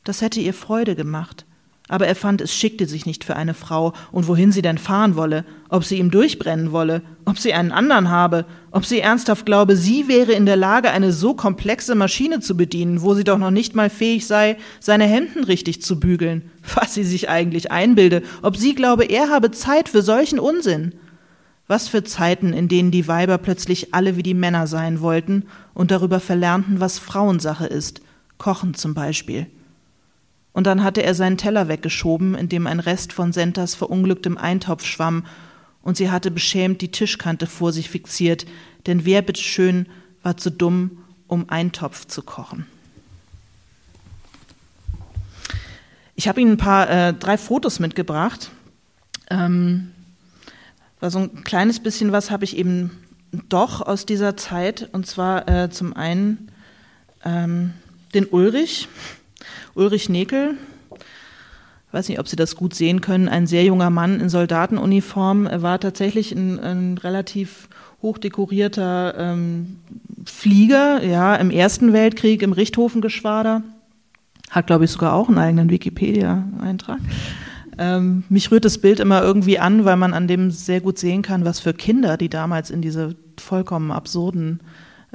Das 0.04 0.22
hätte 0.22 0.40
ihr 0.40 0.54
Freude 0.54 0.96
gemacht. 0.96 1.46
Aber 1.92 2.08
er 2.08 2.16
fand, 2.16 2.40
es 2.40 2.56
schickte 2.56 2.86
sich 2.88 3.06
nicht 3.06 3.26
für 3.26 3.36
eine 3.36 3.54
Frau, 3.54 3.92
und 4.14 4.30
wohin 4.30 4.54
sie 4.54 4.62
denn 4.62 4.78
fahren 4.78 5.18
wolle, 5.18 5.44
ob 5.68 5.84
sie 5.84 5.98
ihm 5.98 6.10
durchbrennen 6.10 6.72
wolle, 6.72 7.02
ob 7.26 7.38
sie 7.38 7.54
einen 7.54 7.74
anderen 7.74 8.10
habe, 8.10 8.46
ob 8.72 8.86
sie 8.86 9.02
ernsthaft 9.02 9.46
glaube, 9.46 9.76
sie 9.76 10.08
wäre 10.08 10.32
in 10.32 10.46
der 10.46 10.56
Lage, 10.56 10.92
eine 10.92 11.12
so 11.12 11.34
komplexe 11.34 11.94
Maschine 11.94 12.40
zu 12.40 12.56
bedienen, 12.56 13.02
wo 13.02 13.14
sie 13.14 13.26
doch 13.26 13.38
noch 13.38 13.52
nicht 13.52 13.76
mal 13.76 13.90
fähig 13.90 14.26
sei, 14.26 14.56
seine 14.80 15.04
Hemden 15.04 15.44
richtig 15.44 15.82
zu 15.82 16.00
bügeln. 16.00 16.50
Was 16.76 16.94
sie 16.94 17.04
sich 17.04 17.28
eigentlich 17.28 17.72
einbilde, 17.72 18.24
ob 18.42 18.56
sie 18.56 18.74
glaube, 18.74 19.04
er 19.04 19.28
habe 19.28 19.52
Zeit 19.52 19.90
für 19.90 20.02
solchen 20.02 20.40
Unsinn. 20.40 20.96
Was 21.68 21.90
für 21.90 22.06
Zeiten, 22.06 22.54
in 22.54 22.70
denen 22.70 22.92
die 22.92 23.10
Weiber 23.10 23.38
plötzlich 23.38 23.94
alle 23.94 24.16
wie 24.16 24.24
die 24.24 24.34
Männer 24.34 24.66
sein 24.68 25.02
wollten 25.02 25.44
und 25.74 25.92
darüber 25.92 26.22
verlernten, 26.22 26.80
was 26.80 27.00
Frauensache 27.00 27.66
ist, 27.66 28.02
kochen 28.38 28.76
zum 28.76 28.94
Beispiel. 28.94 29.48
Und 30.54 30.68
dann 30.68 30.84
hatte 30.84 31.04
er 31.04 31.16
seinen 31.16 31.38
Teller 31.38 31.68
weggeschoben, 31.68 32.36
in 32.36 32.50
dem 32.50 32.68
ein 32.68 32.80
Rest 32.80 33.14
von 33.14 33.32
Sentas 33.32 33.76
verunglücktem 33.76 34.38
Eintopf 34.38 34.86
schwamm, 34.86 35.26
und 35.84 35.98
sie 35.98 36.12
hatte 36.12 36.30
beschämt 36.30 36.82
die 36.82 36.92
Tischkante 36.92 37.48
vor 37.48 37.74
sich 37.74 37.90
fixiert, 37.90 38.46
denn 38.86 39.04
wer 39.04 39.22
bitteschön 39.22 39.88
war 40.22 40.38
zu 40.38 40.52
dumm, 40.52 41.04
um 41.28 41.50
Eintopf 41.50 42.06
zu 42.06 42.22
kochen. 42.22 42.68
Ich 46.16 46.28
habe 46.28 46.40
Ihnen 46.40 46.52
ein 46.52 46.58
paar, 46.58 46.90
äh, 46.90 47.14
drei 47.14 47.38
Fotos 47.38 47.80
mitgebracht. 47.80 48.52
Ähm, 49.32 49.92
war 51.00 51.10
so 51.10 51.20
ein 51.20 51.44
kleines 51.44 51.80
bisschen 51.80 52.12
was 52.12 52.30
habe 52.30 52.44
ich 52.44 52.56
eben 52.58 52.92
doch 53.50 53.82
aus 53.82 54.06
dieser 54.06 54.38
Zeit, 54.38 54.90
und 54.92 55.08
zwar 55.08 55.48
äh, 55.48 55.70
zum 55.72 55.96
einen 55.96 56.52
ähm, 57.24 57.74
den 58.14 58.26
Ulrich, 58.26 58.88
Ulrich 59.76 60.10
Nekel, 60.10 60.56
weiß 61.92 62.10
nicht, 62.10 62.20
ob 62.20 62.28
Sie 62.28 62.36
das 62.36 62.56
gut 62.56 62.74
sehen 62.74 63.02
können, 63.02 63.28
ein 63.28 63.48
sehr 63.48 63.64
junger 63.64 63.90
Mann 63.90 64.20
in 64.20 64.30
Soldatenuniform. 64.30 65.46
Er 65.46 65.62
war 65.62 65.80
tatsächlich 65.80 66.32
ein, 66.32 66.60
ein 66.60 66.98
relativ 66.98 67.70
hochdekorierter 68.02 69.16
ähm, 69.18 69.78
Flieger, 70.26 71.04
ja, 71.04 71.36
im 71.36 71.52
Ersten 71.52 71.94
Weltkrieg 71.94 72.42
im 72.42 72.54
Richthofengeschwader. 72.54 73.64
Hat, 74.50 74.68
glaube 74.68 74.86
ich, 74.86 74.92
sogar 74.92 75.14
auch 75.14 75.30
einen 75.30 75.38
eigenen 75.38 75.70
Wikipedia-Eintrag. 75.70 77.00
Ähm, 77.78 78.24
mich 78.30 78.52
rührt 78.52 78.66
das 78.66 78.80
Bild 78.80 79.00
immer 79.00 79.22
irgendwie 79.22 79.60
an, 79.60 79.86
weil 79.86 79.98
man 79.98 80.14
an 80.14 80.28
dem 80.28 80.52
sehr 80.52 80.82
gut 80.82 81.00
sehen 81.00 81.22
kann, 81.22 81.46
was 81.46 81.60
für 81.60 81.74
Kinder 81.74 82.18
die 82.18 82.30
damals 82.30 82.70
in 82.70 82.82
diese 82.82 83.16
vollkommen 83.40 83.92
absurden, 83.92 84.60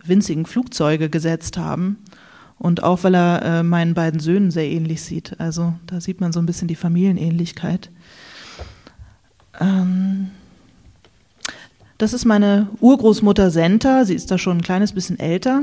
winzigen 0.03 0.47
Flugzeuge 0.47 1.11
gesetzt 1.11 1.59
haben. 1.59 1.99
Und 2.59 2.83
auch 2.83 3.05
weil 3.05 3.15
er 3.15 3.43
äh, 3.43 3.63
meinen 3.63 3.95
beiden 3.95 4.21
Söhnen 4.21 4.51
sehr 4.51 4.69
ähnlich 4.69 5.03
sieht. 5.03 5.39
Also 5.39 5.75
da 5.87 6.01
sieht 6.01 6.21
man 6.21 6.33
so 6.33 6.41
ein 6.41 6.47
bisschen 6.47 6.69
die 6.69 6.75
Familienähnlichkeit. 6.75 7.91
Ähm 9.61 10.31
das 11.99 12.13
ist 12.13 12.25
meine 12.25 12.69
Urgroßmutter 12.81 13.51
Senta. 13.51 14.05
Sie 14.05 14.15
ist 14.15 14.31
da 14.31 14.39
schon 14.39 14.59
ein 14.59 14.63
kleines 14.63 14.93
bisschen 14.93 15.19
älter. 15.19 15.63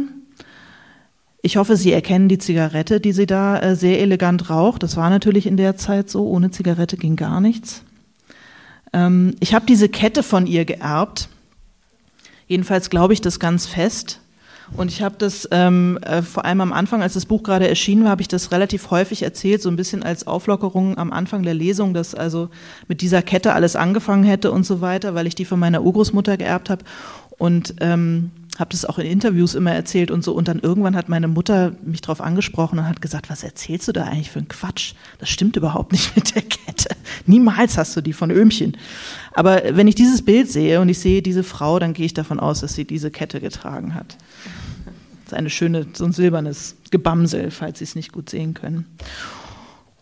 Ich 1.42 1.58
hoffe, 1.58 1.76
Sie 1.76 1.92
erkennen 1.92 2.30
die 2.30 2.38
Zigarette, 2.38 3.00
die 3.00 3.12
sie 3.12 3.26
da 3.26 3.60
äh, 3.60 3.76
sehr 3.76 4.00
elegant 4.00 4.50
raucht. 4.50 4.82
Das 4.82 4.96
war 4.96 5.10
natürlich 5.10 5.46
in 5.46 5.58
der 5.58 5.76
Zeit 5.76 6.10
so. 6.10 6.28
Ohne 6.28 6.52
Zigarette 6.52 6.98
ging 6.98 7.16
gar 7.16 7.42
nichts. 7.42 7.84
Ähm 8.94 9.36
ich 9.40 9.54
habe 9.54 9.66
diese 9.66 9.90
Kette 9.90 10.24
von 10.24 10.48
ihr 10.48 10.66
geerbt. 10.66 11.28
Jedenfalls 12.48 12.90
glaube 12.90 13.14
ich 13.14 13.22
das 13.22 13.40
ganz 13.40 13.66
fest. 13.68 14.20
Und 14.76 14.90
ich 14.90 15.02
habe 15.02 15.16
das 15.18 15.48
ähm, 15.52 16.00
äh, 16.02 16.22
vor 16.22 16.46
allem 16.46 16.62
am 16.62 16.74
Anfang, 16.74 17.02
als 17.02 17.14
das 17.14 17.26
Buch 17.26 17.44
gerade 17.44 17.68
erschienen 17.68 18.04
war, 18.04 18.12
habe 18.12 18.22
ich 18.22 18.28
das 18.28 18.52
relativ 18.52 18.92
häufig 18.92 19.24
erzählt, 19.24 19.62
so 19.62 19.70
ein 19.70 19.76
bisschen 19.76 20.04
als 20.04 20.26
Auflockerung 20.26 20.98
am 20.98 21.12
Anfang 21.12 21.44
der 21.44 21.54
Lesung, 21.54 21.94
dass 21.94 22.16
also 22.16 22.50
mit 22.88 23.02
dieser 23.02 23.22
Kette 23.22 23.54
alles 23.54 23.76
angefangen 23.76 24.24
hätte 24.24 24.52
und 24.52 24.66
so 24.66 24.82
weiter, 24.82 25.16
weil 25.16 25.28
ich 25.28 25.36
die 25.36 25.46
von 25.46 25.60
meiner 25.60 25.84
Urgroßmutter 25.84 26.38
geerbt 26.38 26.70
habe. 26.70 26.84
Und 27.38 27.76
ähm, 27.82 28.32
habe 28.60 28.72
das 28.72 28.86
auch 28.86 29.00
in 29.00 29.08
Interviews 29.08 29.56
immer 29.56 29.72
erzählt 29.72 30.12
und 30.12 30.24
so. 30.24 30.34
Und 30.34 30.48
dann 30.48 30.60
irgendwann 30.60 30.96
hat 30.96 31.10
meine 31.10 31.28
Mutter 31.28 31.74
mich 31.84 32.02
darauf 32.02 32.22
angesprochen 32.22 32.80
und 32.80 32.88
hat 32.88 33.02
gesagt, 33.02 33.30
was 33.30 33.44
erzählst 33.44 33.88
du 33.88 33.92
da 33.92 34.04
eigentlich 34.04 34.30
für 34.30 34.40
einen 34.40 34.48
Quatsch? 34.48 34.94
Das 35.20 35.30
stimmt 35.30 35.56
überhaupt 35.56 35.92
nicht 35.92 36.16
mit 36.16 36.36
der 36.36 36.44
Kette. 36.44 36.96
Niemals 37.26 37.78
hast 37.78 37.96
du 37.96 38.02
die 38.02 38.14
von 38.14 38.30
Öhmchen. 38.30 38.78
Aber 39.34 39.62
wenn 39.72 39.88
ich 39.88 39.96
dieses 39.96 40.22
Bild 40.22 40.52
sehe 40.52 40.82
und 40.82 40.90
ich 40.90 41.00
sehe 41.00 41.22
diese 41.22 41.44
Frau, 41.44 41.80
dann 41.80 41.94
gehe 41.94 42.06
ich 42.06 42.14
davon 42.14 42.40
aus, 42.40 42.62
dass 42.62 42.76
sie 42.76 42.86
diese 42.86 43.10
Kette 43.10 43.42
getragen 43.42 43.96
hat. 43.96 44.18
Das 45.24 45.32
ist 45.32 45.34
eine 45.34 45.50
schöne, 45.50 45.88
so 45.94 46.06
ein 46.06 46.12
silbernes 46.12 46.76
Gebamsel, 46.92 47.50
falls 47.50 47.80
Sie 47.80 47.86
es 47.86 47.96
nicht 47.96 48.12
gut 48.12 48.30
sehen 48.30 48.54
können. 48.54 48.86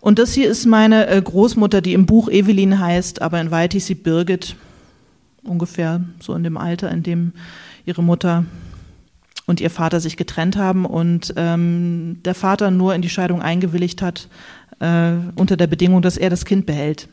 Und 0.02 0.18
das 0.18 0.34
hier 0.34 0.50
ist 0.50 0.66
meine 0.66 1.08
äh, 1.08 1.22
Großmutter, 1.22 1.80
die 1.80 1.94
im 1.94 2.08
Buch 2.08 2.28
Evelyn 2.28 2.80
heißt, 2.80 3.22
aber 3.22 3.40
in 3.40 3.52
Wahrheit 3.52 3.74
hieß 3.74 3.86
sie 3.86 3.96
Birgit, 3.96 4.56
ungefähr 5.44 6.02
so 6.20 6.34
in 6.34 6.44
dem 6.44 6.58
Alter, 6.58 6.92
in 6.92 7.04
dem 7.04 7.34
ihre 7.86 8.04
Mutter 8.04 8.46
und 9.46 9.60
ihr 9.60 9.70
Vater 9.70 10.00
sich 10.00 10.18
getrennt 10.18 10.56
haben 10.56 10.86
und 10.86 11.34
ähm, 11.36 12.20
der 12.24 12.36
Vater 12.36 12.72
nur 12.72 12.96
in 12.96 13.02
die 13.02 13.10
Scheidung 13.10 13.42
eingewilligt 13.42 14.02
hat, 14.02 14.30
äh, 14.80 15.14
unter 15.36 15.58
der 15.58 15.68
Bedingung, 15.68 16.02
dass 16.02 16.18
er 16.18 16.30
das 16.30 16.46
Kind 16.46 16.66
behält. 16.66 17.08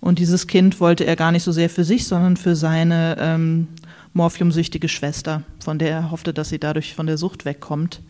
Und 0.00 0.18
dieses 0.18 0.46
Kind 0.46 0.80
wollte 0.80 1.04
er 1.04 1.16
gar 1.16 1.32
nicht 1.32 1.42
so 1.42 1.52
sehr 1.52 1.68
für 1.68 1.84
sich, 1.84 2.06
sondern 2.06 2.36
für 2.36 2.56
seine 2.56 3.16
ähm, 3.18 3.68
morphiumsüchtige 4.14 4.88
Schwester, 4.88 5.42
von 5.62 5.78
der 5.78 5.90
er 5.90 6.10
hoffte, 6.10 6.32
dass 6.32 6.48
sie 6.48 6.58
dadurch 6.58 6.94
von 6.94 7.06
der 7.06 7.18
Sucht 7.18 7.44
wegkommt. 7.44 8.00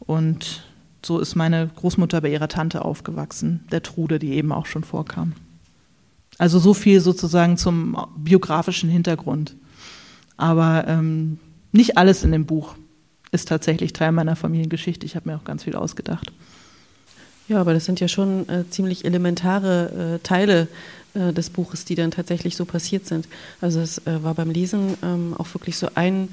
Und 0.00 0.64
so 1.04 1.18
ist 1.18 1.34
meine 1.34 1.68
Großmutter 1.74 2.20
bei 2.20 2.30
ihrer 2.30 2.48
Tante 2.48 2.84
aufgewachsen, 2.84 3.64
der 3.70 3.82
Trude, 3.82 4.18
die 4.18 4.32
eben 4.32 4.52
auch 4.52 4.66
schon 4.66 4.84
vorkam. 4.84 5.32
Also 6.38 6.58
so 6.58 6.74
viel 6.74 7.00
sozusagen 7.00 7.56
zum 7.56 7.96
biografischen 8.16 8.88
Hintergrund. 8.88 9.56
Aber 10.42 10.88
ähm, 10.88 11.38
nicht 11.70 11.96
alles 11.96 12.24
in 12.24 12.32
dem 12.32 12.46
Buch 12.46 12.74
ist 13.30 13.46
tatsächlich 13.46 13.92
Teil 13.92 14.10
meiner 14.10 14.34
Familiengeschichte. 14.34 15.06
Ich 15.06 15.14
habe 15.14 15.30
mir 15.30 15.36
auch 15.36 15.44
ganz 15.44 15.62
viel 15.62 15.76
ausgedacht. 15.76 16.32
Ja, 17.46 17.60
aber 17.60 17.74
das 17.74 17.84
sind 17.84 18.00
ja 18.00 18.08
schon 18.08 18.48
äh, 18.48 18.64
ziemlich 18.68 19.04
elementare 19.04 20.16
äh, 20.16 20.26
Teile 20.26 20.66
äh, 21.14 21.32
des 21.32 21.50
Buches, 21.50 21.84
die 21.84 21.94
dann 21.94 22.10
tatsächlich 22.10 22.56
so 22.56 22.64
passiert 22.64 23.06
sind. 23.06 23.28
Also 23.60 23.78
es 23.78 23.98
äh, 23.98 24.24
war 24.24 24.34
beim 24.34 24.50
Lesen 24.50 24.96
ähm, 25.04 25.32
auch 25.38 25.54
wirklich 25.54 25.76
so 25.76 25.90
ein, 25.94 26.28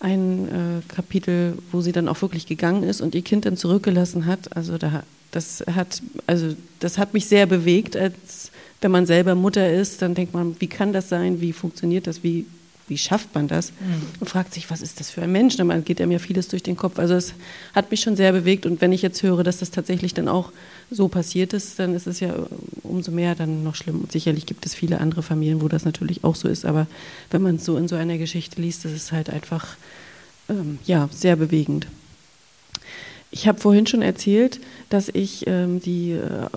ein 0.00 0.48
äh, 0.48 0.92
Kapitel, 0.94 1.58
wo 1.72 1.82
sie 1.82 1.92
dann 1.92 2.08
auch 2.08 2.22
wirklich 2.22 2.46
gegangen 2.46 2.84
ist 2.84 3.02
und 3.02 3.14
ihr 3.14 3.22
Kind 3.22 3.44
dann 3.44 3.58
zurückgelassen 3.58 4.24
hat. 4.24 4.56
Also 4.56 4.78
da, 4.78 5.02
das 5.30 5.62
hat, 5.74 6.00
also 6.26 6.56
das 6.80 6.96
hat 6.96 7.12
mich 7.12 7.26
sehr 7.26 7.44
bewegt, 7.44 7.98
als 7.98 8.50
wenn 8.80 8.90
man 8.90 9.04
selber 9.04 9.34
Mutter 9.34 9.70
ist, 9.70 10.00
dann 10.00 10.14
denkt 10.14 10.32
man, 10.32 10.58
wie 10.58 10.68
kann 10.68 10.94
das 10.94 11.10
sein, 11.10 11.42
wie 11.42 11.52
funktioniert 11.52 12.06
das, 12.06 12.22
wie 12.22 12.46
wie 12.88 12.98
schafft 12.98 13.34
man 13.34 13.48
das? 13.48 13.70
Mhm. 13.70 14.02
Und 14.20 14.30
fragt 14.30 14.54
sich, 14.54 14.70
was 14.70 14.82
ist 14.82 15.00
das 15.00 15.10
für 15.10 15.22
ein 15.22 15.32
Mensch? 15.32 15.56
Dann 15.56 15.84
geht 15.84 16.00
einem 16.00 16.12
ja 16.12 16.18
vieles 16.18 16.48
durch 16.48 16.62
den 16.62 16.76
Kopf. 16.76 16.98
Also 16.98 17.14
es 17.14 17.34
hat 17.74 17.90
mich 17.90 18.00
schon 18.00 18.16
sehr 18.16 18.32
bewegt 18.32 18.66
und 18.66 18.80
wenn 18.80 18.92
ich 18.92 19.02
jetzt 19.02 19.22
höre, 19.22 19.42
dass 19.44 19.58
das 19.58 19.70
tatsächlich 19.70 20.14
dann 20.14 20.28
auch 20.28 20.52
so 20.90 21.08
passiert 21.08 21.52
ist, 21.52 21.78
dann 21.78 21.94
ist 21.94 22.06
es 22.06 22.20
ja 22.20 22.34
umso 22.82 23.10
mehr 23.10 23.34
dann 23.34 23.62
noch 23.62 23.74
schlimm. 23.74 24.00
Und 24.00 24.12
sicherlich 24.12 24.46
gibt 24.46 24.66
es 24.66 24.74
viele 24.74 25.00
andere 25.00 25.22
Familien, 25.22 25.62
wo 25.62 25.68
das 25.68 25.84
natürlich 25.84 26.24
auch 26.24 26.36
so 26.36 26.48
ist, 26.48 26.64
aber 26.64 26.86
wenn 27.30 27.42
man 27.42 27.56
es 27.56 27.64
so 27.64 27.76
in 27.76 27.88
so 27.88 27.96
einer 27.96 28.18
Geschichte 28.18 28.60
liest, 28.60 28.84
das 28.84 28.92
ist 28.92 29.12
halt 29.12 29.30
einfach 29.30 29.76
ähm, 30.48 30.78
ja, 30.84 31.08
sehr 31.12 31.36
bewegend. 31.36 31.86
Ich 33.34 33.48
habe 33.48 33.58
vorhin 33.58 33.86
schon 33.86 34.02
erzählt, 34.02 34.60
dass 34.90 35.08
ich 35.08 35.46
ähm, 35.46 35.80
die 35.80 36.12
äh, 36.12 36.48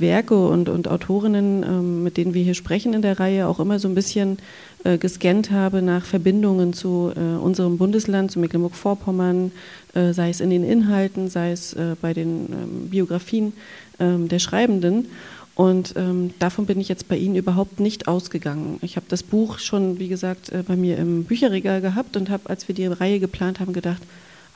Werke 0.00 0.48
und, 0.48 0.68
und 0.68 0.88
Autorinnen, 0.88 1.62
ähm, 1.62 2.02
mit 2.02 2.16
denen 2.16 2.34
wir 2.34 2.42
hier 2.42 2.54
sprechen 2.54 2.94
in 2.94 3.02
der 3.02 3.20
Reihe, 3.20 3.46
auch 3.46 3.60
immer 3.60 3.78
so 3.78 3.86
ein 3.86 3.94
bisschen 3.94 4.38
äh, 4.82 4.98
gescannt 4.98 5.52
habe 5.52 5.80
nach 5.80 6.04
Verbindungen 6.04 6.72
zu 6.72 7.12
äh, 7.14 7.20
unserem 7.20 7.78
Bundesland, 7.78 8.32
zu 8.32 8.40
Mecklenburg-Vorpommern, 8.40 9.52
äh, 9.94 10.12
sei 10.12 10.30
es 10.30 10.40
in 10.40 10.50
den 10.50 10.64
Inhalten, 10.64 11.30
sei 11.30 11.52
es 11.52 11.74
äh, 11.74 11.94
bei 12.02 12.12
den 12.12 12.48
ähm, 12.50 12.88
Biografien 12.90 13.52
ähm, 14.00 14.26
der 14.26 14.40
Schreibenden. 14.40 15.06
Und 15.54 15.94
ähm, 15.96 16.34
davon 16.40 16.66
bin 16.66 16.80
ich 16.80 16.88
jetzt 16.88 17.06
bei 17.06 17.16
Ihnen 17.16 17.36
überhaupt 17.36 17.78
nicht 17.78 18.08
ausgegangen. 18.08 18.78
Ich 18.82 18.96
habe 18.96 19.06
das 19.08 19.22
Buch 19.22 19.60
schon, 19.60 20.00
wie 20.00 20.08
gesagt, 20.08 20.50
äh, 20.50 20.64
bei 20.66 20.74
mir 20.74 20.98
im 20.98 21.22
Bücherregal 21.22 21.80
gehabt 21.80 22.16
und 22.16 22.30
habe, 22.30 22.50
als 22.50 22.66
wir 22.66 22.74
die 22.74 22.86
Reihe 22.86 23.20
geplant 23.20 23.60
haben, 23.60 23.72
gedacht, 23.72 24.02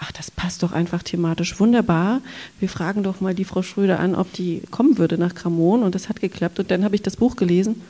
ach, 0.03 0.13
das 0.13 0.31
passt 0.31 0.63
doch 0.63 0.73
einfach 0.73 1.03
thematisch 1.03 1.61
wunderbar. 1.61 2.21
Wir 2.59 2.69
fragen 2.69 3.03
doch 3.03 3.21
mal 3.21 3.35
die 3.35 3.45
Frau 3.45 3.63
Schröder 3.63 4.01
an, 4.01 4.15
ob 4.15 4.33
die 4.33 4.63
kommen 4.71 4.99
würde 4.99 5.17
nach 5.17 5.35
Kramon. 5.35 5.83
Und 5.83 5.95
das 5.95 6.09
hat 6.09 6.21
geklappt. 6.21 6.59
Und 6.59 6.71
dann 6.71 6.85
habe 6.85 6.97
ich 6.97 7.03
das 7.03 7.17
Buch 7.17 7.37
gelesen 7.37 7.81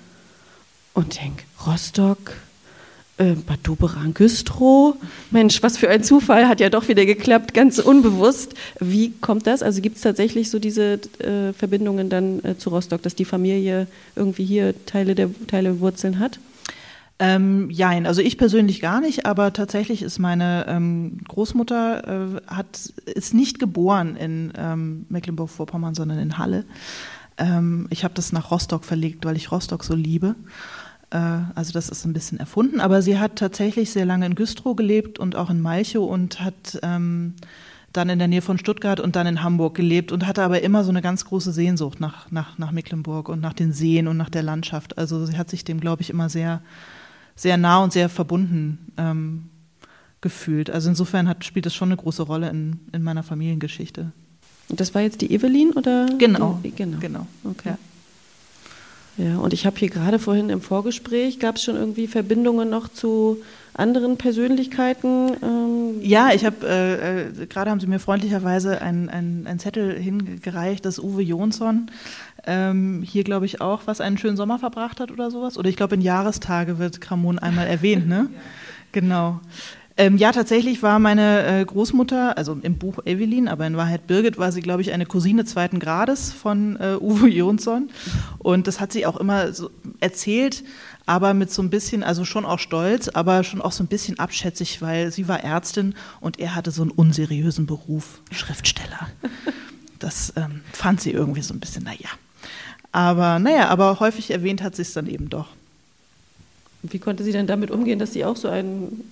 und 0.92 1.18
denke, 1.18 1.44
Rostock, 1.66 2.34
äh, 3.16 3.32
Bad 3.32 3.60
Doberan, 3.62 4.12
Güstrow. 4.12 4.94
Mensch, 5.30 5.62
was 5.62 5.78
für 5.78 5.88
ein 5.88 6.04
Zufall, 6.04 6.48
hat 6.48 6.60
ja 6.60 6.68
doch 6.68 6.88
wieder 6.88 7.06
geklappt, 7.06 7.54
ganz 7.54 7.78
unbewusst. 7.78 8.54
Wie 8.78 9.12
kommt 9.20 9.46
das? 9.46 9.62
Also 9.62 9.80
gibt 9.80 9.96
es 9.96 10.02
tatsächlich 10.02 10.50
so 10.50 10.58
diese 10.58 11.00
äh, 11.18 11.54
Verbindungen 11.54 12.10
dann 12.10 12.44
äh, 12.44 12.58
zu 12.58 12.68
Rostock, 12.68 13.02
dass 13.02 13.14
die 13.14 13.24
Familie 13.24 13.86
irgendwie 14.16 14.44
hier 14.44 14.74
Teile 14.84 15.14
der 15.14 15.30
Teile 15.46 15.80
Wurzeln 15.80 16.18
hat? 16.18 16.38
Ähm, 17.25 17.70
jein, 17.70 18.05
also 18.07 18.20
ich 18.20 18.37
persönlich 18.37 18.81
gar 18.81 19.01
nicht, 19.01 19.27
aber 19.27 19.53
tatsächlich 19.53 20.03
ist 20.03 20.18
meine 20.18 20.64
ähm, 20.66 21.20
Großmutter 21.29 22.09
äh, 22.09 22.41
hat, 22.49 22.93
ist 23.07 23.33
nicht 23.33 23.61
geboren 23.61 24.16
in 24.16 24.53
ähm, 24.57 25.07
Mecklenburg-Vorpommern, 25.09 25.95
sondern 25.95 26.18
in 26.18 26.37
Halle. 26.39 26.64
Ähm, 27.39 27.87
ich 27.91 28.03
habe 28.03 28.14
das 28.14 28.33
nach 28.33 28.51
Rostock 28.51 28.85
verlegt, 28.85 29.25
weil 29.25 29.37
ich 29.37 29.53
Rostock 29.53 29.85
so 29.85 29.95
liebe. 29.95 30.35
Äh, 31.11 31.18
also 31.55 31.73
das 31.73 31.91
ist 31.91 32.05
ein 32.05 32.12
bisschen 32.12 32.41
erfunden, 32.41 32.81
aber 32.81 33.03
sie 33.03 33.20
hat 33.20 33.37
tatsächlich 33.37 33.93
sehr 33.93 34.05
lange 34.05 34.27
in 34.27 34.35
Güstrow 34.35 34.75
gelebt 34.75 35.20
und 35.20 35.37
auch 35.37 35.49
in 35.49 35.61
Malchow 35.61 36.11
und 36.11 36.41
hat 36.41 36.81
ähm, 36.83 37.35
dann 37.93 38.09
in 38.09 38.18
der 38.18 38.27
Nähe 38.27 38.43
von 38.43 38.59
Stuttgart 38.59 38.99
und 38.99 39.14
dann 39.14 39.29
in 39.29 39.45
Hamburg 39.45 39.77
gelebt 39.77 40.11
und 40.11 40.27
hatte 40.27 40.43
aber 40.43 40.62
immer 40.62 40.83
so 40.83 40.91
eine 40.91 41.03
ganz 41.03 41.25
große 41.25 41.53
Sehnsucht 41.53 42.01
nach, 42.01 42.33
nach, 42.33 42.59
nach 42.59 42.73
Mecklenburg 42.73 43.29
und 43.29 43.41
nach 43.41 43.53
den 43.53 43.73
Seen 43.73 44.09
und 44.09 44.16
nach 44.16 44.31
der 44.31 44.43
Landschaft. 44.43 44.99
Also 44.99 45.25
sie 45.25 45.39
hat 45.39 45.51
sich 45.51 45.62
dem, 45.62 45.79
glaube 45.79 46.03
ich, 46.03 46.11
immer 46.11 46.29
sehr 46.29 46.62
sehr 47.35 47.57
nah 47.57 47.83
und 47.83 47.93
sehr 47.93 48.09
verbunden 48.09 48.93
ähm, 48.97 49.49
gefühlt. 50.20 50.70
Also 50.70 50.89
insofern 50.89 51.28
hat, 51.28 51.45
spielt 51.45 51.66
das 51.66 51.74
schon 51.74 51.89
eine 51.89 51.97
große 51.97 52.22
Rolle 52.22 52.49
in, 52.51 52.80
in 52.93 53.03
meiner 53.03 53.22
Familiengeschichte. 53.22 54.12
Und 54.68 54.80
das 54.80 54.95
war 54.95 55.03
jetzt 55.03 55.20
die 55.20 55.33
Evelyn 55.33 55.72
oder? 55.72 56.09
Genau. 56.18 56.61
Die, 56.64 56.70
genau. 56.70 56.99
genau. 56.99 57.26
Okay. 57.45 57.70
Ja. 57.70 57.78
Ja, 59.18 59.38
und 59.38 59.52
ich 59.52 59.66
habe 59.66 59.78
hier 59.78 59.90
gerade 59.90 60.18
vorhin 60.18 60.48
im 60.48 60.62
Vorgespräch, 60.62 61.38
gab 61.38 61.56
es 61.56 61.64
schon 61.64 61.76
irgendwie 61.76 62.06
Verbindungen 62.06 62.70
noch 62.70 62.88
zu 62.88 63.38
anderen 63.74 64.16
Persönlichkeiten? 64.16 65.32
Ähm 65.42 66.00
ja, 66.00 66.30
ich 66.34 66.44
habe, 66.44 66.66
äh, 66.66 67.42
äh, 67.42 67.46
gerade 67.46 67.70
haben 67.70 67.80
Sie 67.80 67.86
mir 67.86 67.98
freundlicherweise 67.98 68.80
einen 68.80 69.46
ein 69.46 69.58
Zettel 69.58 69.98
hingereicht, 69.98 70.84
dass 70.84 70.98
Uwe 70.98 71.22
Jonsson 71.22 71.90
ähm, 72.46 73.02
hier, 73.06 73.24
glaube 73.24 73.46
ich, 73.46 73.60
auch 73.60 73.82
was 73.84 74.00
einen 74.00 74.18
schönen 74.18 74.36
Sommer 74.36 74.58
verbracht 74.58 74.98
hat 74.98 75.10
oder 75.10 75.30
sowas. 75.30 75.58
Oder 75.58 75.68
ich 75.68 75.76
glaube, 75.76 75.94
in 75.94 76.00
Jahrestage 76.00 76.78
wird 76.78 77.00
Kramon 77.00 77.38
einmal 77.38 77.66
erwähnt, 77.66 78.08
ne? 78.08 78.28
ja. 78.34 78.40
Genau. 78.92 79.40
Ähm, 79.97 80.16
ja, 80.16 80.32
tatsächlich 80.32 80.82
war 80.82 80.99
meine 80.99 81.61
äh, 81.61 81.64
Großmutter, 81.64 82.38
also 82.38 82.59
im 82.62 82.78
Buch 82.78 83.05
Evelyn, 83.05 83.49
aber 83.49 83.66
in 83.66 83.76
Wahrheit 83.76 84.07
Birgit, 84.07 84.38
war 84.38 84.51
sie, 84.51 84.62
glaube 84.62 84.82
ich, 84.82 84.93
eine 84.93 85.05
Cousine 85.05 85.45
zweiten 85.45 85.78
Grades 85.78 86.32
von 86.32 86.76
äh, 86.80 86.97
Uwe 87.01 87.28
Jonsson. 87.28 87.90
Und 88.38 88.66
das 88.66 88.80
hat 88.80 88.93
sie 88.93 89.05
auch 89.05 89.18
immer 89.18 89.53
so 89.53 89.70
erzählt, 90.01 90.64
aber 91.05 91.34
mit 91.34 91.51
so 91.51 91.62
ein 91.62 91.70
bisschen, 91.70 92.03
also 92.03 92.24
schon 92.24 92.45
auch 92.47 92.59
stolz, 92.59 93.09
aber 93.09 93.45
schon 93.45 93.61
auch 93.61 93.72
so 93.72 93.84
ein 93.84 93.88
bisschen 93.88 94.18
abschätzig, 94.18 94.80
weil 94.80 95.12
sie 95.12 95.28
war 95.28 95.45
Ärztin 95.45 95.95
und 96.20 96.38
er 96.38 96.55
hatte 96.55 96.70
so 96.70 96.82
einen 96.82 96.90
unseriösen 96.90 97.66
Beruf, 97.66 98.20
Schriftsteller. 98.30 99.09
Das 99.99 100.32
ähm, 100.36 100.62
fand 100.72 101.01
sie 101.01 101.11
irgendwie 101.11 101.43
so 101.43 101.53
ein 101.53 101.61
bisschen, 101.61 101.84
naja. 101.84 102.09
Aber 102.93 103.38
naja, 103.38 103.68
aber 103.68 104.01
häufig 104.01 104.30
erwähnt 104.30 104.62
hat 104.62 104.76
sie 104.76 104.82
es 104.82 104.93
dann 104.93 105.07
eben 105.07 105.30
doch. 105.30 105.49
Wie 106.82 106.99
konnte 106.99 107.24
sie 107.24 107.32
denn 107.32 107.47
damit 107.47 107.70
umgehen, 107.70 107.99
dass 107.99 108.12
sie 108.12 108.24
auch 108.24 108.36
so 108.36 108.49
einen 108.49 109.05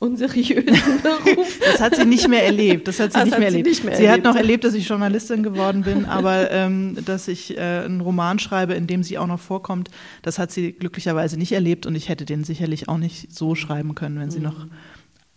unseriösen 0.00 0.64
Beruf. 1.02 1.60
Das 1.64 1.80
hat 1.80 1.94
sie 1.94 2.06
nicht 2.06 2.26
mehr 2.26 2.44
erlebt. 2.44 2.88
Das 2.88 2.98
hat 2.98 3.12
sie, 3.12 3.22
nicht, 3.22 3.32
hat 3.32 3.38
mehr 3.38 3.52
sie 3.52 3.62
nicht, 3.62 3.84
mehr 3.84 3.92
erlebt. 3.92 4.08
Sie 4.08 4.10
hat 4.10 4.24
noch 4.24 4.34
erlebt, 4.34 4.64
dass 4.64 4.74
ich 4.74 4.88
Journalistin 4.88 5.42
geworden 5.42 5.82
bin, 5.82 6.06
aber 6.06 6.50
ähm, 6.50 6.96
dass 7.04 7.28
ich 7.28 7.56
äh, 7.56 7.60
einen 7.84 8.00
Roman 8.00 8.38
schreibe, 8.38 8.72
in 8.72 8.86
dem 8.86 9.02
sie 9.02 9.18
auch 9.18 9.26
noch 9.26 9.38
vorkommt, 9.38 9.90
das 10.22 10.38
hat 10.38 10.50
sie 10.50 10.72
glücklicherweise 10.72 11.36
nicht 11.36 11.52
erlebt 11.52 11.84
und 11.84 11.94
ich 11.94 12.08
hätte 12.08 12.24
den 12.24 12.44
sicherlich 12.44 12.88
auch 12.88 12.96
nicht 12.96 13.32
so 13.32 13.54
schreiben 13.54 13.94
können, 13.94 14.18
wenn 14.18 14.30
sie 14.30 14.38
mhm. 14.38 14.44
noch 14.44 14.66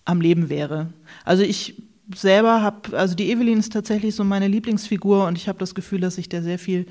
am 0.06 0.22
Leben 0.22 0.50
wäre. 0.50 0.94
Also 1.26 1.44
ich 1.44 1.76
selber 2.16 2.62
habe, 2.62 2.98
also 2.98 3.16
die 3.16 3.32
Evelyn 3.32 3.60
ist 3.60 3.74
tatsächlich 3.74 4.16
so 4.16 4.24
meine 4.24 4.48
Lieblingsfigur 4.48 5.28
und 5.28 5.38
ich 5.38 5.50
habe 5.50 5.60
das 5.60 5.76
Gefühl, 5.76 6.00
dass 6.00 6.18
ich 6.18 6.30
der 6.30 6.42
sehr 6.42 6.60
viel 6.60 6.88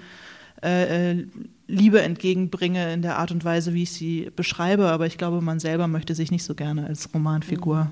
äh, 0.63 1.13
äh, 1.13 1.27
Liebe 1.73 2.03
entgegenbringe 2.03 2.93
in 2.93 3.01
der 3.01 3.19
Art 3.19 3.31
und 3.31 3.47
Weise, 3.47 3.73
wie 3.73 3.85
ich 3.85 3.93
sie 3.93 4.31
beschreibe. 4.37 4.91
Aber 4.91 5.07
ich 5.07 5.17
glaube, 5.17 5.41
man 5.41 5.59
selber 5.59 5.89
möchte 5.89 6.15
sich 6.15 6.31
nicht 6.31 6.45
so 6.45 6.55
gerne 6.55 6.87
als 6.87 7.09
Romanfigur 7.15 7.91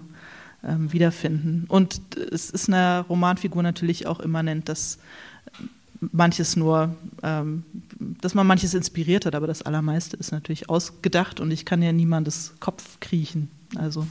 ähm, 0.62 0.92
wiederfinden. 0.92 1.64
Und 1.66 2.02
es 2.30 2.50
ist 2.50 2.68
einer 2.68 3.06
Romanfigur 3.08 3.62
natürlich 3.62 4.06
auch 4.06 4.20
immanent, 4.20 4.68
dass 4.68 4.98
manches 6.12 6.56
nur, 6.56 6.94
ähm, 7.22 7.64
dass 7.98 8.34
man 8.34 8.46
manches 8.46 8.74
inspiriert 8.74 9.24
hat, 9.24 9.34
aber 9.34 9.46
das 9.46 9.62
Allermeiste 9.62 10.14
ist 10.18 10.30
natürlich 10.30 10.68
ausgedacht 10.68 11.40
und 11.40 11.50
ich 11.50 11.64
kann 11.64 11.80
ja 11.82 11.92
niemandes 11.92 12.52
Kopf 12.60 13.00
kriechen. 13.00 13.50
Also. 13.76 14.06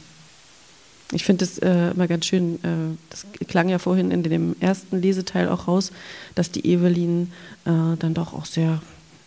Ich 1.11 1.23
finde 1.23 1.45
es 1.45 1.57
äh, 1.59 1.91
immer 1.91 2.07
ganz 2.07 2.25
schön, 2.25 2.55
äh, 2.63 2.95
das 3.09 3.25
klang 3.47 3.69
ja 3.69 3.79
vorhin 3.79 4.11
in 4.11 4.21
dem 4.21 4.55
ersten 4.59 4.99
Leseteil 4.99 5.47
auch 5.47 5.67
raus, 5.67 5.91
dass 6.35 6.51
die 6.51 6.65
Evelyn 6.65 7.31
äh, 7.65 7.97
dann 7.97 8.13
doch 8.13 8.33
auch 8.33 8.45
sehr 8.45 8.81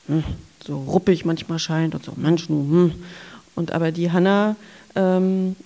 hm, 0.07 0.25
so 0.65 0.79
ruppig 0.79 1.25
manchmal 1.25 1.59
scheint 1.59 1.95
und 1.95 2.05
so, 2.05 2.13
Mensch, 2.17 2.49
hm. 2.49 2.93
Und 3.55 3.73
aber 3.73 3.93
die 3.93 4.11
Hanna 4.11 4.57
ähm, 4.95 5.57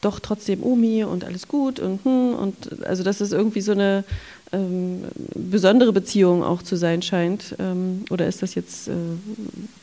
doch 0.00 0.20
trotzdem 0.20 0.62
Omi 0.62 1.02
und 1.02 1.24
alles 1.24 1.48
gut 1.48 1.80
und 1.80 2.04
hm, 2.04 2.34
und 2.34 2.84
also 2.84 3.02
dass 3.02 3.20
es 3.20 3.32
irgendwie 3.32 3.60
so 3.60 3.72
eine 3.72 4.04
ähm, 4.52 5.04
besondere 5.34 5.92
Beziehung 5.92 6.42
auch 6.42 6.62
zu 6.62 6.76
sein 6.76 7.02
scheint. 7.02 7.54
Ähm, 7.58 8.04
oder 8.10 8.26
ist 8.26 8.42
das 8.42 8.54
jetzt 8.54 8.88
äh, 8.88 8.92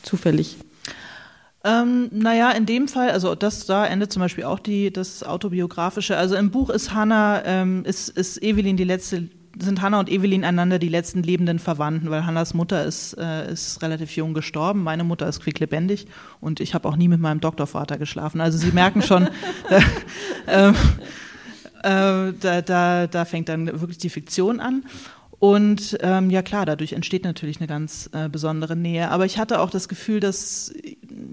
zufällig? 0.02 0.56
Ähm, 1.64 2.08
naja, 2.12 2.52
in 2.52 2.64
dem 2.64 2.86
Fall, 2.86 3.10
also 3.10 3.34
das 3.34 3.66
da 3.66 3.86
endet 3.86 4.12
zum 4.12 4.20
Beispiel 4.20 4.44
auch 4.44 4.60
die, 4.60 4.92
das 4.92 5.24
autobiografische. 5.24 6.16
Also 6.16 6.36
im 6.36 6.50
Buch 6.50 6.70
ist 6.70 6.94
Hannah, 6.94 7.42
ähm, 7.44 7.84
ist, 7.84 8.08
ist 8.08 8.42
Evelyn 8.42 8.76
die 8.76 8.84
letzte 8.84 9.28
sind 9.58 9.82
Hannah 9.82 10.00
und 10.00 10.10
Evelyn 10.10 10.44
einander 10.44 10.78
die 10.78 10.88
letzten 10.88 11.22
lebenden 11.22 11.58
Verwandten, 11.58 12.10
weil 12.10 12.26
Hannas 12.26 12.54
Mutter 12.54 12.84
ist, 12.84 13.14
äh, 13.14 13.52
ist 13.52 13.82
relativ 13.82 14.14
jung 14.16 14.34
gestorben, 14.34 14.82
meine 14.82 15.04
Mutter 15.04 15.28
ist 15.28 15.40
quicklebendig 15.40 16.06
und 16.40 16.60
ich 16.60 16.74
habe 16.74 16.88
auch 16.88 16.96
nie 16.96 17.08
mit 17.08 17.20
meinem 17.20 17.40
Doktorvater 17.40 17.98
geschlafen. 17.98 18.40
Also 18.40 18.58
Sie 18.58 18.72
merken 18.72 19.02
schon, 19.02 19.28
äh, 20.46 20.68
äh, 21.82 22.32
da, 22.40 22.62
da, 22.62 23.06
da 23.06 23.24
fängt 23.24 23.48
dann 23.48 23.66
wirklich 23.80 23.98
die 23.98 24.10
Fiktion 24.10 24.60
an. 24.60 24.84
Und 25.38 25.98
ähm, 26.00 26.30
ja 26.30 26.40
klar, 26.40 26.64
dadurch 26.64 26.94
entsteht 26.94 27.24
natürlich 27.24 27.58
eine 27.58 27.66
ganz 27.66 28.08
äh, 28.12 28.28
besondere 28.28 28.74
Nähe. 28.74 29.10
Aber 29.10 29.26
ich 29.26 29.38
hatte 29.38 29.60
auch 29.60 29.68
das 29.68 29.88
Gefühl, 29.88 30.18
dass 30.18 30.72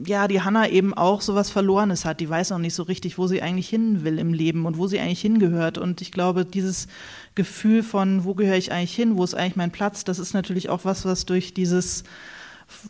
ja 0.05 0.27
die 0.27 0.41
Hanna 0.41 0.67
eben 0.67 0.93
auch 0.93 1.21
sowas 1.21 1.49
Verlorenes 1.49 2.03
hat. 2.03 2.19
Die 2.19 2.29
weiß 2.29 2.49
noch 2.49 2.57
nicht 2.57 2.75
so 2.75 2.83
richtig, 2.83 3.17
wo 3.17 3.27
sie 3.27 3.41
eigentlich 3.41 3.69
hin 3.69 4.03
will 4.03 4.19
im 4.19 4.33
Leben 4.33 4.65
und 4.65 4.77
wo 4.77 4.87
sie 4.87 4.99
eigentlich 4.99 5.21
hingehört. 5.21 5.77
Und 5.77 6.01
ich 6.01 6.11
glaube, 6.11 6.43
dieses 6.43 6.87
Gefühl 7.35 7.81
von, 7.81 8.25
wo 8.25 8.33
gehöre 8.33 8.57
ich 8.57 8.73
eigentlich 8.73 8.95
hin, 8.95 9.15
wo 9.15 9.23
ist 9.23 9.35
eigentlich 9.35 9.55
mein 9.55 9.71
Platz, 9.71 10.03
das 10.03 10.19
ist 10.19 10.33
natürlich 10.33 10.69
auch 10.69 10.83
was, 10.83 11.05
was 11.05 11.25
durch 11.25 11.53
dieses 11.53 12.03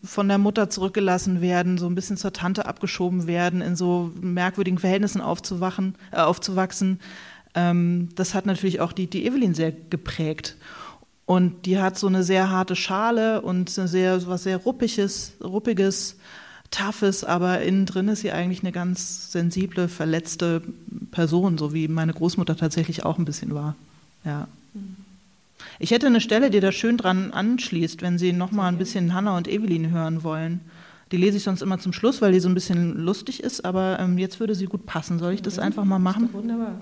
von 0.04 0.28
der 0.28 0.38
Mutter 0.38 0.70
zurückgelassen 0.70 1.42
werden, 1.42 1.78
so 1.78 1.88
ein 1.88 1.96
bisschen 1.96 2.18
zur 2.18 2.32
Tante 2.32 2.66
abgeschoben 2.66 3.28
werden, 3.28 3.62
in 3.62 3.76
so 3.76 4.12
merkwürdigen 4.20 4.80
Verhältnissen 4.80 5.22
aufzuwachen, 5.22 5.96
äh, 6.12 6.18
aufzuwachsen. 6.18 7.00
Ähm, 7.56 8.10
das 8.16 8.34
hat 8.34 8.46
natürlich 8.46 8.82
auch 8.82 8.94
die, 8.94 9.08
die 9.10 9.26
Evelyn 9.26 9.54
sehr 9.54 9.72
geprägt. 9.72 10.58
Und 11.26 11.66
die 11.66 11.80
hat 11.80 11.98
so 11.98 12.08
eine 12.08 12.24
sehr 12.24 12.50
harte 12.50 12.76
Schale 12.76 13.42
und 13.42 13.70
sehr, 13.70 14.28
was 14.28 14.44
sehr 14.44 14.58
ruppiges, 14.58 15.34
ruppiges, 15.42 16.18
toughes, 16.70 17.24
aber 17.24 17.62
innen 17.62 17.86
drin 17.86 18.10
ist 18.10 18.22
sie 18.22 18.32
eigentlich 18.32 18.62
eine 18.62 18.72
ganz 18.72 19.32
sensible, 19.32 19.88
verletzte 19.88 20.62
Person, 21.12 21.58
so 21.58 21.74
wie 21.74 21.88
meine 21.88 22.14
Großmutter 22.14 22.58
tatsächlich 22.58 23.06
auch 23.06 23.18
ein 23.18 23.26
bisschen 23.26 23.54
war. 23.56 23.76
Ja. 24.26 24.48
Ich 25.80 25.92
hätte 25.92 26.08
eine 26.08 26.22
Stelle, 26.22 26.50
die 26.50 26.60
da 26.60 26.72
schön 26.72 26.98
dran 26.98 27.32
anschließt, 27.32 28.02
wenn 28.02 28.18
Sie 28.18 28.34
noch 28.34 28.52
mal 28.52 28.68
ein 28.68 28.78
bisschen 28.78 29.14
Hannah 29.14 29.38
und 29.38 29.48
Evelyn 29.48 29.92
hören 29.92 30.24
wollen. 30.24 30.62
Die 31.12 31.18
lese 31.18 31.38
ich 31.38 31.44
sonst 31.44 31.62
immer 31.62 31.80
zum 31.80 31.94
Schluss, 31.94 32.22
weil 32.22 32.32
die 32.32 32.40
so 32.40 32.50
ein 32.50 32.56
bisschen 32.56 32.98
lustig 32.98 33.44
ist, 33.44 33.64
aber 33.66 34.00
ähm, 34.00 34.18
jetzt 34.18 34.40
würde 34.40 34.56
sie 34.56 34.66
gut 34.66 34.86
passen. 34.86 35.20
Soll 35.20 35.34
ich 35.34 35.42
das 35.42 35.60
einfach 35.60 35.86
mal 35.86 36.00
machen? 36.00 36.30
Wunderbar. 36.34 36.82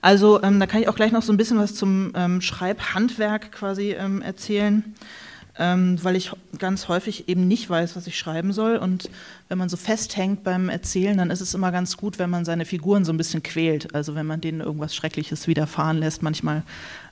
Also 0.00 0.42
ähm, 0.42 0.60
da 0.60 0.66
kann 0.66 0.80
ich 0.80 0.88
auch 0.88 0.94
gleich 0.94 1.12
noch 1.12 1.22
so 1.22 1.32
ein 1.32 1.36
bisschen 1.36 1.58
was 1.58 1.74
zum 1.74 2.12
ähm, 2.14 2.40
Schreibhandwerk 2.40 3.52
quasi 3.52 3.92
ähm, 3.92 4.22
erzählen, 4.22 4.94
ähm, 5.58 5.98
weil 6.02 6.14
ich 6.14 6.30
ganz 6.58 6.86
häufig 6.86 7.28
eben 7.28 7.48
nicht 7.48 7.68
weiß, 7.68 7.96
was 7.96 8.06
ich 8.06 8.16
schreiben 8.16 8.52
soll. 8.52 8.76
Und 8.76 9.10
wenn 9.48 9.58
man 9.58 9.68
so 9.68 9.76
festhängt 9.76 10.44
beim 10.44 10.68
Erzählen, 10.68 11.18
dann 11.18 11.30
ist 11.30 11.40
es 11.40 11.54
immer 11.54 11.72
ganz 11.72 11.96
gut, 11.96 12.18
wenn 12.18 12.30
man 12.30 12.44
seine 12.44 12.64
Figuren 12.64 13.04
so 13.04 13.12
ein 13.12 13.16
bisschen 13.16 13.42
quält. 13.42 13.94
Also 13.94 14.14
wenn 14.14 14.26
man 14.26 14.40
denen 14.40 14.60
irgendwas 14.60 14.94
Schreckliches 14.94 15.48
widerfahren 15.48 15.98
lässt, 15.98 16.22
manchmal 16.22 16.62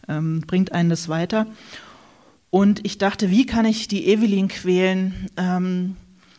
ähm, 0.09 0.43
bringt 0.47 0.72
einen 0.72 0.91
das 0.91 1.09
weiter. 1.09 1.47
Und 2.51 2.84
ich 2.87 2.99
dachte, 2.99 3.30
wie 3.30 3.47
kann 3.47 3.66
ich 3.66 3.89
die 3.89 4.07
Evelyn 4.07 4.49
quälen? 4.49 5.28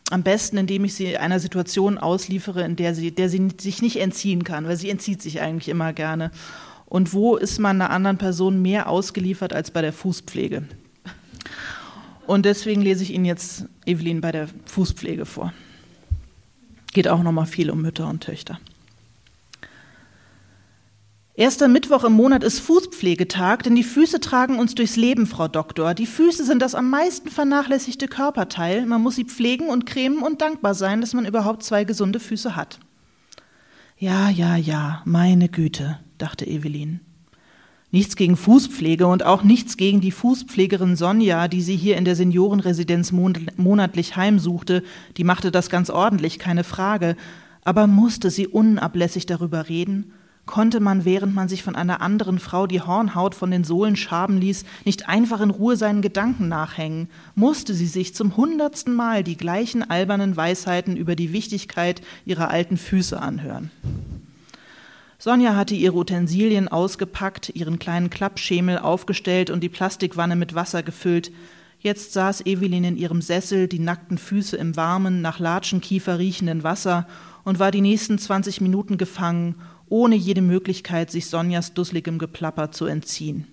Am 0.09 0.23
besten, 0.23 0.57
indem 0.57 0.85
ich 0.85 0.93
sie 0.93 1.17
einer 1.17 1.39
Situation 1.39 1.97
ausliefere, 1.97 2.63
in 2.63 2.75
der 2.75 2.95
sie, 2.95 3.11
der 3.11 3.29
sie 3.29 3.49
sich 3.59 3.81
nicht 3.81 3.99
entziehen 3.99 4.43
kann, 4.43 4.67
weil 4.67 4.77
sie 4.77 4.89
entzieht 4.89 5.21
sich 5.21 5.41
eigentlich 5.41 5.67
immer 5.69 5.91
gerne. 5.91 6.31
Und 6.85 7.13
wo 7.13 7.35
ist 7.35 7.59
man 7.59 7.81
einer 7.81 7.91
anderen 7.91 8.17
Person 8.17 8.61
mehr 8.61 8.87
ausgeliefert 8.87 9.51
als 9.51 9.71
bei 9.71 9.81
der 9.81 9.91
Fußpflege? 9.91 10.63
Und 12.25 12.45
deswegen 12.45 12.81
lese 12.81 13.03
ich 13.03 13.13
Ihnen 13.13 13.25
jetzt 13.25 13.65
Evelyn 13.85 14.21
bei 14.21 14.31
der 14.31 14.47
Fußpflege 14.65 15.25
vor. 15.25 15.53
Geht 16.93 17.07
auch 17.07 17.23
nochmal 17.23 17.45
viel 17.45 17.69
um 17.69 17.81
Mütter 17.81 18.07
und 18.07 18.21
Töchter. 18.23 18.59
Erster 21.37 21.67
Mittwoch 21.67 22.03
im 22.03 22.13
Monat 22.13 22.43
ist 22.43 22.61
Fußpflegetag, 22.61 23.61
denn 23.61 23.75
die 23.75 23.83
Füße 23.83 24.19
tragen 24.19 24.57
uns 24.57 24.73
durchs 24.73 24.95
Leben, 24.95 25.27
Frau 25.27 25.47
Doktor. 25.47 25.93
Die 25.93 26.07
Füße 26.07 26.43
sind 26.43 26.63
das 26.63 26.73
am 26.73 26.89
meisten 26.89 27.29
vernachlässigte 27.29 28.07
Körperteil. 28.07 28.87
Man 28.87 29.03
muss 29.03 29.17
sie 29.17 29.25
pflegen 29.25 29.69
und 29.69 29.85
cremen 29.85 30.23
und 30.23 30.41
dankbar 30.41 30.73
sein, 30.73 30.99
dass 30.99 31.13
man 31.13 31.27
überhaupt 31.27 31.61
zwei 31.61 31.83
gesunde 31.83 32.19
Füße 32.19 32.55
hat. 32.55 32.79
Ja, 33.99 34.31
ja, 34.31 34.55
ja, 34.55 35.03
meine 35.05 35.47
Güte, 35.47 35.99
dachte 36.17 36.47
Evelyn. 36.47 37.01
Nichts 37.91 38.15
gegen 38.15 38.35
Fußpflege 38.35 39.05
und 39.05 39.23
auch 39.23 39.43
nichts 39.43 39.77
gegen 39.77 40.01
die 40.01 40.09
Fußpflegerin 40.09 40.95
Sonja, 40.95 41.47
die 41.47 41.61
sie 41.61 41.75
hier 41.75 41.97
in 41.97 42.05
der 42.05 42.15
Seniorenresidenz 42.15 43.11
monatlich 43.11 44.15
heimsuchte. 44.15 44.81
Die 45.17 45.23
machte 45.23 45.51
das 45.51 45.69
ganz 45.69 45.91
ordentlich, 45.91 46.39
keine 46.39 46.63
Frage. 46.63 47.15
Aber 47.63 47.85
musste 47.85 48.31
sie 48.31 48.47
unablässig 48.47 49.27
darüber 49.27 49.69
reden? 49.69 50.13
Konnte 50.47 50.79
man, 50.79 51.03
während 51.03 51.35
man 51.35 51.49
sich 51.49 51.61
von 51.61 51.75
einer 51.75 52.01
anderen 52.01 52.39
Frau 52.39 52.67
die 52.67 52.81
Hornhaut 52.81 53.35
von 53.35 53.51
den 53.51 53.65
Sohlen 53.65 53.97
schaben 53.97 54.37
ließ, 54.39 54.63
nicht 54.85 55.09
einfach 55.09 55.41
in 55.41 55.49
Ruhe 55.49 55.75
seinen 55.75 56.01
Gedanken 56.01 56.47
nachhängen? 56.47 57.09
Musste 57.35 57.73
sie 57.73 57.85
sich 57.85 58.15
zum 58.15 58.37
hundertsten 58.37 58.95
Mal 58.95 59.23
die 59.23 59.35
gleichen 59.35 59.87
albernen 59.87 60.37
Weisheiten 60.37 60.95
über 60.95 61.17
die 61.17 61.33
Wichtigkeit 61.33 62.01
ihrer 62.25 62.49
alten 62.49 62.77
Füße 62.77 63.21
anhören? 63.21 63.71
Sonja 65.19 65.55
hatte 65.55 65.75
ihre 65.75 65.97
Utensilien 65.97 66.69
ausgepackt, 66.69 67.49
ihren 67.49 67.77
kleinen 67.77 68.09
Klappschemel 68.09 68.79
aufgestellt 68.79 69.49
und 69.49 69.61
die 69.61 69.69
Plastikwanne 69.69 70.37
mit 70.37 70.55
Wasser 70.55 70.81
gefüllt. 70.81 71.29
Jetzt 71.79 72.13
saß 72.13 72.45
Evelyn 72.45 72.85
in 72.85 72.97
ihrem 72.97 73.21
Sessel, 73.21 73.67
die 73.67 73.79
nackten 73.79 74.17
Füße 74.17 74.55
im 74.55 74.77
warmen, 74.77 75.21
nach 75.21 75.39
Latschenkiefer 75.39 76.19
riechenden 76.19 76.63
Wasser 76.63 77.05
und 77.43 77.59
war 77.59 77.71
die 77.71 77.81
nächsten 77.81 78.17
20 78.17 78.61
Minuten 78.61 78.97
gefangen 78.97 79.55
ohne 79.89 80.15
jede 80.15 80.41
Möglichkeit, 80.41 81.11
sich 81.11 81.27
Sonjas 81.27 81.73
dusseligem 81.73 82.19
Geplapper 82.19 82.71
zu 82.71 82.85
entziehen. 82.85 83.47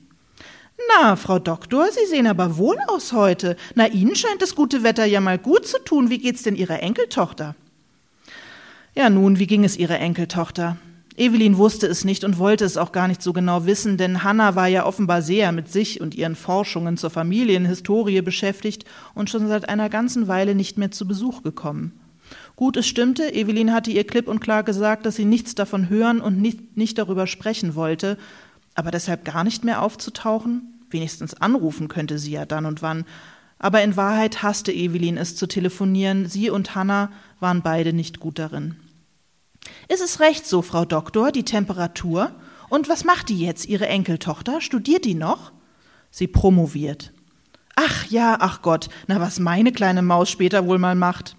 Na, 0.89 1.17
Frau 1.17 1.39
Doktor, 1.39 1.87
Sie 1.93 2.07
sehen 2.07 2.27
aber 2.27 2.57
wohl 2.57 2.77
aus 2.89 3.13
heute. 3.13 3.57
Na, 3.75 3.87
Ihnen 3.87 4.17
scheint 4.17 4.43
das 4.43 4.55
gute 4.55 4.83
Wetter 4.83 5.05
ja 5.05 5.21
mal 5.21 5.39
gut 5.39 5.67
zu 5.67 5.79
tun. 5.83 6.11
Wie 6.11 6.19
geht's 6.19 6.43
denn 6.43 6.57
Ihrer 6.57 6.83
Enkeltochter? 6.83 7.55
Ja, 8.95 9.11
nun, 9.11 9.39
wie 9.39 9.47
ging 9.47 9.65
es 9.65 9.77
Ihrer 9.77 9.99
Enkeltochter? 9.99 10.77
Evelyn 11.17 11.59
wusste 11.59 11.87
es 11.87 12.05
nicht 12.05 12.25
und 12.25 12.39
wollte 12.39 12.65
es 12.65 12.77
auch 12.77 12.91
gar 12.91 13.07
nicht 13.07 13.23
so 13.23 13.33
genau 13.33 13.67
wissen, 13.67 13.97
denn 13.97 14.25
Hannah 14.25 14.57
war 14.57 14.67
ja 14.67 14.85
offenbar 14.85 15.23
sehr 15.23 15.53
mit 15.53 15.71
sich 15.71 16.01
und 16.01 16.17
ihren 16.17 16.35
Forschungen 16.35 16.97
zur 16.97 17.11
Familienhistorie 17.11 18.21
beschäftigt 18.21 18.85
und 19.15 19.31
schon 19.31 19.47
seit 19.47 19.69
einer 19.69 19.89
ganzen 19.89 20.27
Weile 20.27 20.57
nicht 20.57 20.77
mehr 20.77 20.91
zu 20.91 21.07
Besuch 21.07 21.45
gekommen. 21.45 21.93
Gut, 22.57 22.77
es 22.77 22.87
stimmte, 22.87 23.35
Evelyn 23.35 23.73
hatte 23.73 23.91
ihr 23.91 24.07
klipp 24.07 24.29
und 24.29 24.41
klar 24.41 24.63
gesagt, 24.63 25.07
dass 25.07 25.17
sie 25.17 25.25
nichts 25.25 25.55
davon 25.55 25.89
hören 25.89 26.21
und 26.21 26.41
nicht, 26.41 26.77
nicht 26.77 26.99
darüber 26.99 27.27
sprechen 27.27 27.75
wollte, 27.75 28.17
aber 28.75 28.91
deshalb 28.91 29.25
gar 29.25 29.45
nicht 29.45 29.65
mehr 29.65 29.83
aufzutauchen? 29.83 30.85
Wenigstens 30.91 31.35
anrufen 31.35 31.89
könnte 31.89 32.19
sie 32.19 32.33
ja 32.33 32.47
dann 32.47 32.67
und 32.67 32.83
wann. 32.83 33.05
Aber 33.59 33.83
in 33.83 33.97
Wahrheit 33.97 34.43
hasste 34.43 34.73
Evelyn 34.73 35.17
es 35.17 35.35
zu 35.37 35.47
telefonieren, 35.47 36.29
sie 36.29 36.51
und 36.51 36.75
Hannah 36.75 37.11
waren 37.41 37.63
beide 37.63 37.93
nicht 37.93 38.21
gut 38.21 38.39
darin. 38.39 38.77
Ist 39.89 40.03
es 40.03 40.21
recht 40.21 40.47
so, 40.47 40.63
Frau 40.63 40.85
Doktor, 40.85 41.33
die 41.33 41.45
Temperatur? 41.45 42.33
Und 42.69 42.89
was 42.89 43.05
macht 43.05 43.29
die 43.29 43.41
jetzt, 43.41 43.67
Ihre 43.67 43.87
Enkeltochter? 43.87 44.61
Studiert 44.61 45.05
die 45.05 45.15
noch? 45.15 45.53
Sie 46.11 46.27
promoviert. 46.27 47.13
Ach 47.77 48.07
ja, 48.07 48.37
ach 48.39 48.63
Gott, 48.63 48.89
na 49.07 49.21
was 49.21 49.41
meine 49.41 49.73
kleine 49.73 50.03
Maus 50.03 50.31
später 50.31 50.67
wohl 50.67 50.79
mal 50.79 50.95
macht. 50.95 51.37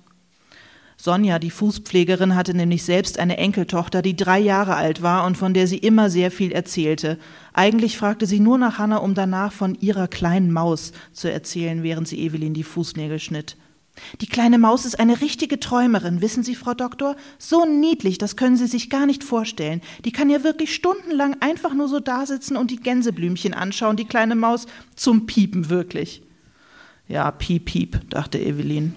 Sonja, 1.06 1.38
die 1.38 1.52
Fußpflegerin, 1.52 2.36
hatte 2.36 2.56
nämlich 2.56 2.84
selbst 2.84 3.20
eine 3.20 3.38
Enkeltochter, 3.38 4.02
die 4.02 4.16
drei 4.16 4.40
Jahre 4.40 4.76
alt 4.76 5.04
war 5.04 5.28
und 5.28 5.38
von 5.38 5.54
der 5.54 5.68
sie 5.68 5.78
immer 5.78 6.10
sehr 6.10 6.32
viel 6.32 6.52
erzählte. 6.52 7.20
Eigentlich 7.54 7.96
fragte 7.96 8.26
sie 8.26 8.40
nur 8.40 8.58
nach 8.58 8.80
Hanna, 8.80 8.98
um 8.98 9.14
danach 9.14 9.54
von 9.54 9.76
ihrer 9.76 10.08
kleinen 10.08 10.52
Maus 10.52 10.94
zu 11.14 11.32
erzählen, 11.32 11.84
während 11.84 12.08
sie 12.08 12.20
Evelyn 12.20 12.56
die 12.56 12.64
Fußnägel 12.64 13.20
schnitt. 13.20 13.56
Die 14.20 14.26
kleine 14.26 14.58
Maus 14.58 14.84
ist 14.84 15.00
eine 15.00 15.22
richtige 15.22 15.60
Träumerin, 15.60 16.22
wissen 16.22 16.44
Sie, 16.44 16.56
Frau 16.56 16.74
Doktor? 16.74 17.16
So 17.38 17.66
niedlich, 17.66 18.18
das 18.18 18.36
können 18.36 18.58
Sie 18.58 18.66
sich 18.66 18.90
gar 18.90 19.06
nicht 19.06 19.24
vorstellen. 19.24 19.82
Die 20.06 20.12
kann 20.12 20.32
ja 20.32 20.44
wirklich 20.44 20.74
stundenlang 20.74 21.38
einfach 21.40 21.76
nur 21.76 21.88
so 21.88 22.00
dasitzen 22.00 22.58
und 22.58 22.72
die 22.72 22.80
Gänseblümchen 22.80 23.54
anschauen, 23.54 23.96
die 23.96 24.06
kleine 24.06 24.36
Maus, 24.36 24.66
zum 24.96 25.28
Piepen 25.28 25.70
wirklich. 25.70 26.24
Ja, 27.08 27.30
piep, 27.30 27.66
piep, 27.66 28.10
dachte 28.10 28.40
Evelyn. 28.40 28.96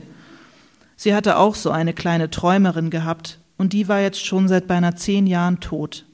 Sie 1.01 1.15
hatte 1.15 1.39
auch 1.39 1.55
so 1.55 1.71
eine 1.71 1.95
kleine 1.95 2.29
Träumerin 2.29 2.91
gehabt, 2.91 3.39
und 3.57 3.73
die 3.73 3.87
war 3.87 4.01
jetzt 4.01 4.27
schon 4.27 4.49
seit 4.49 4.67
beinahe 4.67 4.97
zehn 4.97 5.29
Jahren 5.29 5.61
tot. 5.61 6.05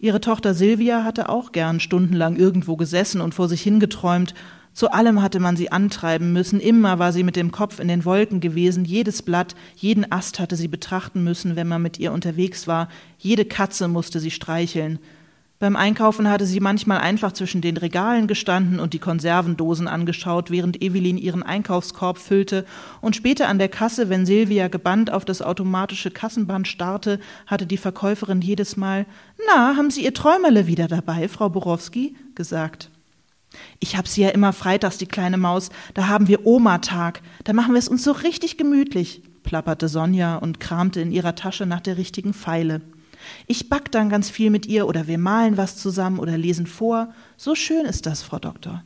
Ihre 0.00 0.20
Tochter 0.20 0.54
Silvia 0.54 1.04
hatte 1.04 1.28
auch 1.28 1.52
gern 1.52 1.78
stundenlang 1.78 2.34
irgendwo 2.34 2.76
gesessen 2.76 3.20
und 3.20 3.32
vor 3.32 3.48
sich 3.48 3.62
hingeträumt. 3.62 4.34
Zu 4.72 4.90
allem 4.90 5.22
hatte 5.22 5.38
man 5.38 5.56
sie 5.56 5.70
antreiben 5.70 6.32
müssen, 6.32 6.58
immer 6.58 6.98
war 6.98 7.12
sie 7.12 7.22
mit 7.22 7.36
dem 7.36 7.52
Kopf 7.52 7.78
in 7.78 7.86
den 7.86 8.04
Wolken 8.04 8.40
gewesen, 8.40 8.84
jedes 8.84 9.22
Blatt, 9.22 9.54
jeden 9.76 10.10
Ast 10.10 10.40
hatte 10.40 10.56
sie 10.56 10.66
betrachten 10.68 11.22
müssen, 11.22 11.54
wenn 11.54 11.68
man 11.68 11.82
mit 11.82 12.00
ihr 12.00 12.10
unterwegs 12.10 12.66
war, 12.66 12.88
jede 13.18 13.44
Katze 13.44 13.86
musste 13.86 14.18
sie 14.18 14.32
streicheln. 14.32 14.98
Beim 15.62 15.76
Einkaufen 15.76 16.28
hatte 16.28 16.44
sie 16.44 16.58
manchmal 16.58 16.98
einfach 16.98 17.30
zwischen 17.30 17.60
den 17.60 17.76
Regalen 17.76 18.26
gestanden 18.26 18.80
und 18.80 18.94
die 18.94 18.98
Konservendosen 18.98 19.86
angeschaut, 19.86 20.50
während 20.50 20.82
Evelyn 20.82 21.16
ihren 21.16 21.44
Einkaufskorb 21.44 22.18
füllte, 22.18 22.66
und 23.00 23.14
später 23.14 23.46
an 23.46 23.60
der 23.60 23.68
Kasse, 23.68 24.08
wenn 24.08 24.26
Silvia 24.26 24.66
gebannt 24.66 25.12
auf 25.12 25.24
das 25.24 25.40
automatische 25.40 26.10
Kassenband 26.10 26.66
starrte, 26.66 27.20
hatte 27.46 27.64
die 27.64 27.76
Verkäuferin 27.76 28.40
jedes 28.40 28.76
Mal 28.76 29.06
Na, 29.46 29.76
haben 29.76 29.92
Sie 29.92 30.02
Ihr 30.02 30.12
Träumerle 30.12 30.66
wieder 30.66 30.88
dabei, 30.88 31.28
Frau 31.28 31.48
Borowski? 31.48 32.16
gesagt. 32.34 32.90
Ich 33.78 33.96
hab 33.96 34.08
sie 34.08 34.22
ja 34.22 34.30
immer 34.30 34.52
freitags, 34.52 34.98
die 34.98 35.06
kleine 35.06 35.36
Maus. 35.36 35.70
Da 35.94 36.08
haben 36.08 36.26
wir 36.26 36.44
Oma-Tag. 36.44 37.22
Da 37.44 37.52
machen 37.52 37.74
wir 37.74 37.78
es 37.78 37.86
uns 37.86 38.02
so 38.02 38.10
richtig 38.10 38.56
gemütlich, 38.56 39.22
plapperte 39.44 39.86
Sonja 39.86 40.38
und 40.38 40.58
kramte 40.58 41.00
in 41.00 41.12
ihrer 41.12 41.36
Tasche 41.36 41.66
nach 41.66 41.80
der 41.80 41.98
richtigen 41.98 42.34
Pfeile. 42.34 42.80
Ich 43.46 43.68
back 43.68 43.90
dann 43.92 44.08
ganz 44.08 44.30
viel 44.30 44.50
mit 44.50 44.66
ihr 44.66 44.86
oder 44.86 45.06
wir 45.06 45.18
malen 45.18 45.56
was 45.56 45.76
zusammen 45.76 46.18
oder 46.18 46.38
lesen 46.38 46.66
vor. 46.66 47.12
So 47.36 47.54
schön 47.54 47.86
ist 47.86 48.06
das, 48.06 48.22
Frau 48.22 48.38
Doktor. 48.38 48.84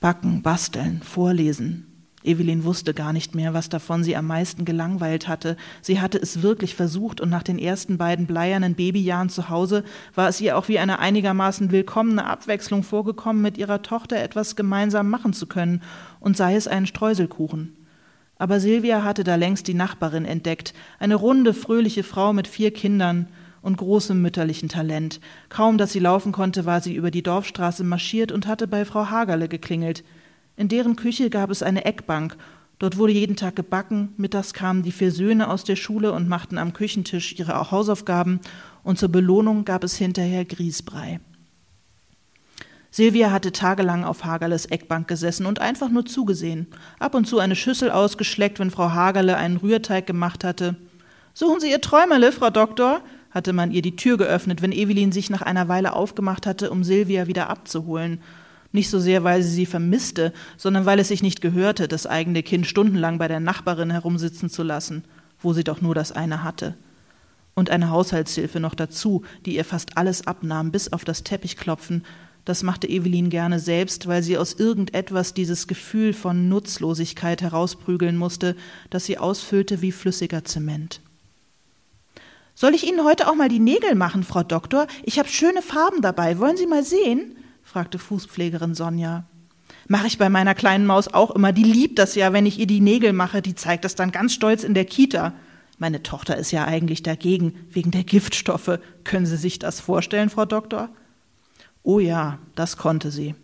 Backen, 0.00 0.42
basteln, 0.42 1.02
vorlesen. 1.02 1.86
Evelyn 2.26 2.64
wusste 2.64 2.92
gar 2.92 3.12
nicht 3.12 3.34
mehr, 3.34 3.54
was 3.54 3.68
davon 3.68 4.02
sie 4.02 4.16
am 4.16 4.26
meisten 4.26 4.64
gelangweilt 4.64 5.28
hatte. 5.28 5.56
Sie 5.80 6.00
hatte 6.00 6.18
es 6.18 6.42
wirklich 6.42 6.74
versucht 6.74 7.20
und 7.20 7.30
nach 7.30 7.44
den 7.44 7.58
ersten 7.58 7.98
beiden 7.98 8.26
bleiernen 8.26 8.74
Babyjahren 8.74 9.28
zu 9.28 9.48
Hause 9.48 9.84
war 10.14 10.28
es 10.28 10.40
ihr 10.40 10.58
auch 10.58 10.68
wie 10.68 10.78
eine 10.78 10.98
einigermaßen 10.98 11.70
willkommene 11.70 12.26
Abwechslung 12.26 12.82
vorgekommen, 12.82 13.42
mit 13.42 13.56
ihrer 13.58 13.82
Tochter 13.82 14.16
etwas 14.16 14.56
gemeinsam 14.56 15.08
machen 15.08 15.32
zu 15.32 15.46
können 15.46 15.82
und 16.18 16.36
sei 16.36 16.56
es 16.56 16.66
einen 16.66 16.86
Streuselkuchen. 16.86 17.75
Aber 18.38 18.60
Silvia 18.60 19.02
hatte 19.02 19.24
da 19.24 19.36
längst 19.36 19.66
die 19.66 19.74
Nachbarin 19.74 20.24
entdeckt, 20.24 20.74
eine 20.98 21.14
runde, 21.14 21.54
fröhliche 21.54 22.02
Frau 22.02 22.32
mit 22.32 22.46
vier 22.46 22.70
Kindern 22.70 23.28
und 23.62 23.78
großem 23.78 24.20
mütterlichen 24.20 24.68
Talent. 24.68 25.20
Kaum 25.48 25.78
dass 25.78 25.92
sie 25.92 25.98
laufen 25.98 26.32
konnte, 26.32 26.66
war 26.66 26.80
sie 26.80 26.94
über 26.94 27.10
die 27.10 27.22
Dorfstraße 27.22 27.82
marschiert 27.82 28.30
und 28.30 28.46
hatte 28.46 28.68
bei 28.68 28.84
Frau 28.84 29.10
Hagerle 29.10 29.48
geklingelt. 29.48 30.04
In 30.56 30.68
deren 30.68 30.96
Küche 30.96 31.30
gab 31.30 31.50
es 31.50 31.62
eine 31.62 31.84
Eckbank. 31.84 32.36
Dort 32.78 32.98
wurde 32.98 33.12
jeden 33.12 33.36
Tag 33.36 33.56
gebacken, 33.56 34.10
mittags 34.18 34.52
kamen 34.52 34.82
die 34.82 34.92
vier 34.92 35.10
Söhne 35.10 35.48
aus 35.48 35.64
der 35.64 35.76
Schule 35.76 36.12
und 36.12 36.28
machten 36.28 36.58
am 36.58 36.74
Küchentisch 36.74 37.38
ihre 37.38 37.70
Hausaufgaben, 37.70 38.40
und 38.82 38.98
zur 38.98 39.08
Belohnung 39.08 39.64
gab 39.64 39.82
es 39.82 39.96
hinterher 39.96 40.44
Grießbrei. 40.44 41.20
Silvia 42.96 43.30
hatte 43.30 43.52
tagelang 43.52 44.04
auf 44.04 44.24
Hagerles 44.24 44.64
Eckbank 44.64 45.06
gesessen 45.06 45.44
und 45.44 45.60
einfach 45.60 45.90
nur 45.90 46.06
zugesehen, 46.06 46.66
ab 46.98 47.14
und 47.14 47.26
zu 47.26 47.38
eine 47.38 47.54
Schüssel 47.54 47.90
ausgeschleckt, 47.90 48.58
wenn 48.58 48.70
Frau 48.70 48.92
Hagerle 48.92 49.36
einen 49.36 49.58
Rührteig 49.58 50.06
gemacht 50.06 50.44
hatte. 50.44 50.76
Suchen 51.34 51.60
Sie 51.60 51.70
Ihr 51.70 51.82
Träumerle, 51.82 52.32
Frau 52.32 52.48
Doktor? 52.48 53.02
hatte 53.30 53.52
man 53.52 53.70
ihr 53.70 53.82
die 53.82 53.96
Tür 53.96 54.16
geöffnet, 54.16 54.62
wenn 54.62 54.72
Evelyn 54.72 55.12
sich 55.12 55.28
nach 55.28 55.42
einer 55.42 55.68
Weile 55.68 55.92
aufgemacht 55.92 56.46
hatte, 56.46 56.70
um 56.70 56.84
Silvia 56.84 57.26
wieder 57.26 57.50
abzuholen. 57.50 58.22
Nicht 58.72 58.88
so 58.88 58.98
sehr, 58.98 59.24
weil 59.24 59.42
sie 59.42 59.50
sie 59.50 59.66
vermisste, 59.66 60.32
sondern 60.56 60.86
weil 60.86 60.98
es 60.98 61.08
sich 61.08 61.22
nicht 61.22 61.42
gehörte, 61.42 61.88
das 61.88 62.06
eigene 62.06 62.42
Kind 62.42 62.66
stundenlang 62.66 63.18
bei 63.18 63.28
der 63.28 63.40
Nachbarin 63.40 63.90
herumsitzen 63.90 64.48
zu 64.48 64.62
lassen, 64.62 65.04
wo 65.38 65.52
sie 65.52 65.64
doch 65.64 65.82
nur 65.82 65.94
das 65.94 66.12
eine 66.12 66.42
hatte. 66.42 66.78
Und 67.52 67.68
eine 67.68 67.90
Haushaltshilfe 67.90 68.58
noch 68.58 68.74
dazu, 68.74 69.22
die 69.44 69.56
ihr 69.56 69.66
fast 69.66 69.98
alles 69.98 70.26
abnahm, 70.26 70.72
bis 70.72 70.94
auf 70.94 71.04
das 71.04 71.24
Teppichklopfen, 71.24 72.02
das 72.46 72.62
machte 72.62 72.88
Evelyn 72.88 73.28
gerne 73.28 73.58
selbst, 73.58 74.06
weil 74.06 74.22
sie 74.22 74.38
aus 74.38 74.54
irgendetwas 74.54 75.34
dieses 75.34 75.66
Gefühl 75.66 76.14
von 76.14 76.48
Nutzlosigkeit 76.48 77.42
herausprügeln 77.42 78.16
musste, 78.16 78.54
das 78.88 79.04
sie 79.04 79.18
ausfüllte 79.18 79.82
wie 79.82 79.90
flüssiger 79.90 80.44
Zement. 80.44 81.00
Soll 82.54 82.74
ich 82.74 82.86
Ihnen 82.86 83.04
heute 83.04 83.28
auch 83.28 83.34
mal 83.34 83.48
die 83.48 83.58
Nägel 83.58 83.96
machen, 83.96 84.22
Frau 84.22 84.44
Doktor? 84.44 84.86
Ich 85.02 85.18
habe 85.18 85.28
schöne 85.28 85.60
Farben 85.60 86.00
dabei. 86.00 86.38
Wollen 86.38 86.56
Sie 86.56 86.66
mal 86.66 86.84
sehen? 86.84 87.36
fragte 87.64 87.98
Fußpflegerin 87.98 88.74
Sonja. 88.74 89.24
Mache 89.88 90.06
ich 90.06 90.16
bei 90.16 90.30
meiner 90.30 90.54
kleinen 90.54 90.86
Maus 90.86 91.08
auch 91.08 91.32
immer. 91.32 91.52
Die 91.52 91.64
liebt 91.64 91.98
das 91.98 92.14
ja, 92.14 92.32
wenn 92.32 92.46
ich 92.46 92.60
ihr 92.60 92.68
die 92.68 92.80
Nägel 92.80 93.12
mache. 93.12 93.42
Die 93.42 93.56
zeigt 93.56 93.84
das 93.84 93.96
dann 93.96 94.12
ganz 94.12 94.32
stolz 94.32 94.62
in 94.62 94.72
der 94.72 94.84
Kita. 94.84 95.34
Meine 95.78 96.04
Tochter 96.04 96.36
ist 96.36 96.52
ja 96.52 96.64
eigentlich 96.64 97.02
dagegen, 97.02 97.66
wegen 97.70 97.90
der 97.90 98.04
Giftstoffe. 98.04 98.78
Können 99.02 99.26
Sie 99.26 99.36
sich 99.36 99.58
das 99.58 99.80
vorstellen, 99.80 100.30
Frau 100.30 100.44
Doktor? 100.46 100.90
Oh 101.86 102.00
ja, 102.00 102.40
das 102.56 102.76
konnte 102.76 103.12
sie. 103.12 103.36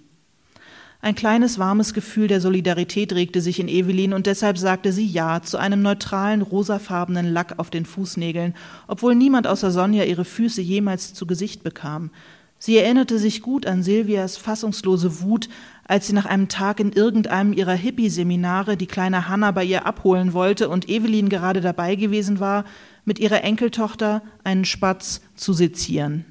Ein 1.00 1.14
kleines 1.14 1.60
warmes 1.60 1.94
Gefühl 1.94 2.26
der 2.26 2.40
Solidarität 2.40 3.12
regte 3.12 3.40
sich 3.40 3.60
in 3.60 3.68
Evelyn 3.68 4.12
und 4.12 4.26
deshalb 4.26 4.58
sagte 4.58 4.92
sie 4.92 5.06
Ja 5.06 5.42
zu 5.42 5.58
einem 5.58 5.80
neutralen 5.80 6.42
rosafarbenen 6.42 7.32
Lack 7.32 7.60
auf 7.60 7.70
den 7.70 7.86
Fußnägeln, 7.86 8.54
obwohl 8.88 9.14
niemand 9.14 9.46
außer 9.46 9.70
Sonja 9.70 10.02
ihre 10.02 10.24
Füße 10.24 10.60
jemals 10.60 11.14
zu 11.14 11.24
Gesicht 11.24 11.62
bekam. 11.62 12.10
Sie 12.58 12.76
erinnerte 12.76 13.20
sich 13.20 13.42
gut 13.42 13.64
an 13.64 13.84
Silvias 13.84 14.38
fassungslose 14.38 15.20
Wut, 15.20 15.48
als 15.84 16.08
sie 16.08 16.12
nach 16.12 16.26
einem 16.26 16.48
Tag 16.48 16.80
in 16.80 16.90
irgendeinem 16.90 17.52
ihrer 17.52 17.74
Hippie-Seminare 17.74 18.76
die 18.76 18.88
kleine 18.88 19.28
Hanna 19.28 19.52
bei 19.52 19.62
ihr 19.62 19.86
abholen 19.86 20.32
wollte 20.32 20.68
und 20.68 20.88
Evelyn 20.88 21.28
gerade 21.28 21.60
dabei 21.60 21.94
gewesen 21.94 22.40
war, 22.40 22.64
mit 23.04 23.20
ihrer 23.20 23.44
Enkeltochter 23.44 24.20
einen 24.42 24.64
Spatz 24.64 25.20
zu 25.36 25.52
sezieren. 25.52 26.24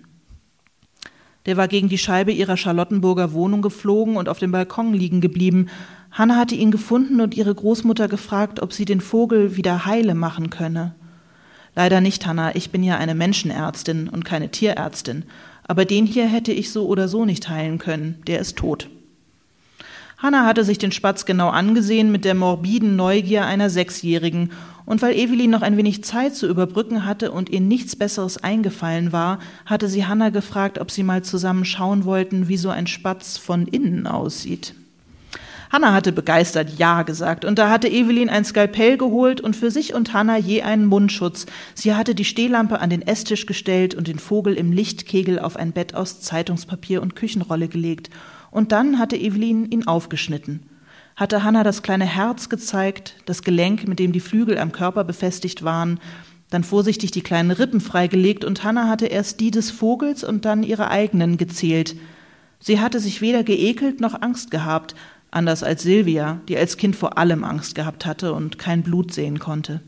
Der 1.46 1.58
war 1.58 1.68
gegen 1.68 1.90
die 1.90 1.98
Scheibe 1.98 2.32
ihrer 2.32 2.58
Charlottenburger 2.58 3.34
Wohnung 3.34 3.62
geflogen 3.62 4.16
und 4.16 4.30
auf 4.30 4.40
dem 4.40 4.52
Balkon 4.52 4.94
liegen 4.94 5.22
geblieben. 5.22 5.68
Hanna 6.12 6.36
hatte 6.36 6.56
ihn 6.56 6.72
gefunden 6.72 7.22
und 7.22 7.36
ihre 7.36 7.56
Großmutter 7.56 8.08
gefragt, 8.08 8.62
ob 8.62 8.74
sie 8.74 8.86
den 8.86 9.02
Vogel 9.02 9.56
wieder 9.56 9.86
heile 9.86 10.14
machen 10.14 10.50
könne. 10.50 10.94
Leider 11.76 12.02
nicht, 12.02 12.26
Hanna, 12.26 12.56
ich 12.56 12.70
bin 12.70 12.84
ja 12.84 12.98
eine 12.98 13.16
Menschenärztin 13.16 14.10
und 14.10 14.26
keine 14.26 14.50
Tierärztin. 14.50 15.24
Aber 15.64 15.86
den 15.86 16.06
hier 16.06 16.28
hätte 16.28 16.52
ich 16.52 16.72
so 16.72 16.86
oder 16.86 17.08
so 17.08 17.26
nicht 17.26 17.48
heilen 17.50 17.78
können, 17.78 18.22
der 18.28 18.40
ist 18.40 18.58
tot. 18.58 18.90
Hanna 20.18 20.46
hatte 20.46 20.64
sich 20.64 20.78
den 20.78 20.92
Spatz 20.92 21.26
genau 21.26 21.50
angesehen 21.50 22.12
mit 22.12 22.26
der 22.26 22.36
morbiden 22.36 22.96
Neugier 22.96 23.46
einer 23.46 23.72
Sechsjährigen 23.72 24.52
und 24.86 25.02
weil 25.02 25.16
Evelyn 25.16 25.50
noch 25.50 25.62
ein 25.62 25.78
wenig 25.78 26.04
Zeit 26.04 26.36
zu 26.36 26.48
überbrücken 26.48 27.06
hatte 27.06 27.32
und 27.32 27.50
ihr 27.50 27.62
nichts 27.62 27.96
Besseres 27.96 28.44
eingefallen 28.44 29.12
war, 29.12 29.40
hatte 29.66 29.88
sie 29.88 30.06
Hanna 30.06 30.30
gefragt, 30.30 30.80
ob 30.80 30.92
sie 30.92 31.04
mal 31.04 31.24
zusammen 31.24 31.66
schauen 31.66 32.06
wollten, 32.06 32.48
wie 32.48 32.58
so 32.58 32.70
ein 32.70 32.88
Spatz 32.88 33.38
von 33.38 33.68
innen 33.68 34.08
aussieht. 34.08 34.76
Hanna 35.72 35.94
hatte 35.94 36.12
begeistert 36.12 36.78
Ja 36.78 37.04
gesagt, 37.04 37.46
und 37.46 37.58
da 37.58 37.70
hatte 37.70 37.88
Evelyn 37.88 38.30
ein 38.30 38.44
Skalpell 38.44 38.98
geholt 38.98 39.40
und 39.40 39.56
für 39.56 39.72
sich 39.72 39.94
und 39.94 40.12
Hanna 40.12 40.38
je 40.38 40.64
einen 40.64 40.86
Mundschutz. 40.86 41.46
Sie 41.76 41.94
hatte 41.96 42.14
die 42.14 42.26
Stehlampe 42.26 42.82
an 42.82 42.90
den 42.90 43.02
Esstisch 43.02 43.46
gestellt 43.46 43.96
und 43.96 44.10
den 44.10 44.20
Vogel 44.20 44.56
im 44.56 44.74
Lichtkegel 44.74 45.40
auf 45.40 45.56
ein 45.56 45.72
Bett 45.72 45.96
aus 45.96 46.20
Zeitungspapier 46.20 47.02
und 47.02 47.16
Küchenrolle 47.16 47.70
gelegt. 47.70 48.10
Und 48.50 48.74
dann 48.74 49.00
hatte 49.00 49.16
Evelyn 49.16 49.72
ihn 49.72 49.88
aufgeschnitten 49.88 50.71
hatte 51.22 51.44
Hanna 51.44 51.64
das 51.64 51.84
kleine 51.84 52.06
Herz 52.06 52.50
gezeigt, 52.50 53.16
das 53.28 53.44
Gelenk, 53.44 53.88
mit 53.88 54.00
dem 54.00 54.12
die 54.12 54.20
Flügel 54.20 54.58
am 54.58 54.72
Körper 54.72 55.04
befestigt 55.04 55.64
waren, 55.64 56.00
dann 56.50 56.64
vorsichtig 56.64 57.12
die 57.12 57.22
kleinen 57.22 57.52
Rippen 57.52 57.80
freigelegt 57.80 58.44
und 58.44 58.64
Hanna 58.64 58.90
hatte 58.90 59.06
erst 59.06 59.40
die 59.40 59.52
des 59.52 59.70
Vogels 59.70 60.24
und 60.24 60.46
dann 60.46 60.64
ihre 60.64 60.90
eigenen 60.90 61.38
gezählt. 61.38 61.96
Sie 62.60 62.80
hatte 62.80 63.00
sich 63.00 63.22
weder 63.22 63.44
geekelt 63.44 64.02
noch 64.02 64.20
Angst 64.20 64.50
gehabt, 64.50 64.96
anders 65.30 65.62
als 65.62 65.84
Silvia, 65.84 66.42
die 66.48 66.58
als 66.58 66.78
Kind 66.78 66.96
vor 66.96 67.20
allem 67.20 67.44
Angst 67.44 67.76
gehabt 67.76 68.08
hatte 68.08 68.34
und 68.34 68.58
kein 68.58 68.82
Blut 68.82 69.14
sehen 69.14 69.38
konnte. 69.38 69.82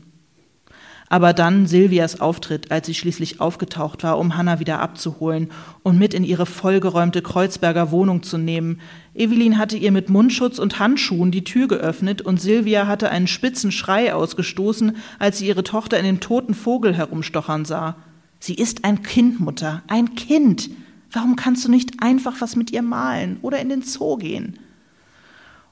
Aber 1.08 1.32
dann 1.32 1.66
Silvias 1.66 2.20
Auftritt, 2.20 2.70
als 2.70 2.86
sie 2.86 2.94
schließlich 2.94 3.40
aufgetaucht 3.40 4.02
war, 4.02 4.18
um 4.18 4.36
Hanna 4.36 4.58
wieder 4.58 4.80
abzuholen 4.80 5.50
und 5.82 5.98
mit 5.98 6.14
in 6.14 6.24
ihre 6.24 6.46
vollgeräumte 6.46 7.22
Kreuzberger 7.22 7.90
Wohnung 7.90 8.22
zu 8.22 8.38
nehmen. 8.38 8.80
Evelyn 9.14 9.58
hatte 9.58 9.76
ihr 9.76 9.92
mit 9.92 10.08
Mundschutz 10.08 10.58
und 10.58 10.78
Handschuhen 10.78 11.30
die 11.30 11.44
Tür 11.44 11.68
geöffnet 11.68 12.22
und 12.22 12.40
Silvia 12.40 12.86
hatte 12.86 13.10
einen 13.10 13.26
spitzen 13.26 13.70
Schrei 13.70 14.14
ausgestoßen, 14.14 14.96
als 15.18 15.38
sie 15.38 15.46
ihre 15.46 15.62
Tochter 15.62 15.98
in 15.98 16.04
den 16.04 16.20
toten 16.20 16.54
Vogel 16.54 16.94
herumstochern 16.94 17.64
sah. 17.64 17.96
Sie 18.40 18.54
ist 18.54 18.84
ein 18.84 19.02
Kind, 19.02 19.40
Mutter, 19.40 19.82
ein 19.86 20.14
Kind. 20.14 20.70
Warum 21.12 21.36
kannst 21.36 21.64
du 21.64 21.70
nicht 21.70 22.02
einfach 22.02 22.40
was 22.40 22.56
mit 22.56 22.72
ihr 22.72 22.82
malen 22.82 23.38
oder 23.42 23.60
in 23.60 23.68
den 23.68 23.82
Zoo 23.82 24.16
gehen? 24.16 24.58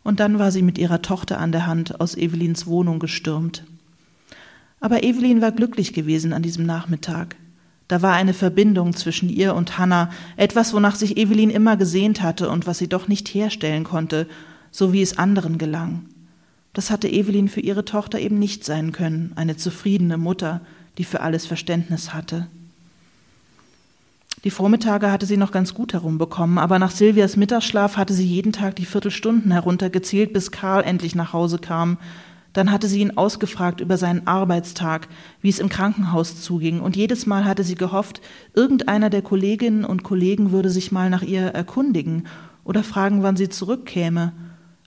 Und 0.04 0.20
dann 0.20 0.38
war 0.38 0.50
sie 0.50 0.62
mit 0.62 0.78
ihrer 0.78 1.02
Tochter 1.02 1.38
an 1.38 1.52
der 1.52 1.66
Hand 1.66 2.00
aus 2.00 2.16
Evelyns 2.16 2.66
Wohnung 2.66 2.98
gestürmt. 2.98 3.64
Aber 4.82 5.04
Evelyn 5.04 5.40
war 5.40 5.52
glücklich 5.52 5.92
gewesen 5.92 6.32
an 6.32 6.42
diesem 6.42 6.66
Nachmittag. 6.66 7.36
Da 7.86 8.02
war 8.02 8.14
eine 8.14 8.34
Verbindung 8.34 8.94
zwischen 8.94 9.28
ihr 9.28 9.54
und 9.54 9.78
Hannah, 9.78 10.10
etwas, 10.36 10.74
wonach 10.74 10.96
sich 10.96 11.16
Evelyn 11.16 11.50
immer 11.50 11.76
gesehnt 11.76 12.20
hatte 12.20 12.50
und 12.50 12.66
was 12.66 12.78
sie 12.78 12.88
doch 12.88 13.06
nicht 13.06 13.28
herstellen 13.28 13.84
konnte, 13.84 14.26
so 14.72 14.92
wie 14.92 15.00
es 15.00 15.18
anderen 15.18 15.56
gelang. 15.56 16.06
Das 16.72 16.90
hatte 16.90 17.08
Evelyn 17.08 17.48
für 17.48 17.60
ihre 17.60 17.84
Tochter 17.84 18.18
eben 18.18 18.40
nicht 18.40 18.64
sein 18.64 18.90
können, 18.90 19.32
eine 19.36 19.56
zufriedene 19.56 20.18
Mutter, 20.18 20.62
die 20.98 21.04
für 21.04 21.20
alles 21.20 21.46
Verständnis 21.46 22.12
hatte. 22.12 22.48
Die 24.42 24.50
Vormittage 24.50 25.12
hatte 25.12 25.26
sie 25.26 25.36
noch 25.36 25.52
ganz 25.52 25.74
gut 25.74 25.92
herumbekommen, 25.92 26.58
aber 26.58 26.80
nach 26.80 26.90
Silvias 26.90 27.36
Mittagsschlaf 27.36 27.96
hatte 27.96 28.14
sie 28.14 28.26
jeden 28.26 28.52
Tag 28.52 28.74
die 28.74 28.86
Viertelstunden 28.86 29.52
heruntergezählt, 29.52 30.32
bis 30.32 30.50
Karl 30.50 30.82
endlich 30.82 31.14
nach 31.14 31.32
Hause 31.32 31.58
kam, 31.58 31.98
dann 32.52 32.70
hatte 32.70 32.86
sie 32.86 33.00
ihn 33.00 33.16
ausgefragt 33.16 33.80
über 33.80 33.96
seinen 33.96 34.26
Arbeitstag, 34.26 35.08
wie 35.40 35.48
es 35.48 35.58
im 35.58 35.68
Krankenhaus 35.68 36.42
zuging, 36.42 36.80
und 36.80 36.96
jedes 36.96 37.26
Mal 37.26 37.44
hatte 37.44 37.64
sie 37.64 37.74
gehofft, 37.74 38.20
irgendeiner 38.54 39.10
der 39.10 39.22
Kolleginnen 39.22 39.84
und 39.84 40.02
Kollegen 40.02 40.52
würde 40.52 40.70
sich 40.70 40.92
mal 40.92 41.10
nach 41.10 41.22
ihr 41.22 41.42
erkundigen 41.42 42.26
oder 42.64 42.84
fragen, 42.84 43.22
wann 43.22 43.36
sie 43.36 43.48
zurückkäme. 43.48 44.32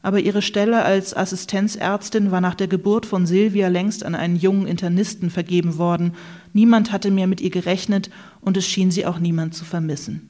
Aber 0.02 0.20
ihre 0.20 0.44
Stelle 0.44 0.86
als 0.86 1.18
Assistenzärztin 1.18 2.30
war 2.30 2.40
nach 2.40 2.54
der 2.54 2.68
Geburt 2.68 3.08
von 3.08 3.26
Silvia 3.26 3.70
längst 3.70 4.06
an 4.06 4.14
einen 4.14 4.36
jungen 4.36 4.68
Internisten 4.68 5.32
vergeben 5.32 5.80
worden. 5.80 6.14
Niemand 6.54 6.92
hatte 6.92 7.10
mehr 7.10 7.26
mit 7.26 7.42
ihr 7.42 7.50
gerechnet 7.50 8.12
und 8.40 8.56
es 8.56 8.68
schien 8.68 8.92
sie 8.92 9.08
auch 9.08 9.18
niemand 9.18 9.56
zu 9.56 9.66
vermissen. 9.66 10.30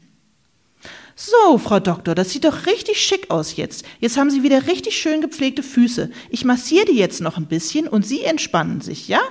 So, 1.15 1.57
Frau 1.57 1.79
Doktor, 1.79 2.13
das 2.13 2.31
sieht 2.31 2.43
doch 2.43 2.65
richtig 2.65 2.97
schick 2.97 3.31
aus 3.31 3.55
jetzt. 3.55 3.85
Jetzt 4.01 4.17
haben 4.17 4.29
Sie 4.29 4.43
wieder 4.43 4.67
richtig 4.67 4.97
schön 4.97 5.21
gepflegte 5.21 5.63
Füße. 5.63 6.11
Ich 6.29 6.43
massiere 6.43 6.85
die 6.85 6.97
jetzt 6.97 7.21
noch 7.21 7.37
ein 7.37 7.45
bisschen 7.45 7.87
und 7.87 8.05
Sie 8.05 8.21
entspannen 8.23 8.81
sich, 8.81 9.07
ja? 9.07 9.21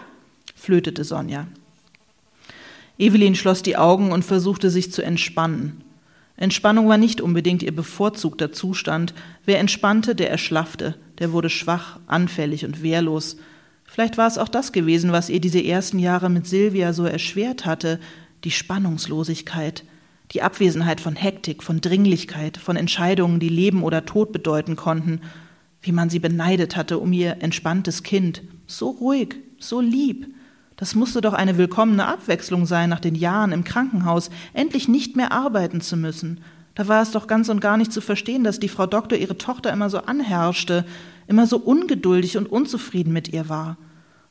flötete 0.56 1.04
Sonja. 1.04 1.46
Evelyn 2.98 3.34
schloss 3.34 3.62
die 3.62 3.76
Augen 3.76 4.12
und 4.12 4.24
versuchte 4.24 4.70
sich 4.70 4.92
zu 4.92 5.02
entspannen. 5.02 5.82
Entspannung 6.36 6.88
war 6.88 6.96
nicht 6.96 7.20
unbedingt 7.20 7.62
ihr 7.62 7.74
bevorzugter 7.74 8.50
Zustand. 8.50 9.12
Wer 9.44 9.58
entspannte, 9.58 10.14
der 10.14 10.30
erschlaffte, 10.30 10.96
der 11.18 11.32
wurde 11.32 11.50
schwach, 11.50 12.00
anfällig 12.06 12.64
und 12.64 12.82
wehrlos. 12.82 13.36
Vielleicht 13.84 14.16
war 14.16 14.26
es 14.26 14.38
auch 14.38 14.48
das 14.48 14.72
gewesen, 14.72 15.12
was 15.12 15.28
ihr 15.28 15.40
diese 15.40 15.62
ersten 15.62 15.98
Jahre 15.98 16.30
mit 16.30 16.46
Silvia 16.46 16.94
so 16.94 17.04
erschwert 17.04 17.66
hatte, 17.66 18.00
die 18.42 18.50
Spannungslosigkeit, 18.50 19.84
die 20.34 20.42
Abwesenheit 20.42 21.00
von 21.00 21.14
Hektik, 21.14 21.62
von 21.62 21.80
Dringlichkeit, 21.80 22.56
von 22.56 22.76
Entscheidungen, 22.76 23.38
die 23.38 23.48
Leben 23.48 23.84
oder 23.84 24.04
Tod 24.04 24.32
bedeuten 24.32 24.74
konnten, 24.74 25.20
wie 25.80 25.92
man 25.92 26.10
sie 26.10 26.18
beneidet 26.18 26.76
hatte 26.76 26.98
um 26.98 27.12
ihr 27.12 27.36
entspanntes 27.40 28.02
Kind, 28.02 28.42
so 28.66 28.90
ruhig, 28.90 29.36
so 29.58 29.80
lieb. 29.80 30.34
Das 30.76 30.96
musste 30.96 31.20
doch 31.20 31.34
eine 31.34 31.56
willkommene 31.56 32.06
Abwechslung 32.06 32.66
sein 32.66 32.90
nach 32.90 32.98
den 32.98 33.14
Jahren 33.14 33.52
im 33.52 33.62
Krankenhaus, 33.62 34.30
endlich 34.54 34.88
nicht 34.88 35.14
mehr 35.14 35.30
arbeiten 35.30 35.80
zu 35.80 35.96
müssen. 35.96 36.40
Da 36.74 36.88
war 36.88 37.00
es 37.00 37.12
doch 37.12 37.28
ganz 37.28 37.48
und 37.48 37.60
gar 37.60 37.76
nicht 37.76 37.92
zu 37.92 38.00
verstehen, 38.00 38.42
dass 38.42 38.58
die 38.58 38.68
Frau 38.68 38.86
Doktor 38.86 39.16
ihre 39.16 39.38
Tochter 39.38 39.72
immer 39.72 39.88
so 39.88 39.98
anherrschte, 39.98 40.84
immer 41.28 41.46
so 41.46 41.58
ungeduldig 41.58 42.36
und 42.36 42.50
unzufrieden 42.50 43.12
mit 43.12 43.32
ihr 43.32 43.48
war. 43.48 43.76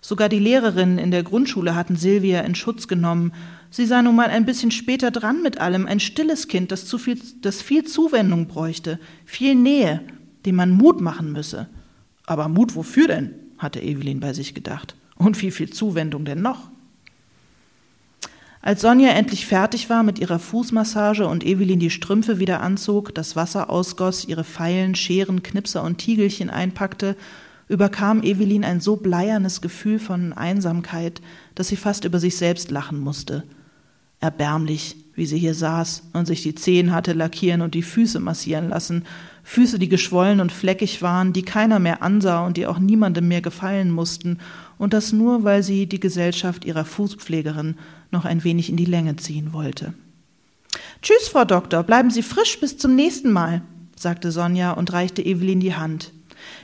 Sogar 0.06 0.28
die 0.28 0.39
Lehrerinnen 0.39 0.97
in 0.97 1.12
der 1.12 1.24
Grundschule 1.24 1.76
hatten 1.76 1.95
Silvia 1.95 2.41
in 2.41 2.56
Schutz 2.56 2.89
genommen, 2.89 3.32
Sie 3.70 3.88
sei 3.88 4.04
nun 4.04 4.16
mal 4.16 4.28
ein 4.28 4.45
bisschen 4.45 4.70
später 4.70 5.10
dran 5.10 5.41
mit 5.41 5.60
allem, 5.60 5.88
ein 5.88 5.99
stilles 5.99 6.47
Kind, 6.47 6.72
das, 6.72 6.86
zu 6.86 6.99
viel, 6.99 7.20
das 7.41 7.64
viel 7.64 7.86
Zuwendung 7.86 8.45
bräuchte, 8.45 8.99
viel 9.26 9.56
Nähe, 9.56 10.01
dem 10.45 10.58
man 10.58 10.70
Mut 10.72 11.01
machen 11.01 11.32
müsse. 11.32 11.70
Aber 12.28 12.49
Mut 12.49 12.76
wofür 12.76 13.08
denn? 13.08 13.34
hatte 13.58 13.82
Evelyn 13.82 14.20
bei 14.20 14.34
sich 14.34 14.54
gedacht. 14.54 14.95
Und 15.16 15.41
wie 15.41 15.49
viel 15.49 15.72
Zuwendung 15.72 16.24
denn 16.24 16.41
noch? 16.43 16.70
Als 18.62 18.82
Sonja 18.82 19.10
endlich 19.10 19.47
fertig 19.47 19.89
war 19.89 20.04
mit 20.04 20.20
ihrer 20.20 20.38
Fußmassage 20.38 21.26
und 21.28 21.43
Evelyn 21.43 21.80
die 21.80 21.89
Strümpfe 21.89 22.38
wieder 22.38 22.62
anzog, 22.62 23.16
das 23.16 23.36
Wasser 23.36 23.70
ausgoss, 23.70 24.26
ihre 24.26 24.43
Pfeilen, 24.43 24.95
Scheren, 24.95 25.41
Knipser 25.41 25.82
und 25.82 25.97
Tiegelchen 25.97 26.51
einpackte, 26.51 27.16
überkam 27.74 28.24
Evelyn 28.24 28.63
ein 28.63 28.80
so 28.80 28.95
bleiernes 28.95 29.61
Gefühl 29.61 29.99
von 29.99 30.32
Einsamkeit, 30.32 31.21
dass 31.55 31.67
sie 31.67 31.76
fast 31.76 32.05
über 32.05 32.19
sich 32.19 32.38
selbst 32.38 32.71
lachen 32.71 32.99
musste 32.99 33.43
erbärmlich, 34.24 34.95
wie 35.15 35.26
sie 35.26 35.38
hier 35.38 35.53
saß 35.53 36.03
und 36.13 36.26
sich 36.26 36.41
die 36.41 36.55
Zehen 36.55 36.93
hatte 36.93 37.11
lackieren 37.11 37.61
und 37.61 37.76
die 37.76 37.84
Füße 37.84 38.21
massieren 38.21 38.69
lassen, 38.69 39.03
Füße, 39.43 39.78
die 39.78 39.89
geschwollen 39.89 40.39
und 40.39 40.53
fleckig 40.53 41.01
waren, 41.01 41.34
die 41.34 41.41
keiner 41.43 41.78
mehr 41.78 42.01
ansah 42.01 42.45
und 42.45 42.55
die 42.55 42.65
auch 42.65 42.80
niemandem 42.80 43.28
mehr 43.28 43.41
gefallen 43.41 43.91
mussten, 43.91 44.39
und 44.78 44.93
das 44.93 45.11
nur, 45.11 45.43
weil 45.43 45.61
sie 45.61 45.86
die 45.88 45.99
Gesellschaft 45.99 46.65
ihrer 46.65 46.86
Fußpflegerin 46.86 47.76
noch 48.11 48.24
ein 48.26 48.43
wenig 48.45 48.69
in 48.69 48.78
die 48.78 48.86
Länge 48.86 49.17
ziehen 49.17 49.51
wollte. 49.51 49.93
Tschüss, 51.01 51.28
Frau 51.28 51.43
Doktor, 51.43 51.84
bleiben 51.84 52.09
Sie 52.09 52.24
frisch 52.24 52.59
bis 52.59 52.78
zum 52.78 52.95
nächsten 52.95 53.32
Mal, 53.32 53.61
sagte 53.97 54.32
Sonja 54.32 54.71
und 54.71 54.93
reichte 54.93 55.21
Evelyn 55.21 55.59
die 55.59 55.76
Hand. 55.76 56.11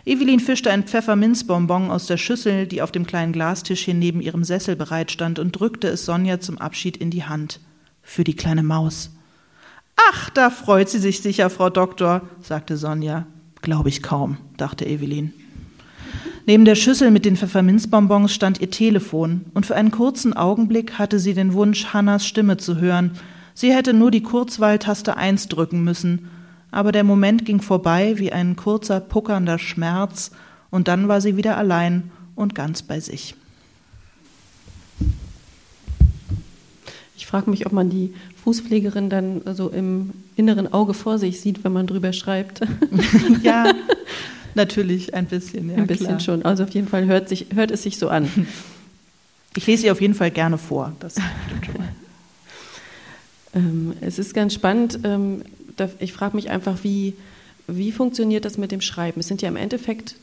Evelyn 0.05 0.39
fischte 0.39 0.71
ein 0.71 0.83
Pfefferminzbonbon 0.83 1.91
aus 1.91 2.07
der 2.07 2.17
Schüssel, 2.17 2.67
die 2.67 2.81
auf 2.81 2.91
dem 2.91 3.05
kleinen 3.05 3.33
Glastischchen 3.33 3.99
neben 3.99 4.21
ihrem 4.21 4.43
Sessel 4.43 4.75
bereitstand, 4.75 5.39
und 5.39 5.51
drückte 5.51 5.87
es 5.89 6.05
Sonja 6.05 6.39
zum 6.39 6.57
Abschied 6.57 6.97
in 6.97 7.11
die 7.11 7.25
Hand. 7.25 7.59
Für 8.01 8.23
die 8.23 8.35
kleine 8.35 8.63
Maus. 8.63 9.11
Ach, 10.09 10.29
da 10.29 10.49
freut 10.49 10.89
sie 10.89 10.99
sich 10.99 11.21
sicher, 11.21 11.49
Frau 11.49 11.69
Doktor, 11.69 12.21
sagte 12.41 12.77
Sonja. 12.77 13.27
Glaube 13.61 13.89
ich 13.89 14.01
kaum, 14.01 14.37
dachte 14.57 14.85
Evelyn. 14.85 15.33
Neben 16.45 16.65
der 16.65 16.75
Schüssel 16.75 17.11
mit 17.11 17.25
den 17.25 17.35
Pfefferminzbonbons 17.35 18.33
stand 18.33 18.61
ihr 18.61 18.71
Telefon, 18.71 19.45
und 19.53 19.65
für 19.65 19.75
einen 19.75 19.91
kurzen 19.91 20.33
Augenblick 20.33 20.97
hatte 20.97 21.19
sie 21.19 21.33
den 21.33 21.53
Wunsch, 21.53 21.93
Hannas 21.93 22.25
Stimme 22.25 22.57
zu 22.57 22.77
hören. 22.77 23.11
Sie 23.53 23.73
hätte 23.73 23.93
nur 23.93 24.09
die 24.09 24.23
Kurzwahltaste 24.23 25.17
1 25.17 25.49
drücken 25.49 25.83
müssen, 25.83 26.29
aber 26.71 26.91
der 26.91 27.03
Moment 27.03 27.45
ging 27.45 27.61
vorbei 27.61 28.13
wie 28.17 28.31
ein 28.31 28.55
kurzer, 28.55 28.99
puckernder 28.99 29.59
Schmerz, 29.59 30.31
und 30.71 30.87
dann 30.87 31.07
war 31.07 31.21
sie 31.21 31.35
wieder 31.35 31.57
allein 31.57 32.11
und 32.35 32.55
ganz 32.55 32.83
bei 32.83 32.99
sich. 32.99 33.35
Ich 37.17 37.25
frage 37.25 37.49
mich, 37.49 37.65
ob 37.65 37.73
man 37.73 37.89
die 37.89 38.13
Fußpflegerin 38.43 39.09
dann 39.09 39.41
so 39.53 39.69
im 39.69 40.11
inneren 40.35 40.71
Auge 40.71 40.93
vor 40.93 41.19
sich 41.19 41.41
sieht, 41.41 41.63
wenn 41.63 41.73
man 41.73 41.85
drüber 41.85 42.13
schreibt. 42.13 42.61
ja, 43.43 43.73
natürlich 44.55 45.13
ein 45.13 45.25
bisschen. 45.25 45.69
Ja, 45.69 45.77
ein 45.77 45.87
bisschen 45.87 46.07
klar. 46.07 46.19
schon. 46.19 46.45
Also 46.45 46.63
auf 46.63 46.69
jeden 46.69 46.87
Fall 46.87 47.05
hört, 47.05 47.29
sich, 47.29 47.47
hört 47.53 47.71
es 47.71 47.83
sich 47.83 47.97
so 47.97 48.09
an. 48.09 48.29
Ich 49.55 49.65
lese 49.65 49.81
sie 49.81 49.91
auf 49.91 49.99
jeden 49.99 50.13
Fall 50.13 50.29
gerne 50.29 50.59
vor. 50.59 50.93
Das 50.99 51.13
stimmt 51.13 51.65
schon 51.65 51.77
mal. 51.79 51.89
Ähm, 53.55 53.93
es 53.99 54.19
ist 54.19 54.35
ganz 54.35 54.53
spannend. 54.53 54.99
Ähm, 55.79 55.91
ich 55.99 56.13
frage 56.13 56.35
mich 56.35 56.49
einfach, 56.49 56.83
wie, 56.83 57.15
wie 57.67 57.91
funktioniert 57.91 58.45
das 58.45 58.57
mit 58.57 58.71
dem 58.71 58.81
Schreiben? 58.81 59.19
Es 59.19 59.27
sind 59.27 59.41
ja 59.41 59.49
im 59.49 59.55
Endeffekt 59.55 60.15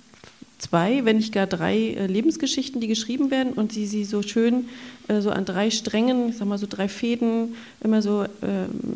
zwei, 0.58 1.04
wenn 1.04 1.16
nicht 1.16 1.32
gar 1.32 1.46
drei 1.46 1.76
äh, 1.76 2.06
Lebensgeschichten, 2.06 2.80
die 2.80 2.86
geschrieben 2.86 3.30
werden 3.30 3.52
und 3.52 3.72
sie 3.72 3.86
sie 3.86 4.04
so 4.04 4.22
schön 4.22 4.66
äh, 5.08 5.20
so 5.20 5.30
an 5.30 5.44
drei 5.44 5.70
Strängen, 5.70 6.30
ich 6.30 6.36
sag 6.36 6.48
mal 6.48 6.58
so 6.58 6.66
drei 6.68 6.88
Fäden 6.88 7.54
immer 7.82 8.02
so 8.02 8.22
äh, 8.22 8.28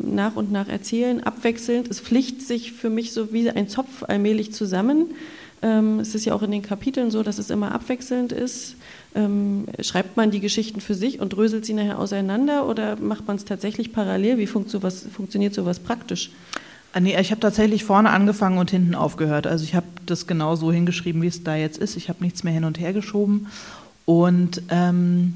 nach 0.03 0.35
und 0.35 0.51
nach 0.51 0.67
erzählen, 0.67 1.21
abwechselnd. 1.23 1.89
Es 1.89 1.99
pflicht 1.99 2.41
sich 2.41 2.71
für 2.71 2.89
mich 2.89 3.13
so 3.13 3.31
wie 3.31 3.49
ein 3.49 3.67
Zopf 3.67 4.03
allmählich 4.03 4.53
zusammen. 4.53 5.07
Ähm, 5.61 5.99
es 5.99 6.15
ist 6.15 6.25
ja 6.25 6.33
auch 6.33 6.41
in 6.41 6.51
den 6.51 6.63
Kapiteln 6.63 7.11
so, 7.11 7.21
dass 7.21 7.37
es 7.37 7.49
immer 7.49 7.73
abwechselnd 7.73 8.31
ist. 8.31 8.75
Ähm, 9.13 9.65
schreibt 9.81 10.15
man 10.15 10.31
die 10.31 10.39
Geschichten 10.39 10.79
für 10.79 10.95
sich 10.95 11.19
und 11.19 11.33
dröselt 11.33 11.65
sie 11.65 11.73
nachher 11.73 11.99
auseinander 11.99 12.67
oder 12.67 12.95
macht 12.95 13.27
man 13.27 13.35
es 13.35 13.45
tatsächlich 13.45 13.91
parallel? 13.91 14.37
Wie 14.37 14.47
funkt 14.47 14.69
sowas, 14.69 15.05
funktioniert 15.13 15.53
sowas 15.53 15.79
praktisch? 15.79 16.31
Ah, 16.93 16.99
nee, 16.99 17.17
ich 17.19 17.31
habe 17.31 17.39
tatsächlich 17.41 17.83
vorne 17.83 18.09
angefangen 18.09 18.57
und 18.57 18.71
hinten 18.71 18.95
aufgehört. 18.95 19.47
Also 19.47 19.63
ich 19.63 19.75
habe 19.75 19.87
das 20.05 20.27
genau 20.27 20.55
so 20.55 20.71
hingeschrieben, 20.71 21.21
wie 21.21 21.27
es 21.27 21.43
da 21.43 21.55
jetzt 21.55 21.77
ist. 21.77 21.95
Ich 21.95 22.09
habe 22.09 22.23
nichts 22.23 22.43
mehr 22.43 22.53
hin 22.53 22.65
und 22.65 22.79
her 22.79 22.93
geschoben. 22.93 23.47
Und 24.05 24.61
ähm, 24.69 25.33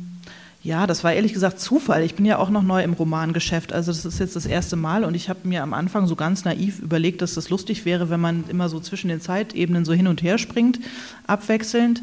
ja, 0.64 0.88
das 0.88 1.04
war 1.04 1.14
ehrlich 1.14 1.32
gesagt 1.32 1.60
Zufall. 1.60 2.04
Ich 2.04 2.16
bin 2.16 2.26
ja 2.26 2.40
auch 2.40 2.50
noch 2.50 2.64
neu 2.64 2.84
im 2.84 2.94
Romangeschäft. 2.94 3.72
Also 3.72 3.92
das 3.92 4.04
ist 4.04 4.20
jetzt 4.20 4.36
das 4.36 4.46
erste 4.46 4.76
Mal 4.76 5.04
und 5.04 5.14
ich 5.14 5.30
habe 5.30 5.48
mir 5.48 5.64
am 5.64 5.74
Anfang 5.74 6.08
so 6.08 6.16
ganz 6.16 6.44
naiv 6.44 6.80
überlegt, 6.80 7.22
dass 7.22 7.36
das 7.36 7.50
lustig 7.50 7.86
wäre, 7.86 8.10
wenn 8.10 8.20
man 8.20 8.46
immer 8.50 8.68
so 8.68 8.80
zwischen 8.80 9.08
den 9.08 9.22
Zeitebenen 9.22 9.86
so 9.86 9.94
hin 9.94 10.08
und 10.08 10.24
her 10.24 10.38
springt, 10.38 10.80
abwechselnd. 11.28 12.02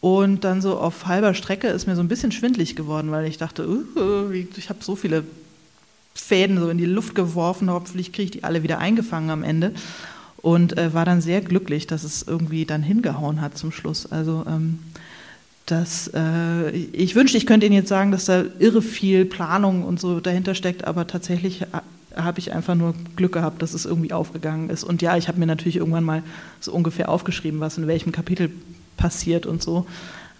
Und 0.00 0.44
dann 0.44 0.62
so 0.62 0.78
auf 0.78 1.06
halber 1.06 1.34
Strecke 1.34 1.68
ist 1.68 1.86
mir 1.86 1.96
so 1.96 2.02
ein 2.02 2.08
bisschen 2.08 2.30
schwindlig 2.30 2.76
geworden, 2.76 3.10
weil 3.10 3.26
ich 3.26 3.38
dachte, 3.38 3.68
uh, 3.68 4.30
ich 4.30 4.68
habe 4.68 4.78
so 4.82 4.94
viele 4.94 5.24
Fäden 6.14 6.58
so 6.58 6.68
in 6.68 6.78
die 6.78 6.84
Luft 6.84 7.14
geworfen, 7.14 7.70
hoffentlich 7.70 8.12
kriege 8.12 8.24
ich 8.24 8.30
die 8.30 8.44
alle 8.44 8.62
wieder 8.62 8.78
eingefangen 8.78 9.30
am 9.30 9.42
Ende. 9.42 9.72
Und 10.40 10.78
äh, 10.78 10.94
war 10.94 11.04
dann 11.04 11.20
sehr 11.20 11.40
glücklich, 11.40 11.88
dass 11.88 12.04
es 12.04 12.22
irgendwie 12.22 12.64
dann 12.64 12.82
hingehauen 12.82 13.40
hat 13.40 13.58
zum 13.58 13.72
Schluss. 13.72 14.06
Also 14.10 14.44
ähm, 14.46 14.78
das, 15.66 16.10
äh, 16.14 16.70
ich 16.70 17.16
wünschte, 17.16 17.36
ich 17.36 17.46
könnte 17.46 17.66
Ihnen 17.66 17.74
jetzt 17.74 17.88
sagen, 17.88 18.12
dass 18.12 18.24
da 18.24 18.44
irre 18.60 18.82
viel 18.82 19.24
Planung 19.24 19.84
und 19.84 20.00
so 20.00 20.20
dahinter 20.20 20.54
steckt, 20.54 20.84
aber 20.84 21.08
tatsächlich 21.08 21.62
äh, 21.62 21.66
habe 22.14 22.38
ich 22.38 22.52
einfach 22.52 22.76
nur 22.76 22.94
Glück 23.16 23.32
gehabt, 23.32 23.62
dass 23.62 23.74
es 23.74 23.84
irgendwie 23.84 24.12
aufgegangen 24.12 24.70
ist. 24.70 24.84
Und 24.84 25.02
ja, 25.02 25.16
ich 25.16 25.28
habe 25.28 25.38
mir 25.40 25.46
natürlich 25.46 25.76
irgendwann 25.76 26.04
mal 26.04 26.22
so 26.60 26.72
ungefähr 26.72 27.08
aufgeschrieben, 27.08 27.60
was 27.60 27.78
in 27.78 27.86
welchem 27.86 28.12
Kapitel 28.12 28.50
passiert 28.98 29.46
und 29.46 29.62
so. 29.62 29.86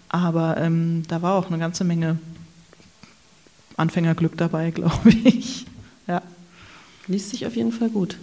Aber 0.09 0.57
ähm, 0.57 1.03
da 1.07 1.23
war 1.23 1.33
auch 1.33 1.47
eine 1.47 1.57
ganze 1.57 1.83
Menge 1.83 2.19
Anfängerglück 3.77 4.37
dabei, 4.37 4.69
glaube 4.75 5.09
ich. 5.09 5.65
Ja. 6.07 6.21
Liest 7.07 7.31
sich 7.31 7.47
auf 7.47 7.55
jeden 7.55 7.71
Fall 7.71 7.89
gut. 7.89 8.17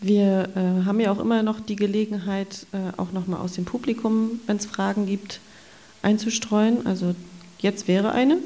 Wir 0.00 0.48
äh, 0.56 0.84
haben 0.84 0.98
ja 1.00 1.12
auch 1.12 1.20
immer 1.20 1.42
noch 1.42 1.60
die 1.60 1.76
Gelegenheit, 1.76 2.66
äh, 2.72 2.98
auch 2.98 3.12
nochmal 3.12 3.40
aus 3.40 3.52
dem 3.52 3.64
Publikum, 3.64 4.40
wenn 4.46 4.56
es 4.56 4.66
Fragen 4.66 5.06
gibt, 5.06 5.40
einzustreuen. 6.02 6.86
Also 6.86 7.14
jetzt 7.60 7.86
wäre 7.86 8.12
eine. 8.12 8.38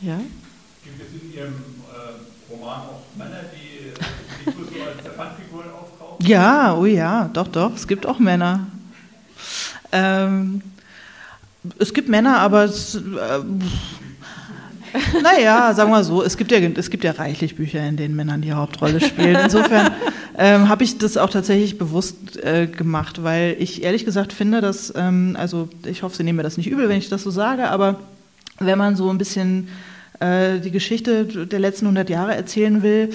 Ja. 0.00 0.18
Gibt 0.82 1.00
es 1.00 1.22
in 1.22 1.32
Ihrem 1.32 1.54
äh, 1.54 2.52
Roman 2.52 2.80
auch 2.80 3.02
Männer, 3.16 3.42
die, 3.54 3.92
die 4.44 4.50
so 4.78 4.84
als 4.84 5.02
Zerfandfiguren 5.02 5.70
auftauchen? 5.70 6.26
Ja, 6.26 6.76
oh 6.76 6.84
ja, 6.84 7.30
doch, 7.32 7.48
doch, 7.48 7.74
es 7.74 7.86
gibt 7.86 8.06
auch 8.06 8.18
Männer. 8.18 8.66
Ähm, 9.92 10.62
es 11.78 11.92
gibt 11.92 12.08
Männer, 12.08 12.38
aber 12.38 12.64
es, 12.64 12.94
äh, 12.94 13.00
naja, 15.22 15.72
sagen 15.74 15.90
wir 15.90 16.04
so, 16.04 16.22
es 16.22 16.36
gibt, 16.36 16.52
ja, 16.52 16.58
es 16.58 16.90
gibt 16.90 17.04
ja 17.04 17.12
reichlich 17.12 17.56
Bücher, 17.56 17.86
in 17.86 17.96
denen 17.96 18.16
Männer 18.16 18.38
die 18.38 18.52
Hauptrolle 18.52 19.00
spielen. 19.00 19.36
Insofern 19.44 19.92
ähm, 20.38 20.68
habe 20.68 20.84
ich 20.84 20.98
das 20.98 21.16
auch 21.16 21.30
tatsächlich 21.30 21.78
bewusst 21.78 22.42
äh, 22.42 22.66
gemacht, 22.66 23.22
weil 23.22 23.56
ich 23.58 23.82
ehrlich 23.82 24.04
gesagt 24.04 24.32
finde, 24.32 24.60
dass, 24.60 24.92
ähm, 24.96 25.36
also 25.38 25.68
ich 25.84 26.02
hoffe, 26.02 26.16
Sie 26.16 26.22
nehmen 26.22 26.36
mir 26.36 26.42
das 26.42 26.56
nicht 26.56 26.70
übel, 26.70 26.88
wenn 26.88 26.98
ich 26.98 27.08
das 27.08 27.22
so 27.22 27.30
sage, 27.30 27.68
aber 27.68 28.00
wenn 28.58 28.78
man 28.78 28.96
so 28.96 29.10
ein 29.10 29.18
bisschen 29.18 29.68
äh, 30.20 30.60
die 30.60 30.70
Geschichte 30.70 31.24
der 31.24 31.58
letzten 31.58 31.86
100 31.86 32.08
Jahre 32.08 32.34
erzählen 32.34 32.82
will, 32.82 33.10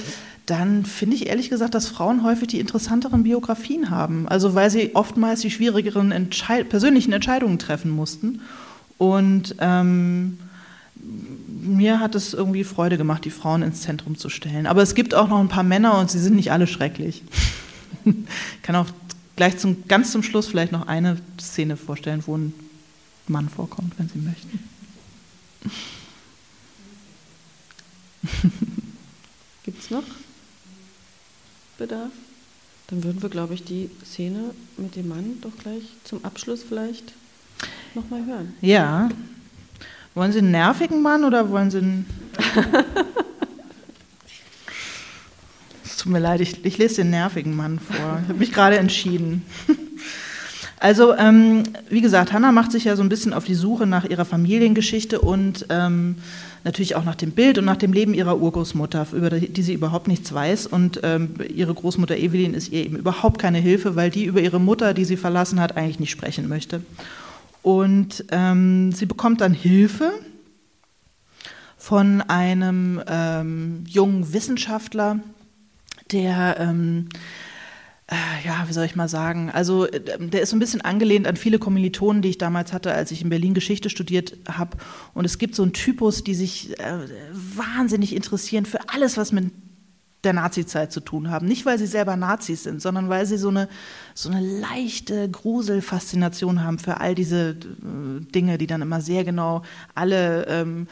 dann 0.52 0.86
finde 0.86 1.16
ich 1.16 1.28
ehrlich 1.28 1.50
gesagt, 1.50 1.74
dass 1.76 1.88
Frauen 1.88 2.24
häufig 2.24 2.50
die 2.50 2.60
interessanteren 2.60 3.24
Biografien 3.24 3.90
haben. 3.90 4.28
Also 4.28 4.54
weil 4.54 4.70
sie 4.70 4.94
oftmals 4.96 5.40
die 5.40 5.50
schwierigeren 5.50 6.12
Entschei 6.12 6.66
persönlichen 6.66 7.14
Entscheidungen 7.14 7.58
treffen 7.58 7.90
mussten. 7.90 8.42
Und 8.98 9.56
ähm, 9.60 10.40
mir 11.62 12.02
hat 12.02 12.16
es 12.16 12.34
irgendwie 12.34 12.66
Freude 12.66 12.98
gemacht, 12.98 13.24
die 13.24 13.30
Frauen 13.30 13.62
ins 13.62 13.84
Zentrum 13.84 14.18
zu 14.18 14.28
stellen. 14.28 14.68
Aber 14.68 14.82
es 14.82 14.94
gibt 14.94 15.16
auch 15.16 15.30
noch 15.30 15.40
ein 15.40 15.48
paar 15.48 15.64
Männer 15.64 15.98
und 15.98 16.12
sie 16.12 16.20
sind 16.20 16.36
nicht 16.36 16.52
alle 16.52 16.68
schrecklich. 16.68 17.24
ich 18.04 18.62
kann 18.62 18.76
auch 18.76 18.88
gleich 19.38 19.58
zum, 19.58 19.88
ganz 19.88 20.12
zum 20.12 20.22
Schluss 20.22 20.48
vielleicht 20.48 20.74
noch 20.74 20.86
eine 20.86 21.16
Szene 21.40 21.78
vorstellen, 21.78 22.24
wo 22.26 22.36
ein 22.38 22.54
Mann 23.28 23.48
vorkommt, 23.48 23.94
wenn 23.98 24.10
Sie 24.10 24.20
möchten. 24.20 24.60
Gibt 29.64 29.82
es 29.82 29.90
noch 29.90 30.04
Bedarf? 31.82 32.12
Dann 32.90 33.04
würden 33.04 33.24
wir, 33.24 33.30
glaube 33.30 33.56
ich, 33.56 33.64
die 33.64 33.90
Szene 34.06 34.52
mit 34.78 34.96
dem 34.96 35.08
Mann 35.08 35.40
doch 35.42 35.58
gleich 35.64 35.82
zum 36.04 36.24
Abschluss 36.24 36.62
vielleicht 36.62 37.14
nochmal 37.96 38.24
hören. 38.24 38.54
Ja. 38.62 39.10
Wollen 40.14 40.32
Sie 40.32 40.40
einen 40.40 40.52
nervigen 40.52 41.02
Mann 41.02 41.24
oder 41.24 41.50
wollen 41.50 41.72
Sie 41.72 41.80
einen. 41.80 42.06
es 45.84 45.98
tut 45.98 46.12
mir 46.12 46.20
leid, 46.20 46.42
ich, 46.42 46.64
ich, 46.64 46.78
lese 46.78 46.98
den 46.98 47.10
nervigen 47.10 47.56
Mann 47.56 47.80
vor. 47.80 48.20
Ich 48.22 48.30
habe 48.30 48.40
mich 48.40 48.52
gerade 48.52 48.78
entschieden. 48.78 49.44
Also, 50.84 51.16
ähm, 51.16 51.62
wie 51.90 52.02
gesagt, 52.02 52.34
Hannah 52.34 52.52
macht 52.52 52.72
sich 52.72 52.86
ja 52.86 52.96
so 52.96 53.04
ein 53.04 53.10
bisschen 53.10 53.36
auf 53.36 53.44
die 53.44 53.54
Suche 53.54 53.86
nach 53.86 54.04
ihrer 54.04 54.26
Familiengeschichte 54.26 55.22
und 55.22 55.68
ähm, 55.70 56.16
natürlich 56.64 56.96
auch 56.96 57.04
nach 57.04 57.16
dem 57.16 57.32
Bild 57.32 57.58
und 57.58 57.66
nach 57.66 57.78
dem 57.78 57.94
Leben 57.94 58.14
ihrer 58.14 58.40
Urgroßmutter, 58.40 59.08
über 59.14 59.30
die 59.30 59.62
sie 59.62 59.74
überhaupt 59.74 60.08
nichts 60.08 60.34
weiß. 60.34 60.68
Und 60.68 61.00
ähm, 61.04 61.36
ihre 61.54 61.74
Großmutter 61.74 62.18
Evelyn 62.18 62.54
ist 62.54 62.72
ihr 62.72 62.86
eben 62.86 62.98
überhaupt 62.98 63.40
keine 63.40 63.60
Hilfe, 63.60 63.96
weil 63.96 64.10
die 64.10 64.26
über 64.26 64.42
ihre 64.42 64.60
Mutter, 64.60 64.94
die 64.94 65.06
sie 65.06 65.18
verlassen 65.18 65.60
hat, 65.60 65.78
eigentlich 65.78 66.00
nicht 66.00 66.12
sprechen 66.12 66.48
möchte. 66.48 66.82
Und 67.62 68.26
ähm, 68.32 68.92
sie 68.92 69.06
bekommt 69.06 69.42
dann 69.42 69.54
Hilfe 69.54 70.12
von 71.78 72.22
einem 72.22 73.02
ähm, 73.08 73.84
jungen 73.88 74.34
Wissenschaftler, 74.34 75.20
der 76.12 76.58
ähm, 76.60 77.10
äh, 77.10 77.51
ja, 78.44 78.66
wie 78.68 78.74
soll 78.74 78.86
ich 78.86 78.96
mal 78.96 79.08
sagen, 79.08 79.50
also 79.50 79.86
äh, 79.86 80.02
der 80.20 80.42
ist 80.42 80.50
so 80.50 80.56
ein 80.56 80.60
bisschen 80.60 80.82
angelehnt 80.82 81.28
an 81.28 81.38
viele 81.38 81.60
Kommilitonen, 81.60 82.22
die 82.22 82.30
ich 82.30 82.38
damals 82.38 82.74
hatte, 82.74 82.94
als 82.94 83.12
ich 83.12 83.22
in 83.22 83.30
Berlin 83.30 83.54
Geschichte 83.54 83.90
studiert 83.90 84.38
habe. 84.50 84.78
Und 85.14 85.26
es 85.26 85.38
gibt 85.38 85.56
so 85.56 85.64
einen 85.64 85.74
Typus, 85.74 86.24
die 86.24 86.36
sich 86.36 86.78
äh, 86.80 87.00
wahnsinnig 87.32 88.16
interessieren 88.16 88.66
für 88.66 88.80
alles, 88.90 89.18
was 89.18 89.32
mit 89.32 89.52
der 90.24 90.34
Nazizeit 90.34 90.92
zu 90.92 91.00
tun 91.00 91.32
haben. 91.32 91.48
Nicht, 91.48 91.66
weil 91.66 91.80
sie 91.80 91.88
selber 91.88 92.16
Nazis 92.16 92.64
sind, 92.64 92.82
sondern 92.82 93.10
weil 93.10 93.26
sie 93.26 93.38
so 93.38 93.50
eine, 93.50 93.68
so 94.14 94.30
eine 94.30 94.42
leichte 94.42 95.30
Gruselfaszination 95.30 96.64
haben 96.64 96.80
für 96.80 97.00
all 97.00 97.16
diese 97.16 97.52
äh, 97.52 97.56
Dinge, 98.32 98.58
die 98.58 98.68
dann 98.68 98.82
immer 98.82 99.02
sehr 99.02 99.24
genau 99.24 99.64
alle 99.96 100.46
ähm, 100.48 100.88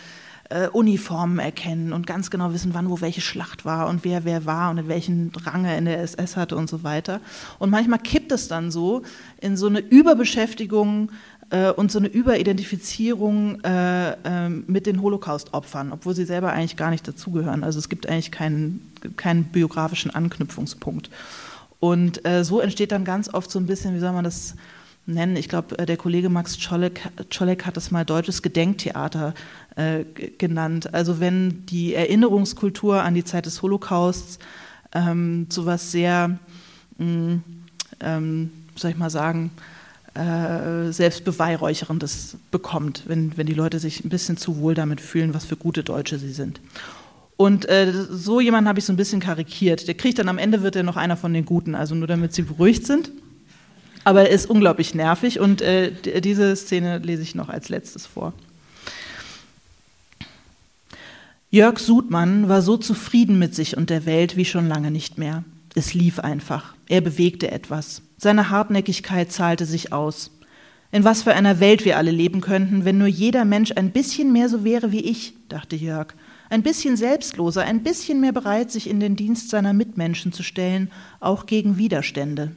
äh, 0.49 0.67
Uniformen 0.67 1.39
erkennen 1.39 1.93
und 1.93 2.07
ganz 2.07 2.29
genau 2.29 2.53
wissen, 2.53 2.73
wann 2.73 2.89
wo 2.89 3.01
welche 3.01 3.21
Schlacht 3.21 3.65
war 3.65 3.87
und 3.87 4.03
wer 4.03 4.25
wer 4.25 4.45
war 4.45 4.71
und 4.71 4.79
in 4.79 4.87
welchen 4.87 5.31
Range 5.45 5.77
in 5.77 5.85
der 5.85 6.01
SS 6.01 6.35
hatte 6.35 6.55
und 6.55 6.69
so 6.69 6.83
weiter. 6.83 7.21
Und 7.59 7.69
manchmal 7.69 7.99
kippt 7.99 8.31
es 8.31 8.47
dann 8.47 8.71
so 8.71 9.03
in 9.39 9.57
so 9.57 9.67
eine 9.67 9.79
Überbeschäftigung 9.79 11.11
äh, 11.49 11.69
und 11.69 11.91
so 11.91 11.99
eine 11.99 12.07
Überidentifizierung 12.07 13.61
äh, 13.61 14.11
äh, 14.11 14.49
mit 14.49 14.85
den 14.85 15.01
Holocaust-Opfern, 15.01 15.91
obwohl 15.91 16.15
sie 16.15 16.25
selber 16.25 16.51
eigentlich 16.51 16.77
gar 16.77 16.89
nicht 16.89 17.07
dazugehören. 17.07 17.63
Also 17.63 17.79
es 17.79 17.89
gibt 17.89 18.07
eigentlich 18.07 18.31
keinen, 18.31 18.91
keinen 19.17 19.45
biografischen 19.45 20.11
Anknüpfungspunkt. 20.11 21.09
Und 21.79 22.25
äh, 22.25 22.43
so 22.43 22.59
entsteht 22.59 22.91
dann 22.91 23.05
ganz 23.05 23.33
oft 23.33 23.49
so 23.49 23.59
ein 23.59 23.65
bisschen, 23.65 23.95
wie 23.95 23.99
soll 23.99 24.11
man 24.11 24.23
das 24.23 24.55
nennen. 25.09 25.35
Ich 25.35 25.49
glaube, 25.49 25.77
äh, 25.77 25.85
der 25.85 25.97
Kollege 25.97 26.29
Max 26.29 26.57
Czolek, 26.57 27.01
Czolek 27.29 27.65
hat 27.65 27.77
es 27.77 27.91
mal 27.91 28.05
deutsches 28.05 28.41
Gedenktheater 28.41 29.33
äh, 29.75 30.03
genannt. 30.37 30.93
Also 30.93 31.19
wenn 31.19 31.65
die 31.65 31.93
Erinnerungskultur 31.93 33.01
an 33.01 33.13
die 33.13 33.23
Zeit 33.23 33.45
des 33.45 33.61
Holocausts 33.61 34.39
ähm, 34.93 35.47
zu 35.49 35.65
was 35.65 35.91
sehr, 35.91 36.39
mm, 36.97 37.35
ähm, 38.01 38.51
soll 38.75 38.91
ich 38.91 38.97
mal 38.97 39.09
sagen, 39.09 39.51
äh, 40.15 40.91
selbstbeweihräucherndes 40.91 42.37
bekommt, 42.51 43.03
wenn, 43.07 43.37
wenn 43.37 43.47
die 43.47 43.53
Leute 43.53 43.79
sich 43.79 44.03
ein 44.03 44.09
bisschen 44.09 44.37
zu 44.37 44.57
wohl 44.57 44.73
damit 44.73 45.01
fühlen, 45.01 45.33
was 45.33 45.45
für 45.45 45.55
gute 45.55 45.83
Deutsche 45.83 46.19
sie 46.19 46.31
sind. 46.31 46.59
Und 47.37 47.69
äh, 47.69 47.93
so 47.93 48.41
jemanden 48.41 48.67
habe 48.67 48.79
ich 48.79 48.85
so 48.85 48.91
ein 48.91 48.97
bisschen 48.97 49.21
karikiert. 49.21 49.87
Der 49.87 49.95
kriegt 49.95 50.19
dann 50.19 50.27
am 50.27 50.37
Ende 50.37 50.61
wird 50.61 50.75
er 50.75 50.83
noch 50.83 50.97
einer 50.97 51.15
von 51.15 51.33
den 51.33 51.45
Guten, 51.45 51.73
also 51.73 51.95
nur 51.95 52.07
damit 52.07 52.33
sie 52.33 52.41
beruhigt 52.41 52.85
sind. 52.85 53.11
Aber 54.09 54.21
er 54.21 54.29
ist 54.31 54.49
unglaublich 54.49 54.95
nervig 54.95 55.39
und 55.39 55.61
äh, 55.61 55.91
diese 56.21 56.55
Szene 56.55 56.97
lese 56.97 57.21
ich 57.21 57.35
noch 57.35 57.47
als 57.47 57.69
letztes 57.69 58.07
vor. 58.07 58.33
Jörg 61.51 61.77
Sudmann 61.77 62.49
war 62.49 62.63
so 62.63 62.75
zufrieden 62.77 63.37
mit 63.37 63.53
sich 63.53 63.77
und 63.77 63.91
der 63.91 64.07
Welt 64.07 64.35
wie 64.35 64.45
schon 64.45 64.67
lange 64.67 64.89
nicht 64.89 65.19
mehr. 65.19 65.43
Es 65.75 65.93
lief 65.93 66.17
einfach. 66.17 66.73
Er 66.87 67.01
bewegte 67.01 67.51
etwas. 67.51 68.01
Seine 68.17 68.49
Hartnäckigkeit 68.49 69.31
zahlte 69.31 69.67
sich 69.67 69.93
aus. 69.93 70.31
In 70.91 71.03
was 71.03 71.21
für 71.21 71.35
einer 71.35 71.59
Welt 71.59 71.85
wir 71.85 71.97
alle 71.97 72.09
leben 72.09 72.41
könnten, 72.41 72.85
wenn 72.85 72.97
nur 72.97 73.07
jeder 73.07 73.45
Mensch 73.45 73.73
ein 73.75 73.91
bisschen 73.91 74.33
mehr 74.33 74.49
so 74.49 74.63
wäre 74.63 74.91
wie 74.91 75.01
ich, 75.01 75.35
dachte 75.49 75.75
Jörg. 75.75 76.15
Ein 76.49 76.63
bisschen 76.63 76.97
selbstloser, 76.97 77.61
ein 77.61 77.83
bisschen 77.83 78.21
mehr 78.21 78.33
bereit, 78.33 78.71
sich 78.71 78.89
in 78.89 78.99
den 78.99 79.15
Dienst 79.15 79.51
seiner 79.51 79.73
Mitmenschen 79.73 80.33
zu 80.33 80.41
stellen, 80.41 80.89
auch 81.19 81.45
gegen 81.45 81.77
Widerstände. 81.77 82.53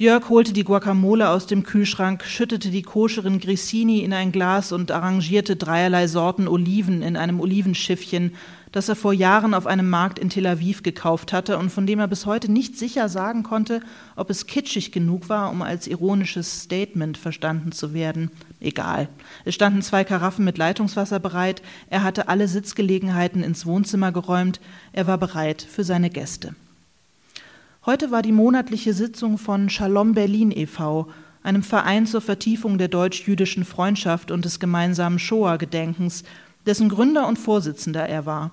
Jörg 0.00 0.30
holte 0.30 0.54
die 0.54 0.64
Guacamole 0.64 1.28
aus 1.28 1.46
dem 1.46 1.62
Kühlschrank, 1.62 2.24
schüttete 2.24 2.70
die 2.70 2.80
koscheren 2.80 3.38
Grissini 3.38 3.98
in 3.98 4.14
ein 4.14 4.32
Glas 4.32 4.72
und 4.72 4.90
arrangierte 4.90 5.56
dreierlei 5.56 6.06
Sorten 6.06 6.48
Oliven 6.48 7.02
in 7.02 7.18
einem 7.18 7.38
Olivenschiffchen, 7.38 8.32
das 8.72 8.88
er 8.88 8.96
vor 8.96 9.12
Jahren 9.12 9.52
auf 9.52 9.66
einem 9.66 9.90
Markt 9.90 10.18
in 10.18 10.30
Tel 10.30 10.46
Aviv 10.46 10.82
gekauft 10.82 11.34
hatte 11.34 11.58
und 11.58 11.68
von 11.68 11.86
dem 11.86 11.98
er 11.98 12.08
bis 12.08 12.24
heute 12.24 12.50
nicht 12.50 12.78
sicher 12.78 13.10
sagen 13.10 13.42
konnte, 13.42 13.82
ob 14.16 14.30
es 14.30 14.46
kitschig 14.46 14.90
genug 14.90 15.28
war, 15.28 15.50
um 15.50 15.60
als 15.60 15.86
ironisches 15.86 16.62
Statement 16.62 17.18
verstanden 17.18 17.70
zu 17.70 17.92
werden. 17.92 18.30
Egal. 18.58 19.06
Es 19.44 19.54
standen 19.54 19.82
zwei 19.82 20.04
Karaffen 20.04 20.46
mit 20.46 20.56
Leitungswasser 20.56 21.20
bereit, 21.20 21.60
er 21.90 22.04
hatte 22.04 22.26
alle 22.28 22.48
Sitzgelegenheiten 22.48 23.42
ins 23.42 23.66
Wohnzimmer 23.66 24.12
geräumt, 24.12 24.60
er 24.94 25.06
war 25.06 25.18
bereit 25.18 25.60
für 25.60 25.84
seine 25.84 26.08
Gäste. 26.08 26.54
Heute 27.90 28.12
war 28.12 28.22
die 28.22 28.30
monatliche 28.30 28.94
Sitzung 28.94 29.36
von 29.36 29.68
Shalom 29.68 30.14
Berlin 30.14 30.52
e.V., 30.52 31.08
einem 31.42 31.64
Verein 31.64 32.06
zur 32.06 32.20
Vertiefung 32.20 32.78
der 32.78 32.86
deutsch-jüdischen 32.86 33.64
Freundschaft 33.64 34.30
und 34.30 34.44
des 34.44 34.60
gemeinsamen 34.60 35.18
Shoah-Gedenkens, 35.18 36.22
dessen 36.66 36.88
Gründer 36.88 37.26
und 37.26 37.36
Vorsitzender 37.36 38.08
er 38.08 38.26
war. 38.26 38.52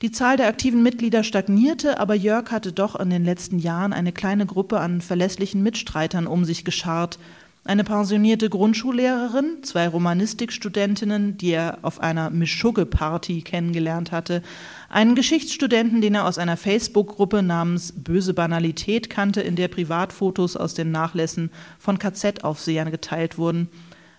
Die 0.00 0.10
Zahl 0.10 0.38
der 0.38 0.48
aktiven 0.48 0.82
Mitglieder 0.82 1.22
stagnierte, 1.22 2.00
aber 2.00 2.14
Jörg 2.14 2.50
hatte 2.50 2.72
doch 2.72 2.98
in 2.98 3.10
den 3.10 3.26
letzten 3.26 3.58
Jahren 3.58 3.92
eine 3.92 4.10
kleine 4.10 4.46
Gruppe 4.46 4.80
an 4.80 5.02
verlässlichen 5.02 5.62
Mitstreitern 5.62 6.26
um 6.26 6.46
sich 6.46 6.64
geschart, 6.64 7.18
eine 7.64 7.84
pensionierte 7.84 8.50
Grundschullehrerin, 8.50 9.62
zwei 9.62 9.86
Romanistikstudentinnen, 9.86 11.36
die 11.38 11.50
er 11.50 11.78
auf 11.82 12.00
einer 12.00 12.30
Mischugge-Party 12.30 13.42
kennengelernt 13.42 14.10
hatte, 14.10 14.42
einen 14.88 15.14
Geschichtsstudenten, 15.14 16.00
den 16.00 16.16
er 16.16 16.26
aus 16.26 16.38
einer 16.38 16.56
Facebook-Gruppe 16.56 17.42
namens 17.42 17.92
Böse 17.96 18.34
Banalität 18.34 19.10
kannte, 19.10 19.42
in 19.42 19.54
der 19.54 19.68
Privatfotos 19.68 20.56
aus 20.56 20.74
den 20.74 20.90
Nachlässen 20.90 21.50
von 21.78 21.98
KZ-Aufsehern 21.98 22.90
geteilt 22.90 23.38
wurden, 23.38 23.68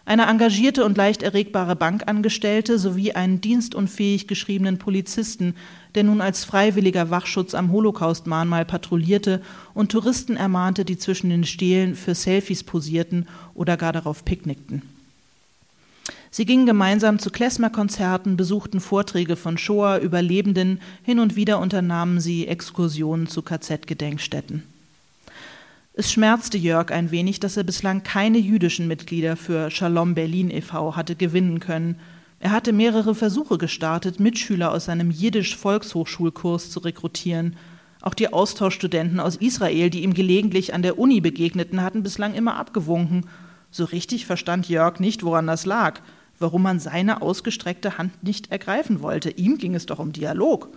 eine 0.06 0.26
engagierte 0.26 0.84
und 0.84 0.98
leicht 0.98 1.24
erregbare 1.24 1.78
Bankangestellte 1.78 2.78
sowie 2.78 3.14
einen 3.14 3.40
dienstunfähig 3.40 4.28
geschriebenen 4.28 4.78
Polizisten, 4.78 5.56
der 5.96 6.04
nun 6.04 6.22
als 6.22 6.44
freiwilliger 6.44 7.10
Wachschutz 7.10 7.54
am 7.54 7.72
Holocaust-Mahnmal 7.72 8.66
patrouillierte 8.66 9.42
und 9.74 9.92
Touristen 9.92 10.36
ermahnte, 10.36 10.86
die 10.86 10.98
zwischen 10.98 11.30
den 11.30 11.46
Stelen 11.46 11.96
für 11.96 12.16
Selfies 12.16 12.64
posierten 12.64 13.28
oder 13.54 13.78
gar 13.78 13.94
darauf 13.94 14.26
picknickten. 14.26 14.82
Sie 16.32 16.46
gingen 16.46 16.66
gemeinsam 16.66 17.20
zu 17.20 17.30
Klezmer-Konzerten, 17.30 18.38
besuchten 18.38 18.80
Vorträge 18.80 19.36
von 19.36 19.58
Shoah-Überlebenden, 19.60 20.82
hin 21.04 21.20
und 21.20 21.36
wieder 21.36 21.60
unternahmen 21.60 22.20
sie 22.20 22.48
Exkursionen 22.48 23.28
zu 23.28 23.44
KZ-Gedenkstätten. 23.44 24.64
Es 25.94 26.12
schmerzte 26.12 26.58
Jörg 26.58 26.92
ein 26.92 27.12
wenig, 27.12 27.40
dass 27.40 27.56
er 27.56 27.64
bislang 27.64 28.02
keine 28.02 28.40
jüdischen 28.40 28.88
Mitglieder 28.88 29.36
für 29.36 29.70
Shalom 29.70 30.16
Berlin 30.16 30.50
e.V. 30.50 30.96
hatte 30.96 31.16
gewinnen 31.16 31.60
können. 31.60 32.00
Er 32.44 32.52
hatte 32.52 32.74
mehrere 32.74 33.16
Versuche 33.16 33.58
gestartet, 33.58 34.20
Mitschüler 34.20 34.74
aus 34.74 34.84
seinem 34.84 35.12
Jiddisch-Volkshochschulkurs 35.12 36.72
zu 36.72 36.82
rekrutieren. 36.82 37.56
Auch 38.02 38.14
die 38.14 38.34
Austauschstudenten 38.34 39.22
aus 39.22 39.38
Israel, 39.38 39.90
die 39.90 40.04
ihm 40.04 40.14
gelegentlich 40.14 40.74
an 40.74 40.82
der 40.82 41.00
Uni 41.00 41.22
begegneten, 41.22 41.82
hatten 41.82 42.04
bislang 42.04 42.34
immer 42.34 42.58
abgewunken. 42.58 43.28
So 43.72 43.86
richtig 43.86 44.26
verstand 44.26 44.68
Jörg 44.68 45.00
nicht, 45.00 45.24
woran 45.24 45.48
das 45.48 45.66
lag, 45.66 46.02
warum 46.38 46.64
man 46.64 46.82
seine 46.82 47.22
ausgestreckte 47.22 47.98
Hand 47.98 48.22
nicht 48.26 48.52
ergreifen 48.52 49.02
wollte. 49.02 49.30
Ihm 49.30 49.58
ging 49.58 49.74
es 49.74 49.86
doch 49.86 50.00
um 50.00 50.12
Dialog. 50.12 50.68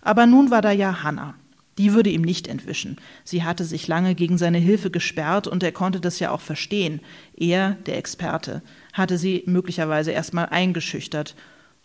Aber 0.00 0.26
nun 0.26 0.52
war 0.52 0.62
da 0.62 0.70
ja 0.70 1.02
Hannah. 1.02 1.34
Die 1.78 1.94
würde 1.94 2.10
ihm 2.10 2.22
nicht 2.22 2.48
entwischen. 2.48 2.96
Sie 3.24 3.44
hatte 3.44 3.64
sich 3.64 3.86
lange 3.86 4.14
gegen 4.14 4.36
seine 4.36 4.58
Hilfe 4.58 4.90
gesperrt 4.90 5.46
und 5.46 5.62
er 5.62 5.72
konnte 5.72 6.00
das 6.00 6.18
ja 6.18 6.32
auch 6.32 6.40
verstehen. 6.40 7.00
Er, 7.36 7.76
der 7.86 7.96
Experte, 7.96 8.62
hatte 8.92 9.16
sie 9.16 9.44
möglicherweise 9.46 10.10
erstmal 10.10 10.46
eingeschüchtert. 10.46 11.36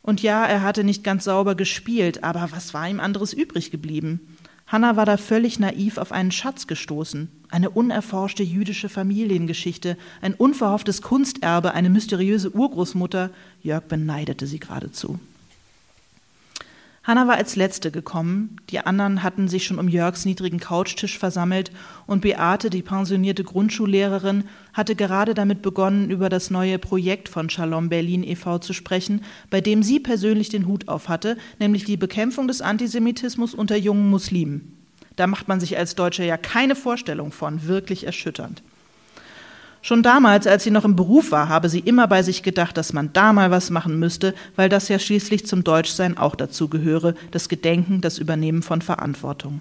Und 0.01 0.21
ja, 0.21 0.45
er 0.45 0.63
hatte 0.63 0.83
nicht 0.83 1.03
ganz 1.03 1.23
sauber 1.25 1.55
gespielt, 1.55 2.23
aber 2.23 2.49
was 2.51 2.73
war 2.73 2.89
ihm 2.89 2.99
anderes 2.99 3.33
übrig 3.33 3.71
geblieben? 3.71 4.35
Hannah 4.67 4.95
war 4.95 5.05
da 5.05 5.17
völlig 5.17 5.59
naiv 5.59 5.97
auf 5.97 6.11
einen 6.11 6.31
Schatz 6.31 6.67
gestoßen, 6.67 7.29
eine 7.49 7.69
unerforschte 7.69 8.43
jüdische 8.43 8.89
Familiengeschichte, 8.89 9.97
ein 10.21 10.33
unverhofftes 10.33 11.01
Kunsterbe, 11.01 11.73
eine 11.73 11.89
mysteriöse 11.89 12.49
Urgroßmutter. 12.49 13.29
Jörg 13.61 13.83
beneidete 13.83 14.47
sie 14.47 14.59
geradezu. 14.59 15.19
Hanna 17.05 17.27
war 17.27 17.35
als 17.35 17.57
Letzte 17.57 17.91
gekommen, 17.91 18.55
die 18.69 18.79
anderen 18.79 19.23
hatten 19.23 19.49
sich 19.49 19.65
schon 19.65 19.77
um 19.77 19.89
Jörgs 19.89 20.23
niedrigen 20.23 20.61
Couchtisch 20.61 21.19
versammelt 21.19 21.69
und 22.07 22.21
Beate, 22.21 22.69
die 22.69 22.81
pensionierte 22.81 23.43
Grundschullehrerin, 23.43 24.45
hatte 24.71 24.95
gerade 24.95 25.33
damit 25.33 25.61
begonnen, 25.61 26.09
über 26.09 26.29
das 26.29 26.49
neue 26.49 26.79
Projekt 26.79 27.27
von 27.27 27.49
Shalom 27.49 27.89
Berlin 27.89 28.23
e.V. 28.23 28.59
zu 28.59 28.71
sprechen, 28.71 29.21
bei 29.49 29.59
dem 29.59 29.83
sie 29.83 29.99
persönlich 29.99 30.47
den 30.47 30.65
Hut 30.65 30.87
auf 30.87 31.09
hatte, 31.09 31.35
nämlich 31.59 31.83
die 31.83 31.97
Bekämpfung 31.97 32.47
des 32.47 32.61
Antisemitismus 32.61 33.53
unter 33.53 33.75
jungen 33.75 34.09
Muslimen. 34.09 34.77
Da 35.17 35.27
macht 35.27 35.49
man 35.49 35.59
sich 35.59 35.77
als 35.77 35.95
Deutscher 35.95 36.23
ja 36.23 36.37
keine 36.37 36.75
Vorstellung 36.75 37.33
von, 37.33 37.67
wirklich 37.67 38.05
erschütternd. 38.05 38.63
Schon 39.86 40.01
damals, 40.01 40.47
als 40.47 40.63
sie 40.63 40.71
noch 40.71 40.86
im 40.86 40.95
Beruf 40.95 41.31
war, 41.31 41.49
habe 41.49 41.67
sie 41.67 41.81
immer 41.81 42.07
bei 42.07 42.23
sich 42.23 42.41
gedacht, 42.41 42.77
dass 42.77 42.93
man 42.93 43.11
da 43.11 43.34
mal 43.34 43.51
was 43.51 43.69
machen 43.69 43.99
müsste, 43.99 44.34
weil 44.55 44.69
das 44.69 44.88
ja 44.88 44.97
schließlich 44.97 45.45
zum 45.45 45.65
Deutschsein 45.65 46.17
auch 46.17 46.36
dazu 46.36 46.69
gehöre, 46.69 47.15
das 47.31 47.49
Gedenken, 47.49 47.99
das 47.99 48.17
Übernehmen 48.17 48.63
von 48.63 48.81
Verantwortung. 48.81 49.59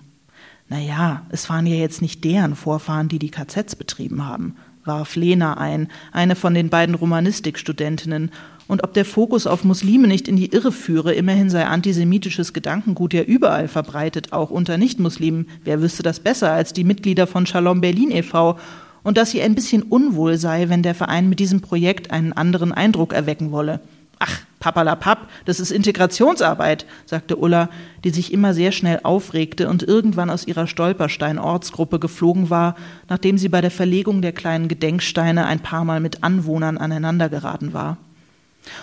Naja, 0.68 1.26
es 1.30 1.50
waren 1.50 1.66
ja 1.66 1.74
jetzt 1.74 2.02
nicht 2.02 2.22
deren 2.22 2.54
Vorfahren, 2.54 3.08
die 3.08 3.18
die 3.18 3.32
KZs 3.32 3.74
betrieben 3.74 4.24
haben, 4.24 4.54
warf 4.84 5.16
Lena 5.16 5.54
ein, 5.54 5.88
eine 6.12 6.36
von 6.36 6.54
den 6.54 6.70
beiden 6.70 6.94
Romanistikstudentinnen, 6.94 8.30
und 8.68 8.84
ob 8.84 8.94
der 8.94 9.04
Fokus 9.04 9.48
auf 9.48 9.64
Muslime 9.64 10.06
nicht 10.06 10.28
in 10.28 10.36
die 10.36 10.52
Irre 10.52 10.70
führe, 10.70 11.12
immerhin 11.12 11.50
sei 11.50 11.66
antisemitisches 11.66 12.52
Gedankengut 12.52 13.12
ja 13.12 13.22
überall 13.22 13.66
verbreitet, 13.66 14.32
auch 14.32 14.50
unter 14.50 14.78
Nichtmuslimen. 14.78 15.48
Wer 15.64 15.82
wüsste 15.82 16.04
das 16.04 16.20
besser 16.20 16.52
als 16.52 16.72
die 16.72 16.84
Mitglieder 16.84 17.26
von 17.26 17.44
Shalom 17.44 17.80
Berlin 17.80 18.12
e.V 18.12 18.56
und 19.02 19.16
dass 19.16 19.30
sie 19.30 19.42
ein 19.42 19.54
bisschen 19.54 19.82
unwohl 19.82 20.36
sei, 20.38 20.68
wenn 20.68 20.82
der 20.82 20.94
Verein 20.94 21.28
mit 21.28 21.40
diesem 21.40 21.60
Projekt 21.60 22.10
einen 22.10 22.32
anderen 22.32 22.72
Eindruck 22.72 23.12
erwecken 23.12 23.50
wolle. 23.52 23.80
Ach, 24.18 24.40
papalapap, 24.60 25.28
das 25.46 25.58
ist 25.58 25.72
Integrationsarbeit, 25.72 26.86
sagte 27.06 27.36
Ulla, 27.36 27.68
die 28.04 28.10
sich 28.10 28.32
immer 28.32 28.54
sehr 28.54 28.70
schnell 28.70 29.00
aufregte 29.02 29.68
und 29.68 29.82
irgendwann 29.82 30.30
aus 30.30 30.46
ihrer 30.46 30.68
Stolperstein-Ortsgruppe 30.68 31.98
geflogen 31.98 32.48
war, 32.48 32.76
nachdem 33.08 33.36
sie 33.36 33.48
bei 33.48 33.60
der 33.60 33.72
Verlegung 33.72 34.22
der 34.22 34.32
kleinen 34.32 34.68
Gedenksteine 34.68 35.46
ein 35.46 35.58
paar 35.58 35.84
Mal 35.84 35.98
mit 35.98 36.22
Anwohnern 36.22 36.78
aneinandergeraten 36.78 37.72
war. 37.72 37.96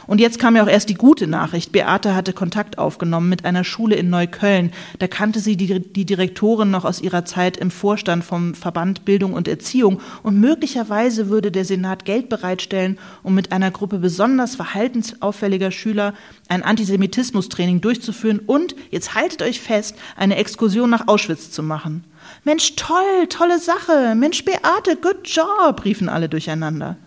Und 0.07 0.19
jetzt 0.19 0.39
kam 0.39 0.55
ja 0.55 0.63
auch 0.63 0.67
erst 0.67 0.89
die 0.89 0.95
gute 0.95 1.27
Nachricht. 1.27 1.71
Beate 1.71 2.15
hatte 2.15 2.33
Kontakt 2.33 2.77
aufgenommen 2.77 3.29
mit 3.29 3.45
einer 3.45 3.63
Schule 3.63 3.95
in 3.95 4.09
Neukölln. 4.09 4.71
Da 4.99 5.07
kannte 5.07 5.39
sie 5.39 5.55
die, 5.55 5.79
die, 5.79 6.05
Direktorin 6.05 6.69
noch 6.69 6.85
aus 6.85 7.01
ihrer 7.01 7.25
Zeit 7.25 7.57
im 7.57 7.71
Vorstand 7.71 8.23
vom 8.23 8.55
Verband 8.55 9.05
Bildung 9.05 9.33
und 9.33 9.47
Erziehung. 9.47 10.01
Und 10.23 10.39
möglicherweise 10.39 11.29
würde 11.29 11.51
der 11.51 11.65
Senat 11.65 12.05
Geld 12.05 12.29
bereitstellen, 12.29 12.97
um 13.23 13.35
mit 13.35 13.51
einer 13.51 13.71
Gruppe 13.71 13.99
besonders 13.99 14.55
verhaltensauffälliger 14.55 15.71
Schüler 15.71 16.13
ein 16.47 16.63
Antisemitismustraining 16.63 17.81
durchzuführen 17.81 18.39
und, 18.39 18.75
jetzt 18.91 19.15
haltet 19.15 19.41
euch 19.41 19.61
fest, 19.61 19.95
eine 20.17 20.35
Exkursion 20.35 20.89
nach 20.89 21.07
Auschwitz 21.07 21.51
zu 21.51 21.63
machen. 21.63 22.03
Mensch, 22.43 22.75
toll, 22.75 23.27
tolle 23.29 23.59
Sache. 23.59 24.13
Mensch, 24.15 24.43
Beate, 24.43 24.97
good 25.01 25.21
job, 25.23 25.85
riefen 25.85 26.09
alle 26.09 26.27
durcheinander. 26.29 26.97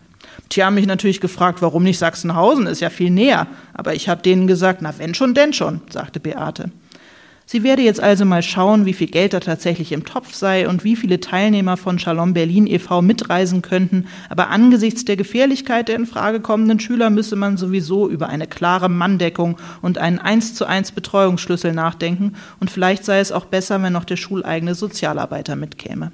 Die 0.52 0.62
haben 0.62 0.74
mich 0.74 0.86
natürlich 0.86 1.20
gefragt, 1.20 1.62
warum 1.62 1.82
nicht 1.82 1.98
Sachsenhausen, 1.98 2.66
ist 2.66 2.80
ja 2.80 2.90
viel 2.90 3.10
näher. 3.10 3.46
Aber 3.72 3.94
ich 3.94 4.08
habe 4.08 4.22
denen 4.22 4.46
gesagt, 4.46 4.82
na 4.82 4.94
wenn 4.98 5.14
schon, 5.14 5.34
denn 5.34 5.52
schon, 5.52 5.80
sagte 5.88 6.20
Beate. 6.20 6.70
Sie 7.44 7.64
werde 7.64 7.82
jetzt 7.82 8.00
also 8.00 8.24
mal 8.24 8.42
schauen, 8.42 8.86
wie 8.86 8.92
viel 8.92 9.08
Geld 9.08 9.34
da 9.34 9.40
tatsächlich 9.40 9.92
im 9.92 10.04
Topf 10.04 10.32
sei 10.32 10.68
und 10.68 10.84
wie 10.84 10.96
viele 10.96 11.20
Teilnehmer 11.20 11.76
von 11.76 11.98
Shalom 11.98 12.34
Berlin 12.34 12.66
e.V. 12.66 13.02
mitreisen 13.02 13.62
könnten, 13.62 14.06
aber 14.30 14.48
angesichts 14.48 15.04
der 15.04 15.16
Gefährlichkeit 15.16 15.88
der 15.88 15.96
in 15.96 16.06
Frage 16.06 16.40
kommenden 16.40 16.80
Schüler 16.80 17.10
müsse 17.10 17.36
man 17.36 17.56
sowieso 17.56 18.08
über 18.08 18.28
eine 18.28 18.46
klare 18.46 18.88
Manndeckung 18.88 19.58
und 19.82 19.98
einen 19.98 20.18
eins 20.18 20.54
zu 20.54 20.64
eins 20.64 20.92
Betreuungsschlüssel 20.92 21.72
nachdenken 21.72 22.36
und 22.60 22.70
vielleicht 22.70 23.04
sei 23.04 23.18
es 23.18 23.32
auch 23.32 23.44
besser, 23.44 23.82
wenn 23.82 23.92
noch 23.92 24.04
der 24.04 24.16
schuleigene 24.16 24.74
Sozialarbeiter 24.74 25.56
mitkäme. 25.56 26.12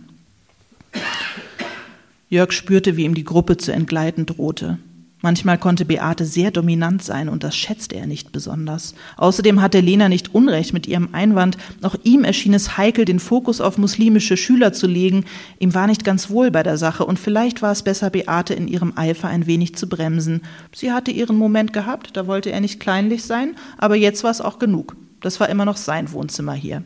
Jörg 2.29 2.53
spürte, 2.53 2.97
wie 2.97 3.05
ihm 3.05 3.15
die 3.15 3.25
Gruppe 3.25 3.57
zu 3.57 3.73
entgleiten 3.73 4.27
drohte. 4.27 4.79
Manchmal 5.21 5.59
konnte 5.59 5.85
Beate 5.85 6.25
sehr 6.25 6.53
dominant 6.53 7.03
sein 7.03 7.29
und 7.29 7.43
das 7.43 7.57
schätzte 7.57 7.97
er 7.97 8.07
nicht 8.07 8.31
besonders. 8.31 8.95
Außerdem 9.17 9.61
hatte 9.61 9.81
Lena 9.81 10.09
nicht 10.09 10.33
Unrecht 10.33 10.73
mit 10.73 10.87
ihrem 10.87 11.09
Einwand, 11.13 11.59
auch 11.83 11.97
ihm 12.05 12.23
erschien 12.23 12.55
es 12.55 12.77
heikel, 12.77 13.05
den 13.05 13.19
Fokus 13.19 13.61
auf 13.61 13.79
muslimische 13.79 14.37
Schüler 14.37 14.73
zu 14.73 14.87
legen. 14.87 15.25
Ihm 15.59 15.75
war 15.75 15.89
nicht 15.89 16.05
ganz 16.05 16.31
wohl 16.31 16.53
bei 16.53 16.63
der 16.63 16.77
Sache 16.77 17.05
und 17.05 17.19
vielleicht 17.19 17.63
war 17.63 17.73
es 17.73 17.83
besser, 17.83 18.11
Beate 18.11 18.55
in 18.55 18.69
ihrem 18.69 18.93
Eifer 18.97 19.27
ein 19.27 19.47
wenig 19.47 19.75
zu 19.75 19.89
bremsen. 19.89 20.43
Sie 20.73 20.93
hatte 20.93 21.11
ihren 21.11 21.37
Moment 21.37 21.73
gehabt, 21.73 22.17
da 22.17 22.29
wollte 22.29 22.53
er 22.53 22.61
nicht 22.61 22.79
kleinlich 22.79 23.25
sein, 23.25 23.57
aber 23.77 23.97
jetzt 23.97 24.23
war 24.23 24.31
es 24.31 24.41
auch 24.41 24.61
genug. 24.61 24.97
Das 25.21 25.41
war 25.41 25.49
immer 25.49 25.65
noch 25.65 25.77
sein 25.77 26.13
Wohnzimmer 26.13 26.55
hier. 26.55 26.85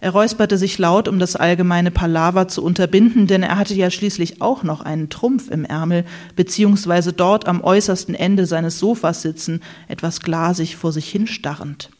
Er 0.00 0.10
räusperte 0.10 0.58
sich 0.58 0.78
laut, 0.78 1.08
um 1.08 1.18
das 1.18 1.36
allgemeine 1.36 1.90
Palaver 1.90 2.48
zu 2.48 2.62
unterbinden, 2.62 3.26
denn 3.26 3.42
er 3.42 3.58
hatte 3.58 3.74
ja 3.74 3.90
schließlich 3.90 4.42
auch 4.42 4.62
noch 4.62 4.82
einen 4.82 5.08
Trumpf 5.08 5.50
im 5.50 5.64
Ärmel, 5.64 6.04
beziehungsweise 6.34 7.12
dort 7.12 7.48
am 7.48 7.62
äußersten 7.62 8.14
Ende 8.14 8.46
seines 8.46 8.78
Sofas 8.78 9.22
sitzen, 9.22 9.62
etwas 9.88 10.20
glasig 10.20 10.76
vor 10.76 10.92
sich 10.92 11.08
hinstarrend. 11.08 11.90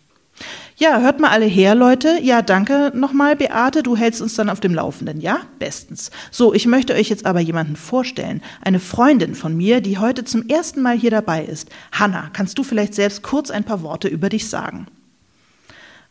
Ja, 0.76 1.00
hört 1.00 1.20
mal 1.20 1.30
alle 1.30 1.46
her, 1.46 1.74
Leute. 1.74 2.18
Ja, 2.20 2.42
danke 2.42 2.92
nochmal, 2.94 3.34
Beate. 3.34 3.82
Du 3.82 3.96
hältst 3.96 4.20
uns 4.20 4.34
dann 4.34 4.50
auf 4.50 4.60
dem 4.60 4.74
Laufenden, 4.74 5.22
ja? 5.22 5.38
Bestens. 5.58 6.10
So, 6.30 6.52
ich 6.52 6.66
möchte 6.66 6.92
euch 6.92 7.08
jetzt 7.08 7.24
aber 7.24 7.40
jemanden 7.40 7.76
vorstellen. 7.76 8.42
Eine 8.60 8.78
Freundin 8.78 9.34
von 9.34 9.56
mir, 9.56 9.80
die 9.80 9.96
heute 9.96 10.24
zum 10.24 10.46
ersten 10.48 10.82
Mal 10.82 10.98
hier 10.98 11.10
dabei 11.10 11.46
ist. 11.46 11.70
Hanna, 11.92 12.28
kannst 12.34 12.58
du 12.58 12.62
vielleicht 12.62 12.94
selbst 12.94 13.22
kurz 13.22 13.50
ein 13.50 13.64
paar 13.64 13.80
Worte 13.80 14.08
über 14.08 14.28
dich 14.28 14.50
sagen? 14.50 14.86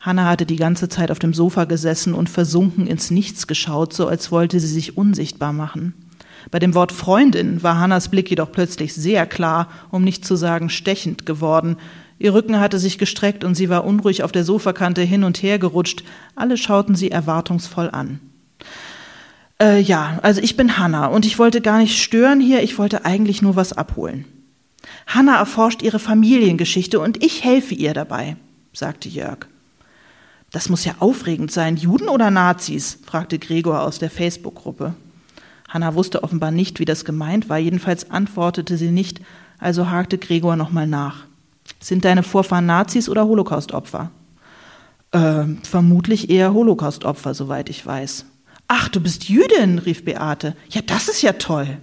Hanna 0.05 0.25
hatte 0.25 0.45
die 0.45 0.55
ganze 0.55 0.87
Zeit 0.87 1.09
auf 1.09 1.17
dem 1.17 1.33
Sofa 1.33 1.65
gesessen 1.65 2.13
und 2.13 2.29
versunken 2.29 2.85
ins 2.85 3.09
Nichts 3.09 3.47
geschaut, 3.47 3.91
so 3.91 4.07
als 4.07 4.31
wollte 4.31 4.59
sie 4.59 4.67
sich 4.67 4.97
unsichtbar 4.97 5.51
machen. 5.51 5.95
Bei 6.51 6.59
dem 6.59 6.75
Wort 6.75 6.91
Freundin 6.91 7.63
war 7.63 7.79
Hannas 7.79 8.09
Blick 8.09 8.29
jedoch 8.29 8.51
plötzlich 8.51 8.93
sehr 8.93 9.25
klar, 9.25 9.67
um 9.89 10.03
nicht 10.03 10.23
zu 10.23 10.35
sagen 10.35 10.69
stechend 10.69 11.25
geworden. 11.25 11.77
Ihr 12.19 12.35
Rücken 12.35 12.59
hatte 12.59 12.77
sich 12.77 12.99
gestreckt 12.99 13.43
und 13.43 13.55
sie 13.55 13.67
war 13.67 13.83
unruhig 13.83 14.21
auf 14.21 14.31
der 14.31 14.43
Sofakante 14.43 15.01
hin 15.01 15.23
und 15.23 15.41
her 15.41 15.57
gerutscht. 15.57 16.03
Alle 16.35 16.57
schauten 16.57 16.93
sie 16.93 17.09
erwartungsvoll 17.09 17.89
an. 17.89 18.19
Äh, 19.59 19.81
ja, 19.81 20.19
also 20.21 20.39
ich 20.39 20.55
bin 20.55 20.77
Hanna 20.77 21.07
und 21.07 21.25
ich 21.25 21.39
wollte 21.39 21.61
gar 21.61 21.79
nicht 21.79 21.99
stören 21.99 22.39
hier, 22.39 22.61
ich 22.61 22.77
wollte 22.77 23.05
eigentlich 23.05 23.41
nur 23.41 23.55
was 23.55 23.73
abholen. 23.73 24.25
Hanna 25.07 25.37
erforscht 25.37 25.81
ihre 25.81 25.99
Familiengeschichte 25.99 26.99
und 26.99 27.23
ich 27.23 27.43
helfe 27.43 27.73
ihr 27.73 27.95
dabei, 27.95 28.37
sagte 28.71 29.09
Jörg. 29.09 29.47
Das 30.55 30.69
muss 30.69 30.85
ja 30.85 30.95
aufregend 30.99 31.51
sein. 31.51 31.75
Juden 31.75 32.07
oder 32.07 32.31
Nazis? 32.31 32.99
fragte 33.03 33.39
Gregor 33.39 33.81
aus 33.81 33.99
der 33.99 34.09
Facebook-Gruppe. 34.09 34.95
Hanna 35.67 35.95
wusste 35.95 36.23
offenbar 36.23 36.51
nicht, 36.51 36.79
wie 36.79 36.85
das 36.85 37.03
gemeint 37.03 37.49
war. 37.49 37.57
Jedenfalls 37.57 38.09
antwortete 38.09 38.77
sie 38.77 38.91
nicht, 38.91 39.19
also 39.59 39.89
hakte 39.89 40.17
Gregor 40.17 40.55
nochmal 40.55 40.87
nach. 40.87 41.25
Sind 41.81 42.05
deine 42.05 42.23
Vorfahren 42.23 42.67
Nazis 42.67 43.09
oder 43.09 43.25
Holocaustopfer? 43.25 44.11
Äh, 45.11 45.43
vermutlich 45.63 46.29
eher 46.29 46.53
Holocaustopfer, 46.53 47.33
soweit 47.33 47.69
ich 47.69 47.85
weiß. 47.85 48.23
Ach, 48.69 48.87
du 48.87 49.01
bist 49.01 49.27
Jüdin, 49.27 49.79
rief 49.79 50.05
Beate. 50.05 50.55
Ja, 50.69 50.81
das 50.81 51.09
ist 51.09 51.21
ja 51.21 51.33
toll. 51.33 51.79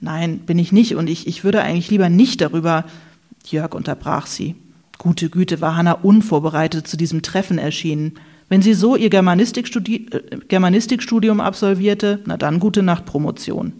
Nein, 0.00 0.40
bin 0.40 0.58
ich 0.58 0.72
nicht 0.72 0.96
und 0.96 1.08
ich, 1.08 1.28
ich 1.28 1.44
würde 1.44 1.62
eigentlich 1.62 1.92
lieber 1.92 2.08
nicht 2.08 2.40
darüber. 2.40 2.86
Jörg 3.46 3.72
unterbrach 3.72 4.26
sie. 4.26 4.56
Gute 5.02 5.30
Güte 5.30 5.62
war 5.62 5.76
Hanna 5.76 5.92
unvorbereitet 5.92 6.86
zu 6.86 6.98
diesem 6.98 7.22
Treffen 7.22 7.56
erschienen. 7.56 8.16
Wenn 8.50 8.60
sie 8.60 8.74
so 8.74 8.96
ihr 8.96 9.10
äh, 9.10 10.10
Germanistikstudium 10.46 11.40
absolvierte, 11.40 12.20
na 12.26 12.36
dann 12.36 12.60
gute 12.60 12.82
Nacht 12.82 13.06
Promotion. 13.06 13.72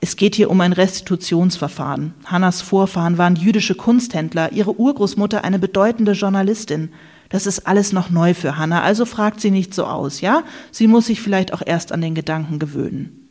Es 0.00 0.16
geht 0.16 0.34
hier 0.34 0.50
um 0.50 0.60
ein 0.60 0.72
Restitutionsverfahren. 0.72 2.14
Hannas 2.24 2.62
Vorfahren 2.62 3.16
waren 3.16 3.36
jüdische 3.36 3.76
Kunsthändler, 3.76 4.50
ihre 4.50 4.80
Urgroßmutter 4.80 5.44
eine 5.44 5.60
bedeutende 5.60 6.12
Journalistin. 6.12 6.90
Das 7.28 7.46
ist 7.46 7.68
alles 7.68 7.92
noch 7.92 8.10
neu 8.10 8.34
für 8.34 8.56
Hanna, 8.56 8.82
also 8.82 9.04
fragt 9.04 9.40
sie 9.40 9.52
nicht 9.52 9.72
so 9.72 9.84
aus, 9.84 10.20
ja? 10.20 10.42
Sie 10.72 10.88
muss 10.88 11.06
sich 11.06 11.20
vielleicht 11.20 11.52
auch 11.52 11.62
erst 11.64 11.92
an 11.92 12.00
den 12.00 12.16
Gedanken 12.16 12.58
gewöhnen. 12.58 13.28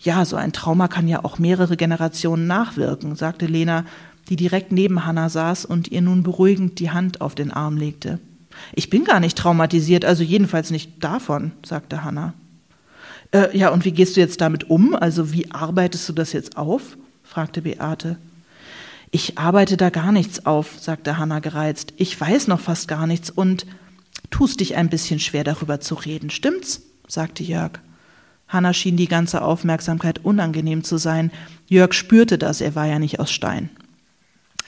Ja, 0.00 0.24
so 0.24 0.34
ein 0.34 0.52
Trauma 0.52 0.88
kann 0.88 1.06
ja 1.06 1.24
auch 1.24 1.38
mehrere 1.38 1.76
Generationen 1.76 2.48
nachwirken, 2.48 3.14
sagte 3.14 3.46
Lena 3.46 3.84
die 4.28 4.36
direkt 4.36 4.72
neben 4.72 5.04
Hannah 5.06 5.28
saß 5.28 5.64
und 5.64 5.88
ihr 5.88 6.02
nun 6.02 6.22
beruhigend 6.22 6.78
die 6.78 6.90
Hand 6.90 7.20
auf 7.20 7.34
den 7.34 7.52
Arm 7.52 7.76
legte. 7.76 8.18
Ich 8.74 8.90
bin 8.90 9.04
gar 9.04 9.20
nicht 9.20 9.36
traumatisiert, 9.36 10.04
also 10.04 10.22
jedenfalls 10.22 10.70
nicht 10.70 11.04
davon, 11.04 11.52
sagte 11.64 12.04
Hanna. 12.04 12.34
Äh, 13.32 13.56
ja, 13.56 13.70
und 13.70 13.84
wie 13.84 13.92
gehst 13.92 14.16
du 14.16 14.20
jetzt 14.20 14.40
damit 14.40 14.70
um? 14.70 14.94
Also 14.94 15.32
wie 15.32 15.50
arbeitest 15.50 16.08
du 16.08 16.12
das 16.12 16.32
jetzt 16.32 16.56
auf? 16.56 16.96
fragte 17.22 17.62
Beate. 17.62 18.16
Ich 19.10 19.38
arbeite 19.38 19.76
da 19.76 19.90
gar 19.90 20.12
nichts 20.12 20.46
auf, 20.46 20.78
sagte 20.80 21.18
Hanna 21.18 21.40
gereizt. 21.40 21.94
Ich 21.96 22.18
weiß 22.20 22.48
noch 22.48 22.60
fast 22.60 22.88
gar 22.88 23.06
nichts 23.06 23.30
und 23.30 23.66
tust 24.30 24.60
dich 24.60 24.76
ein 24.76 24.90
bisschen 24.90 25.20
schwer 25.20 25.44
darüber 25.44 25.80
zu 25.80 25.94
reden, 25.94 26.30
stimmt's? 26.30 26.82
sagte 27.08 27.44
Jörg. 27.44 27.78
Hanna 28.48 28.72
schien 28.72 28.96
die 28.96 29.08
ganze 29.08 29.42
Aufmerksamkeit 29.42 30.24
unangenehm 30.24 30.84
zu 30.84 30.98
sein. 30.98 31.32
Jörg 31.68 31.94
spürte 31.94 32.38
das, 32.38 32.60
er 32.60 32.74
war 32.74 32.86
ja 32.86 32.98
nicht 32.98 33.18
aus 33.18 33.32
Stein. 33.32 33.70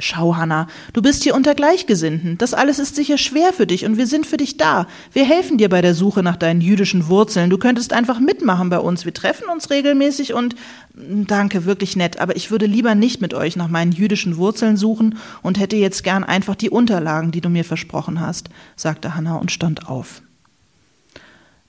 Schau, 0.01 0.37
Hanna, 0.37 0.69
du 0.93 1.03
bist 1.03 1.25
hier 1.25 1.35
unter 1.35 1.55
Gleichgesinnten. 1.55 2.39
Das 2.39 2.55
alles 2.55 2.79
ist 2.79 2.95
sicher 2.95 3.19
schwer 3.19 3.53
für 3.53 3.67
dich 3.67 3.85
und 3.85 3.97
wir 3.97 4.07
sind 4.07 4.27
für 4.27 4.37
dich 4.37 4.57
da. 4.57 4.87
Wir 5.13 5.25
helfen 5.25 5.59
dir 5.59 5.69
bei 5.69 5.83
der 5.83 5.95
Suche 5.95 6.23
nach 6.23 6.37
deinen 6.37 6.61
jüdischen 6.61 7.09
Wurzeln. 7.09 7.51
Du 7.51 7.59
könntest 7.59 7.93
einfach 7.93 8.21
mitmachen 8.21 8.71
bei 8.71 8.79
uns. 8.79 9.05
Wir 9.05 9.15
treffen 9.15 9.49
uns 9.49 9.71
regelmäßig 9.71 10.35
und 10.35 10.55
hm, 10.95 11.27
danke, 11.27 11.65
wirklich 11.65 11.97
nett, 11.97 12.21
aber 12.21 12.37
ich 12.37 12.51
würde 12.51 12.67
lieber 12.67 12.95
nicht 12.95 13.21
mit 13.21 13.35
euch 13.35 13.57
nach 13.57 13.69
meinen 13.69 13.91
jüdischen 13.91 14.37
Wurzeln 14.37 14.77
suchen 14.77 15.19
und 15.43 15.59
hätte 15.59 15.77
jetzt 15.77 16.05
gern 16.05 16.23
einfach 16.23 16.55
die 16.55 16.71
Unterlagen, 16.71 17.33
die 17.33 17.41
du 17.41 17.49
mir 17.49 17.65
versprochen 17.65 18.21
hast, 18.21 18.51
sagte 18.77 19.17
Hanna 19.17 19.37
und 19.37 19.51
stand 19.51 19.89
auf. 19.89 20.23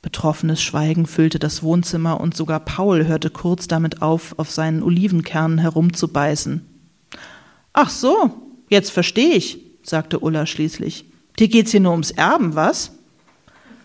Betroffenes 0.01 0.61
Schweigen 0.61 1.07
füllte 1.07 1.39
das 1.39 1.61
Wohnzimmer 1.61 2.21
und 2.21 2.35
sogar 2.35 2.59
Paul 2.61 3.07
hörte 3.07 3.29
kurz 3.31 3.67
damit 3.67 4.01
auf, 4.01 4.37
auf 4.37 4.49
seinen 4.49 4.81
Olivenkernen 4.81 5.57
herumzubeißen. 5.57 6.68
Ach 7.73 7.89
so, 7.89 8.31
jetzt 8.69 8.91
verstehe 8.91 9.35
ich, 9.35 9.59
sagte 9.83 10.19
Ulla 10.19 10.45
schließlich. 10.45 11.05
Dir 11.37 11.47
geht's 11.47 11.71
hier 11.71 11.79
nur 11.79 11.91
ums 11.91 12.11
Erben, 12.11 12.55
was? 12.55 12.91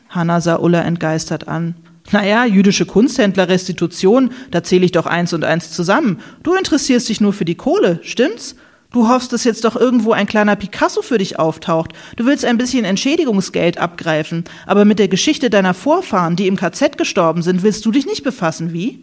Hanna 0.09 0.41
sah 0.41 0.57
Ulla 0.57 0.83
entgeistert 0.83 1.49
an. 1.49 1.77
Naja, 2.13 2.45
jüdische 2.45 2.85
Kunsthändler-Restitution, 2.85 4.31
da 4.51 4.63
zähle 4.63 4.85
ich 4.85 4.93
doch 4.93 5.07
eins 5.07 5.33
und 5.33 5.45
eins 5.45 5.71
zusammen. 5.71 6.21
Du 6.43 6.55
interessierst 6.55 7.09
dich 7.09 7.21
nur 7.21 7.33
für 7.33 7.45
die 7.45 7.55
Kohle, 7.55 8.01
stimmt's? 8.03 8.57
Du 8.93 9.09
hoffst, 9.09 9.33
dass 9.33 9.43
jetzt 9.43 9.65
doch 9.65 9.75
irgendwo 9.75 10.13
ein 10.13 10.27
kleiner 10.27 10.55
Picasso 10.55 11.03
für 11.03 11.19
dich 11.19 11.39
auftaucht. 11.39 11.93
Du 12.17 12.27
willst 12.27 12.45
ein 12.45 12.59
bisschen 12.59 12.85
Entschädigungsgeld 12.85 13.79
abgreifen, 13.79 14.45
aber 14.67 14.85
mit 14.85 15.01
der 15.01 15.09
Geschichte 15.09 15.51
deiner 15.51 15.75
Vorfahren, 15.75 16.37
die 16.37 16.47
im 16.47 16.57
KZ 16.57 16.97
gestorben 16.97 17.43
sind, 17.43 17.65
willst 17.65 17.85
du 17.85 17.91
dich 17.91 18.07
nicht 18.07 18.23
befassen, 18.23 18.73
wie? 18.73 19.01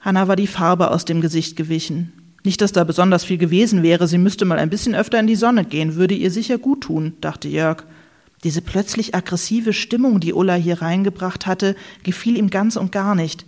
Hanna 0.00 0.26
war 0.26 0.34
die 0.34 0.48
Farbe 0.48 0.90
aus 0.90 1.04
dem 1.04 1.20
Gesicht 1.20 1.54
gewichen. 1.54 2.25
Nicht, 2.46 2.60
dass 2.60 2.70
da 2.70 2.84
besonders 2.84 3.24
viel 3.24 3.38
gewesen 3.38 3.82
wäre, 3.82 4.06
sie 4.06 4.18
müsste 4.18 4.44
mal 4.44 4.60
ein 4.60 4.70
bisschen 4.70 4.94
öfter 4.94 5.18
in 5.18 5.26
die 5.26 5.34
Sonne 5.34 5.64
gehen, 5.64 5.96
würde 5.96 6.14
ihr 6.14 6.30
sicher 6.30 6.58
gut 6.58 6.82
tun, 6.82 7.14
dachte 7.20 7.48
Jörg. 7.48 7.82
Diese 8.44 8.62
plötzlich 8.62 9.16
aggressive 9.16 9.72
Stimmung, 9.72 10.20
die 10.20 10.32
Ulla 10.32 10.54
hier 10.54 10.80
reingebracht 10.80 11.46
hatte, 11.46 11.74
gefiel 12.04 12.38
ihm 12.38 12.48
ganz 12.48 12.76
und 12.76 12.92
gar 12.92 13.16
nicht. 13.16 13.46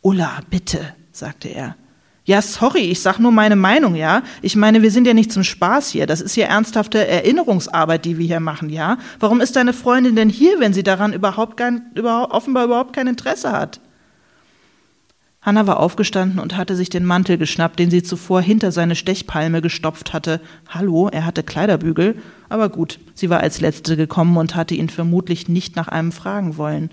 Ulla, 0.00 0.40
bitte, 0.50 0.80
sagte 1.12 1.50
er. 1.50 1.76
Ja, 2.24 2.42
sorry, 2.42 2.80
ich 2.80 2.98
sag 2.98 3.20
nur 3.20 3.30
meine 3.30 3.54
Meinung, 3.54 3.94
ja. 3.94 4.24
Ich 4.42 4.56
meine, 4.56 4.82
wir 4.82 4.90
sind 4.90 5.06
ja 5.06 5.14
nicht 5.14 5.30
zum 5.30 5.44
Spaß 5.44 5.90
hier. 5.90 6.08
Das 6.08 6.20
ist 6.20 6.34
ja 6.34 6.46
ernsthafte 6.46 7.06
Erinnerungsarbeit, 7.06 8.04
die 8.04 8.18
wir 8.18 8.26
hier 8.26 8.40
machen, 8.40 8.70
ja. 8.70 8.98
Warum 9.20 9.40
ist 9.40 9.54
deine 9.54 9.72
Freundin 9.72 10.16
denn 10.16 10.28
hier, 10.28 10.58
wenn 10.58 10.72
sie 10.72 10.82
daran 10.82 11.12
überhaupt 11.12 11.56
kein, 11.56 11.92
überhaupt, 11.94 12.32
offenbar 12.32 12.64
überhaupt 12.64 12.92
kein 12.92 13.06
Interesse 13.06 13.52
hat? 13.52 13.78
Hanna 15.44 15.66
war 15.66 15.80
aufgestanden 15.80 16.38
und 16.38 16.56
hatte 16.56 16.76
sich 16.76 16.88
den 16.88 17.04
Mantel 17.04 17.36
geschnappt, 17.36 17.80
den 17.80 17.90
sie 17.90 18.04
zuvor 18.04 18.40
hinter 18.40 18.70
seine 18.70 18.94
Stechpalme 18.94 19.60
gestopft 19.60 20.12
hatte. 20.12 20.40
Hallo, 20.68 21.08
er 21.08 21.26
hatte 21.26 21.42
Kleiderbügel. 21.42 22.14
Aber 22.48 22.68
gut, 22.68 23.00
sie 23.14 23.28
war 23.28 23.40
als 23.40 23.60
Letzte 23.60 23.96
gekommen 23.96 24.36
und 24.36 24.54
hatte 24.54 24.76
ihn 24.76 24.88
vermutlich 24.88 25.48
nicht 25.48 25.74
nach 25.74 25.88
einem 25.88 26.12
fragen 26.12 26.56
wollen. 26.58 26.92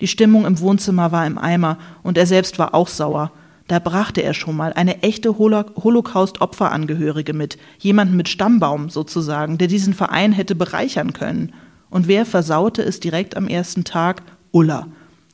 Die 0.00 0.06
Stimmung 0.06 0.46
im 0.46 0.60
Wohnzimmer 0.60 1.10
war 1.10 1.26
im 1.26 1.38
Eimer 1.38 1.76
und 2.04 2.16
er 2.16 2.26
selbst 2.26 2.60
war 2.60 2.72
auch 2.72 2.86
sauer. 2.86 3.32
Da 3.66 3.80
brachte 3.80 4.22
er 4.22 4.34
schon 4.34 4.56
mal 4.56 4.72
eine 4.72 5.02
echte 5.02 5.36
Holocaust-Opferangehörige 5.38 7.32
mit, 7.32 7.58
jemanden 7.78 8.16
mit 8.16 8.28
Stammbaum 8.28 8.90
sozusagen, 8.90 9.58
der 9.58 9.66
diesen 9.66 9.94
Verein 9.94 10.30
hätte 10.30 10.54
bereichern 10.54 11.12
können. 11.12 11.52
Und 11.90 12.06
wer 12.06 12.26
versaute 12.26 12.82
es 12.82 13.00
direkt 13.00 13.36
am 13.36 13.48
ersten 13.48 13.82
Tag? 13.82 14.22
Ulla 14.52 14.86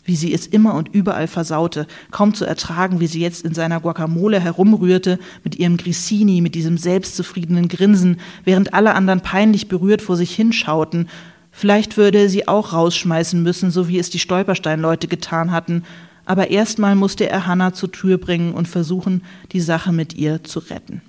wie 0.09 0.17
sie 0.17 0.33
es 0.33 0.47
immer 0.47 0.75
und 0.75 0.89
überall 0.89 1.29
versaute, 1.29 1.87
kaum 2.11 2.35
zu 2.35 2.47
ertragen, 2.47 2.99
wie 2.99 3.07
sie 3.07 3.21
jetzt 3.21 3.45
in 3.45 3.55
seiner 3.55 3.79
Guacamole 3.79 4.41
herumrührte, 4.41 5.19
mit 5.45 5.57
ihrem 5.57 5.77
Grissini, 5.77 6.41
mit 6.41 6.55
diesem 6.55 6.79
selbstzufriedenen 6.79 7.69
Grinsen, 7.69 8.19
während 8.45 8.73
alle 8.73 8.95
anderen 8.95 9.21
peinlich 9.21 9.69
berührt 9.69 10.01
vor 10.01 10.17
sich 10.17 10.35
hinschauten. 10.35 11.09
Vielleicht 11.53 11.97
würde 11.99 12.29
sie 12.29 12.49
auch 12.49 12.73
rausschmeißen 12.73 13.43
müssen, 13.43 13.71
so 13.71 13.87
wie 13.87 13.99
es 13.99 14.11
die 14.11 14.19
Stolpersteinleute 14.19 15.09
getan 15.09 15.53
hatten, 15.53 15.85
aber 16.25 16.51
erstmal 16.51 16.95
musste 16.95 17.29
er 17.29 17.47
Hannah 17.47 17.73
zur 17.73 17.93
Tür 17.93 18.19
bringen 18.19 18.53
und 18.53 18.69
versuchen, 18.69 19.23
die 19.53 19.61
Sache 19.61 19.93
mit 19.93 20.15
ihr 20.15 20.45
zu 20.45 20.59
retten. 20.59 21.03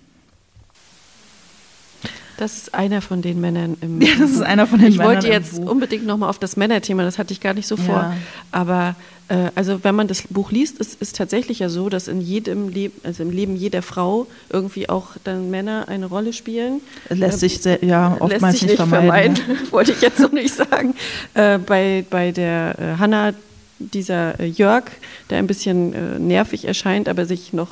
Das 2.39 2.55
ist 2.55 2.73
einer 2.73 3.01
von 3.01 3.21
den 3.21 3.41
Männern 3.41 3.75
im. 3.81 3.99
Ja, 3.99 4.13
das 4.17 4.31
ist 4.31 4.41
einer 4.41 4.65
von 4.65 4.79
den 4.79 4.87
ich 4.87 4.97
Männern. 4.97 5.17
Ich 5.17 5.23
wollte 5.23 5.33
jetzt 5.33 5.59
unbedingt 5.59 6.05
nochmal 6.05 6.29
auf 6.29 6.39
das 6.39 6.55
Männerthema, 6.55 7.03
das 7.03 7.17
hatte 7.17 7.33
ich 7.33 7.41
gar 7.41 7.53
nicht 7.53 7.67
so 7.67 7.75
vor. 7.75 7.95
Ja. 7.95 8.17
Aber 8.53 8.95
äh, 9.27 9.51
also 9.55 9.83
wenn 9.83 9.93
man 9.93 10.07
das 10.07 10.23
Buch 10.29 10.49
liest, 10.49 10.77
ist 10.79 11.01
es 11.01 11.11
tatsächlich 11.11 11.59
ja 11.59 11.67
so, 11.67 11.89
dass 11.89 12.07
in 12.07 12.21
jedem 12.21 12.69
Leben, 12.69 12.93
also 13.03 13.23
im 13.23 13.31
Leben 13.31 13.57
jeder 13.57 13.81
Frau 13.81 14.25
irgendwie 14.49 14.87
auch 14.87 15.17
dann 15.25 15.51
Männer 15.51 15.89
eine 15.89 16.05
Rolle 16.05 16.31
spielen. 16.31 16.79
Lässt 17.09 17.41
sich 17.41 17.61
sehr, 17.61 17.83
ja 17.83 18.15
oftmals 18.21 18.41
lässt 18.41 18.59
sich 18.59 18.63
nicht 18.69 18.75
vermeiden. 18.77 19.35
vermeiden 19.35 19.67
wollte 19.71 19.91
ich 19.91 20.01
jetzt 20.01 20.19
noch 20.19 20.31
nicht 20.31 20.55
sagen. 20.55 20.95
Äh, 21.33 21.57
bei, 21.57 22.05
bei 22.09 22.31
der 22.31 22.75
äh, 22.79 22.99
Hanna 22.99 23.33
dieser 23.79 24.39
äh, 24.39 24.45
Jörg, 24.45 24.85
der 25.29 25.37
ein 25.37 25.47
bisschen 25.47 25.93
äh, 25.93 26.19
nervig 26.19 26.65
erscheint, 26.65 27.07
aber 27.07 27.25
sich 27.25 27.53
noch 27.53 27.69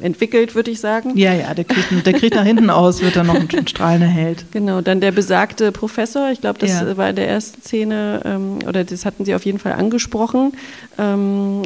äh, 0.00 0.04
entwickelt, 0.04 0.54
würde 0.54 0.70
ich 0.70 0.80
sagen. 0.80 1.16
Ja, 1.16 1.32
ja, 1.32 1.54
der 1.54 1.64
kriegt, 1.64 2.06
der 2.06 2.12
kriegt 2.12 2.34
nach 2.34 2.44
hinten 2.44 2.70
aus, 2.70 3.00
wird 3.00 3.16
dann 3.16 3.26
noch 3.26 3.34
ein 3.34 3.48
strahlender 3.66 4.06
Held. 4.06 4.44
Genau, 4.52 4.82
dann 4.82 5.00
der 5.00 5.12
besagte 5.12 5.72
Professor, 5.72 6.30
ich 6.30 6.40
glaube, 6.40 6.58
das 6.58 6.70
ja. 6.70 6.96
war 6.96 7.10
in 7.10 7.16
der 7.16 7.28
ersten 7.28 7.62
Szene, 7.62 8.20
ähm, 8.24 8.58
oder 8.68 8.84
das 8.84 9.04
hatten 9.04 9.24
Sie 9.24 9.34
auf 9.34 9.44
jeden 9.44 9.58
Fall 9.58 9.72
angesprochen. 9.72 10.52
Ähm, 10.98 11.62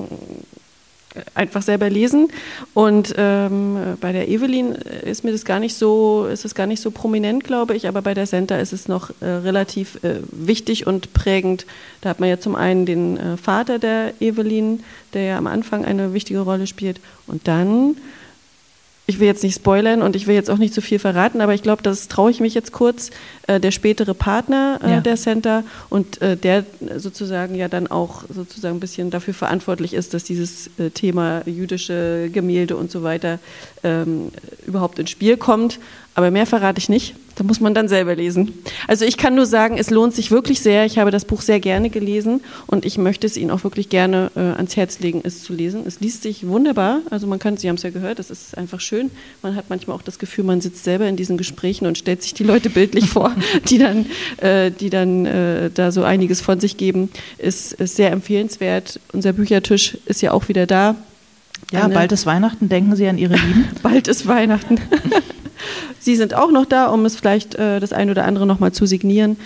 einfach 1.34 1.62
selber 1.62 1.90
lesen. 1.90 2.28
Und 2.74 3.14
ähm, 3.16 3.96
bei 4.00 4.12
der 4.12 4.28
Evelyn 4.28 4.72
ist 4.72 5.24
mir 5.24 5.32
das 5.32 5.44
gar 5.44 5.58
nicht 5.58 5.74
so, 5.74 6.26
ist 6.26 6.44
es 6.44 6.54
gar 6.54 6.66
nicht 6.66 6.80
so 6.80 6.90
prominent, 6.90 7.44
glaube 7.44 7.74
ich, 7.74 7.88
aber 7.88 8.02
bei 8.02 8.14
der 8.14 8.26
Senta 8.26 8.56
ist 8.56 8.72
es 8.72 8.88
noch 8.88 9.10
äh, 9.20 9.26
relativ 9.26 10.02
äh, 10.04 10.20
wichtig 10.30 10.86
und 10.86 11.12
prägend. 11.12 11.66
Da 12.00 12.10
hat 12.10 12.20
man 12.20 12.28
ja 12.28 12.38
zum 12.38 12.54
einen 12.54 12.86
den 12.86 13.16
äh, 13.16 13.36
Vater 13.36 13.78
der 13.78 14.14
Evelyn, 14.20 14.84
der 15.14 15.22
ja 15.22 15.38
am 15.38 15.46
Anfang 15.46 15.84
eine 15.84 16.14
wichtige 16.14 16.40
Rolle 16.40 16.66
spielt, 16.66 17.00
und 17.26 17.48
dann 17.48 17.96
ich 19.10 19.20
will 19.20 19.26
jetzt 19.26 19.42
nicht 19.42 19.56
spoilern 19.56 20.00
und 20.00 20.16
ich 20.16 20.26
will 20.26 20.34
jetzt 20.34 20.50
auch 20.50 20.56
nicht 20.56 20.72
zu 20.72 20.80
viel 20.80 20.98
verraten, 20.98 21.40
aber 21.40 21.52
ich 21.52 21.62
glaube, 21.62 21.82
das 21.82 22.08
traue 22.08 22.30
ich 22.30 22.40
mich 22.40 22.54
jetzt 22.54 22.72
kurz, 22.72 23.10
äh, 23.46 23.60
der 23.60 23.72
spätere 23.72 24.14
Partner 24.14 24.80
äh, 24.82 24.90
ja. 24.90 25.00
der 25.00 25.16
Center 25.16 25.64
und 25.88 26.22
äh, 26.22 26.36
der 26.36 26.64
sozusagen 26.96 27.54
ja 27.54 27.68
dann 27.68 27.88
auch 27.88 28.22
sozusagen 28.28 28.76
ein 28.76 28.80
bisschen 28.80 29.10
dafür 29.10 29.34
verantwortlich 29.34 29.92
ist, 29.92 30.14
dass 30.14 30.24
dieses 30.24 30.70
äh, 30.78 30.90
Thema 30.90 31.42
jüdische 31.46 32.30
Gemälde 32.32 32.76
und 32.76 32.90
so 32.90 33.02
weiter 33.02 33.38
ähm, 33.82 34.30
überhaupt 34.66 34.98
ins 34.98 35.10
Spiel 35.10 35.36
kommt. 35.36 35.78
Aber 36.14 36.30
mehr 36.30 36.46
verrate 36.46 36.78
ich 36.78 36.88
nicht. 36.88 37.14
Da 37.36 37.44
muss 37.44 37.60
man 37.60 37.72
dann 37.72 37.88
selber 37.88 38.14
lesen. 38.14 38.52
Also 38.88 39.04
ich 39.04 39.16
kann 39.16 39.34
nur 39.34 39.46
sagen, 39.46 39.78
es 39.78 39.88
lohnt 39.88 40.14
sich 40.14 40.30
wirklich 40.30 40.60
sehr. 40.60 40.84
Ich 40.84 40.98
habe 40.98 41.10
das 41.10 41.24
Buch 41.24 41.40
sehr 41.40 41.60
gerne 41.60 41.88
gelesen 41.88 42.42
und 42.66 42.84
ich 42.84 42.98
möchte 42.98 43.26
es 43.26 43.36
Ihnen 43.36 43.50
auch 43.50 43.64
wirklich 43.64 43.88
gerne 43.88 44.30
äh, 44.34 44.40
ans 44.40 44.76
Herz 44.76 44.98
legen, 44.98 45.22
es 45.24 45.42
zu 45.42 45.54
lesen. 45.54 45.84
Es 45.86 46.00
liest 46.00 46.22
sich 46.22 46.46
wunderbar. 46.46 46.98
Also 47.08 47.26
man 47.26 47.38
kann, 47.38 47.56
Sie 47.56 47.68
haben 47.68 47.76
es 47.76 47.82
ja 47.82 47.90
gehört, 47.90 48.18
es 48.18 48.30
ist 48.30 48.58
einfach 48.58 48.80
schön. 48.80 49.10
Man 49.42 49.54
hat 49.54 49.70
manchmal 49.70 49.96
auch 49.96 50.02
das 50.02 50.18
Gefühl, 50.18 50.44
man 50.44 50.60
sitzt 50.60 50.84
selber 50.84 51.06
in 51.06 51.16
diesen 51.16 51.38
Gesprächen 51.38 51.86
und 51.86 51.96
stellt 51.96 52.22
sich 52.22 52.34
die 52.34 52.44
Leute 52.44 52.68
bildlich 52.68 53.08
vor, 53.08 53.34
die 53.70 53.78
dann, 53.78 54.06
äh, 54.38 54.70
die 54.70 54.90
dann 54.90 55.24
äh, 55.24 55.70
da 55.72 55.92
so 55.92 56.02
einiges 56.02 56.40
von 56.42 56.60
sich 56.60 56.76
geben. 56.76 57.08
Ist, 57.38 57.72
ist 57.72 57.96
sehr 57.96 58.10
empfehlenswert. 58.10 59.00
Unser 59.12 59.32
Büchertisch 59.32 59.96
ist 60.04 60.20
ja 60.20 60.32
auch 60.32 60.48
wieder 60.48 60.66
da. 60.66 60.96
Ja, 61.72 61.84
Eine, 61.84 61.94
bald 61.94 62.12
ist 62.12 62.26
Weihnachten. 62.26 62.68
Denken 62.68 62.96
Sie 62.96 63.06
an 63.06 63.16
Ihre 63.16 63.36
Lieben. 63.36 63.68
bald 63.82 64.08
ist 64.08 64.26
Weihnachten. 64.26 64.78
Sie 65.98 66.16
sind 66.16 66.34
auch 66.34 66.50
noch 66.50 66.66
da, 66.66 66.86
um 66.86 67.04
es 67.04 67.16
vielleicht 67.16 67.54
äh, 67.54 67.80
das 67.80 67.92
eine 67.92 68.12
oder 68.12 68.24
andere 68.24 68.46
nochmal 68.46 68.72
zu 68.72 68.86
signieren. 68.86 69.36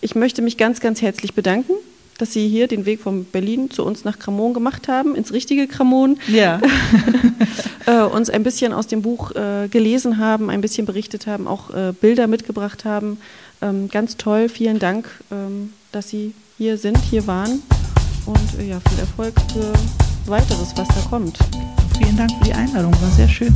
Ich 0.00 0.14
möchte 0.14 0.42
mich 0.42 0.56
ganz, 0.56 0.80
ganz 0.80 1.02
herzlich 1.02 1.34
bedanken, 1.34 1.72
dass 2.18 2.32
Sie 2.32 2.48
hier 2.48 2.66
den 2.66 2.84
Weg 2.84 3.00
von 3.00 3.24
Berlin 3.24 3.70
zu 3.70 3.84
uns 3.84 4.04
nach 4.04 4.18
Kramon 4.18 4.54
gemacht 4.54 4.88
haben, 4.88 5.14
ins 5.14 5.32
richtige 5.32 5.66
Kramon. 5.66 6.18
Ja. 6.26 6.60
äh, 7.86 8.02
uns 8.02 8.28
ein 8.28 8.42
bisschen 8.42 8.72
aus 8.72 8.86
dem 8.86 9.02
Buch 9.02 9.34
äh, 9.34 9.68
gelesen 9.68 10.18
haben, 10.18 10.50
ein 10.50 10.60
bisschen 10.60 10.86
berichtet 10.86 11.26
haben, 11.26 11.46
auch 11.46 11.70
äh, 11.70 11.92
Bilder 11.98 12.26
mitgebracht 12.26 12.84
haben. 12.84 13.18
Ähm, 13.62 13.88
ganz 13.88 14.16
toll, 14.16 14.48
vielen 14.48 14.78
Dank, 14.78 15.08
ähm, 15.30 15.72
dass 15.92 16.08
Sie 16.10 16.34
hier 16.58 16.76
sind, 16.76 16.98
hier 16.98 17.26
waren. 17.26 17.62
Und 18.26 18.60
äh, 18.60 18.68
ja, 18.68 18.80
viel 18.88 18.98
Erfolg 18.98 19.34
für 19.52 19.72
weiteres, 20.30 20.72
was 20.76 20.88
da 20.88 21.00
kommt. 21.08 21.38
Vielen 21.98 22.16
Dank 22.16 22.30
für 22.38 22.44
die 22.44 22.52
Einladung, 22.52 22.92
war 23.00 23.10
sehr 23.10 23.28
schön. 23.28 23.52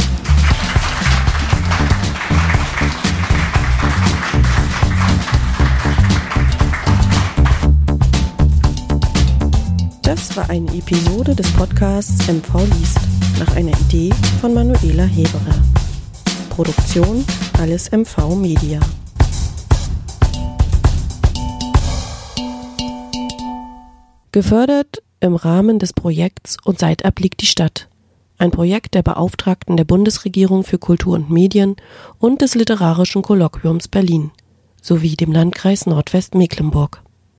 Das 10.02 10.36
war 10.36 10.50
eine 10.50 10.68
Episode 10.74 11.32
des 11.36 11.48
Podcasts 11.52 12.26
MV 12.26 12.66
liest 12.76 12.98
nach 13.38 13.54
einer 13.54 13.70
Idee 13.82 14.10
von 14.40 14.52
Manuela 14.52 15.04
Heberer. 15.04 15.54
Produktion 16.50 17.24
alles 17.60 17.92
MV 17.92 18.34
Media. 18.34 18.80
Gefördert 24.32 25.04
im 25.20 25.36
Rahmen 25.36 25.78
des 25.78 25.92
Projekts 25.92 26.56
Und 26.64 26.80
Seitab 26.80 27.20
liegt 27.20 27.40
die 27.40 27.46
Stadt. 27.46 27.88
Ein 28.38 28.50
Projekt 28.50 28.94
der 28.94 29.02
Beauftragten 29.02 29.76
der 29.76 29.84
Bundesregierung 29.84 30.64
für 30.64 30.78
Kultur 30.78 31.14
und 31.14 31.30
Medien 31.30 31.76
und 32.18 32.42
des 32.42 32.56
Literarischen 32.56 33.22
Kolloquiums 33.22 33.86
Berlin 33.86 34.32
sowie 34.82 35.14
dem 35.14 35.30
Landkreis 35.30 35.86
Nordwestmecklenburg. 35.86 37.02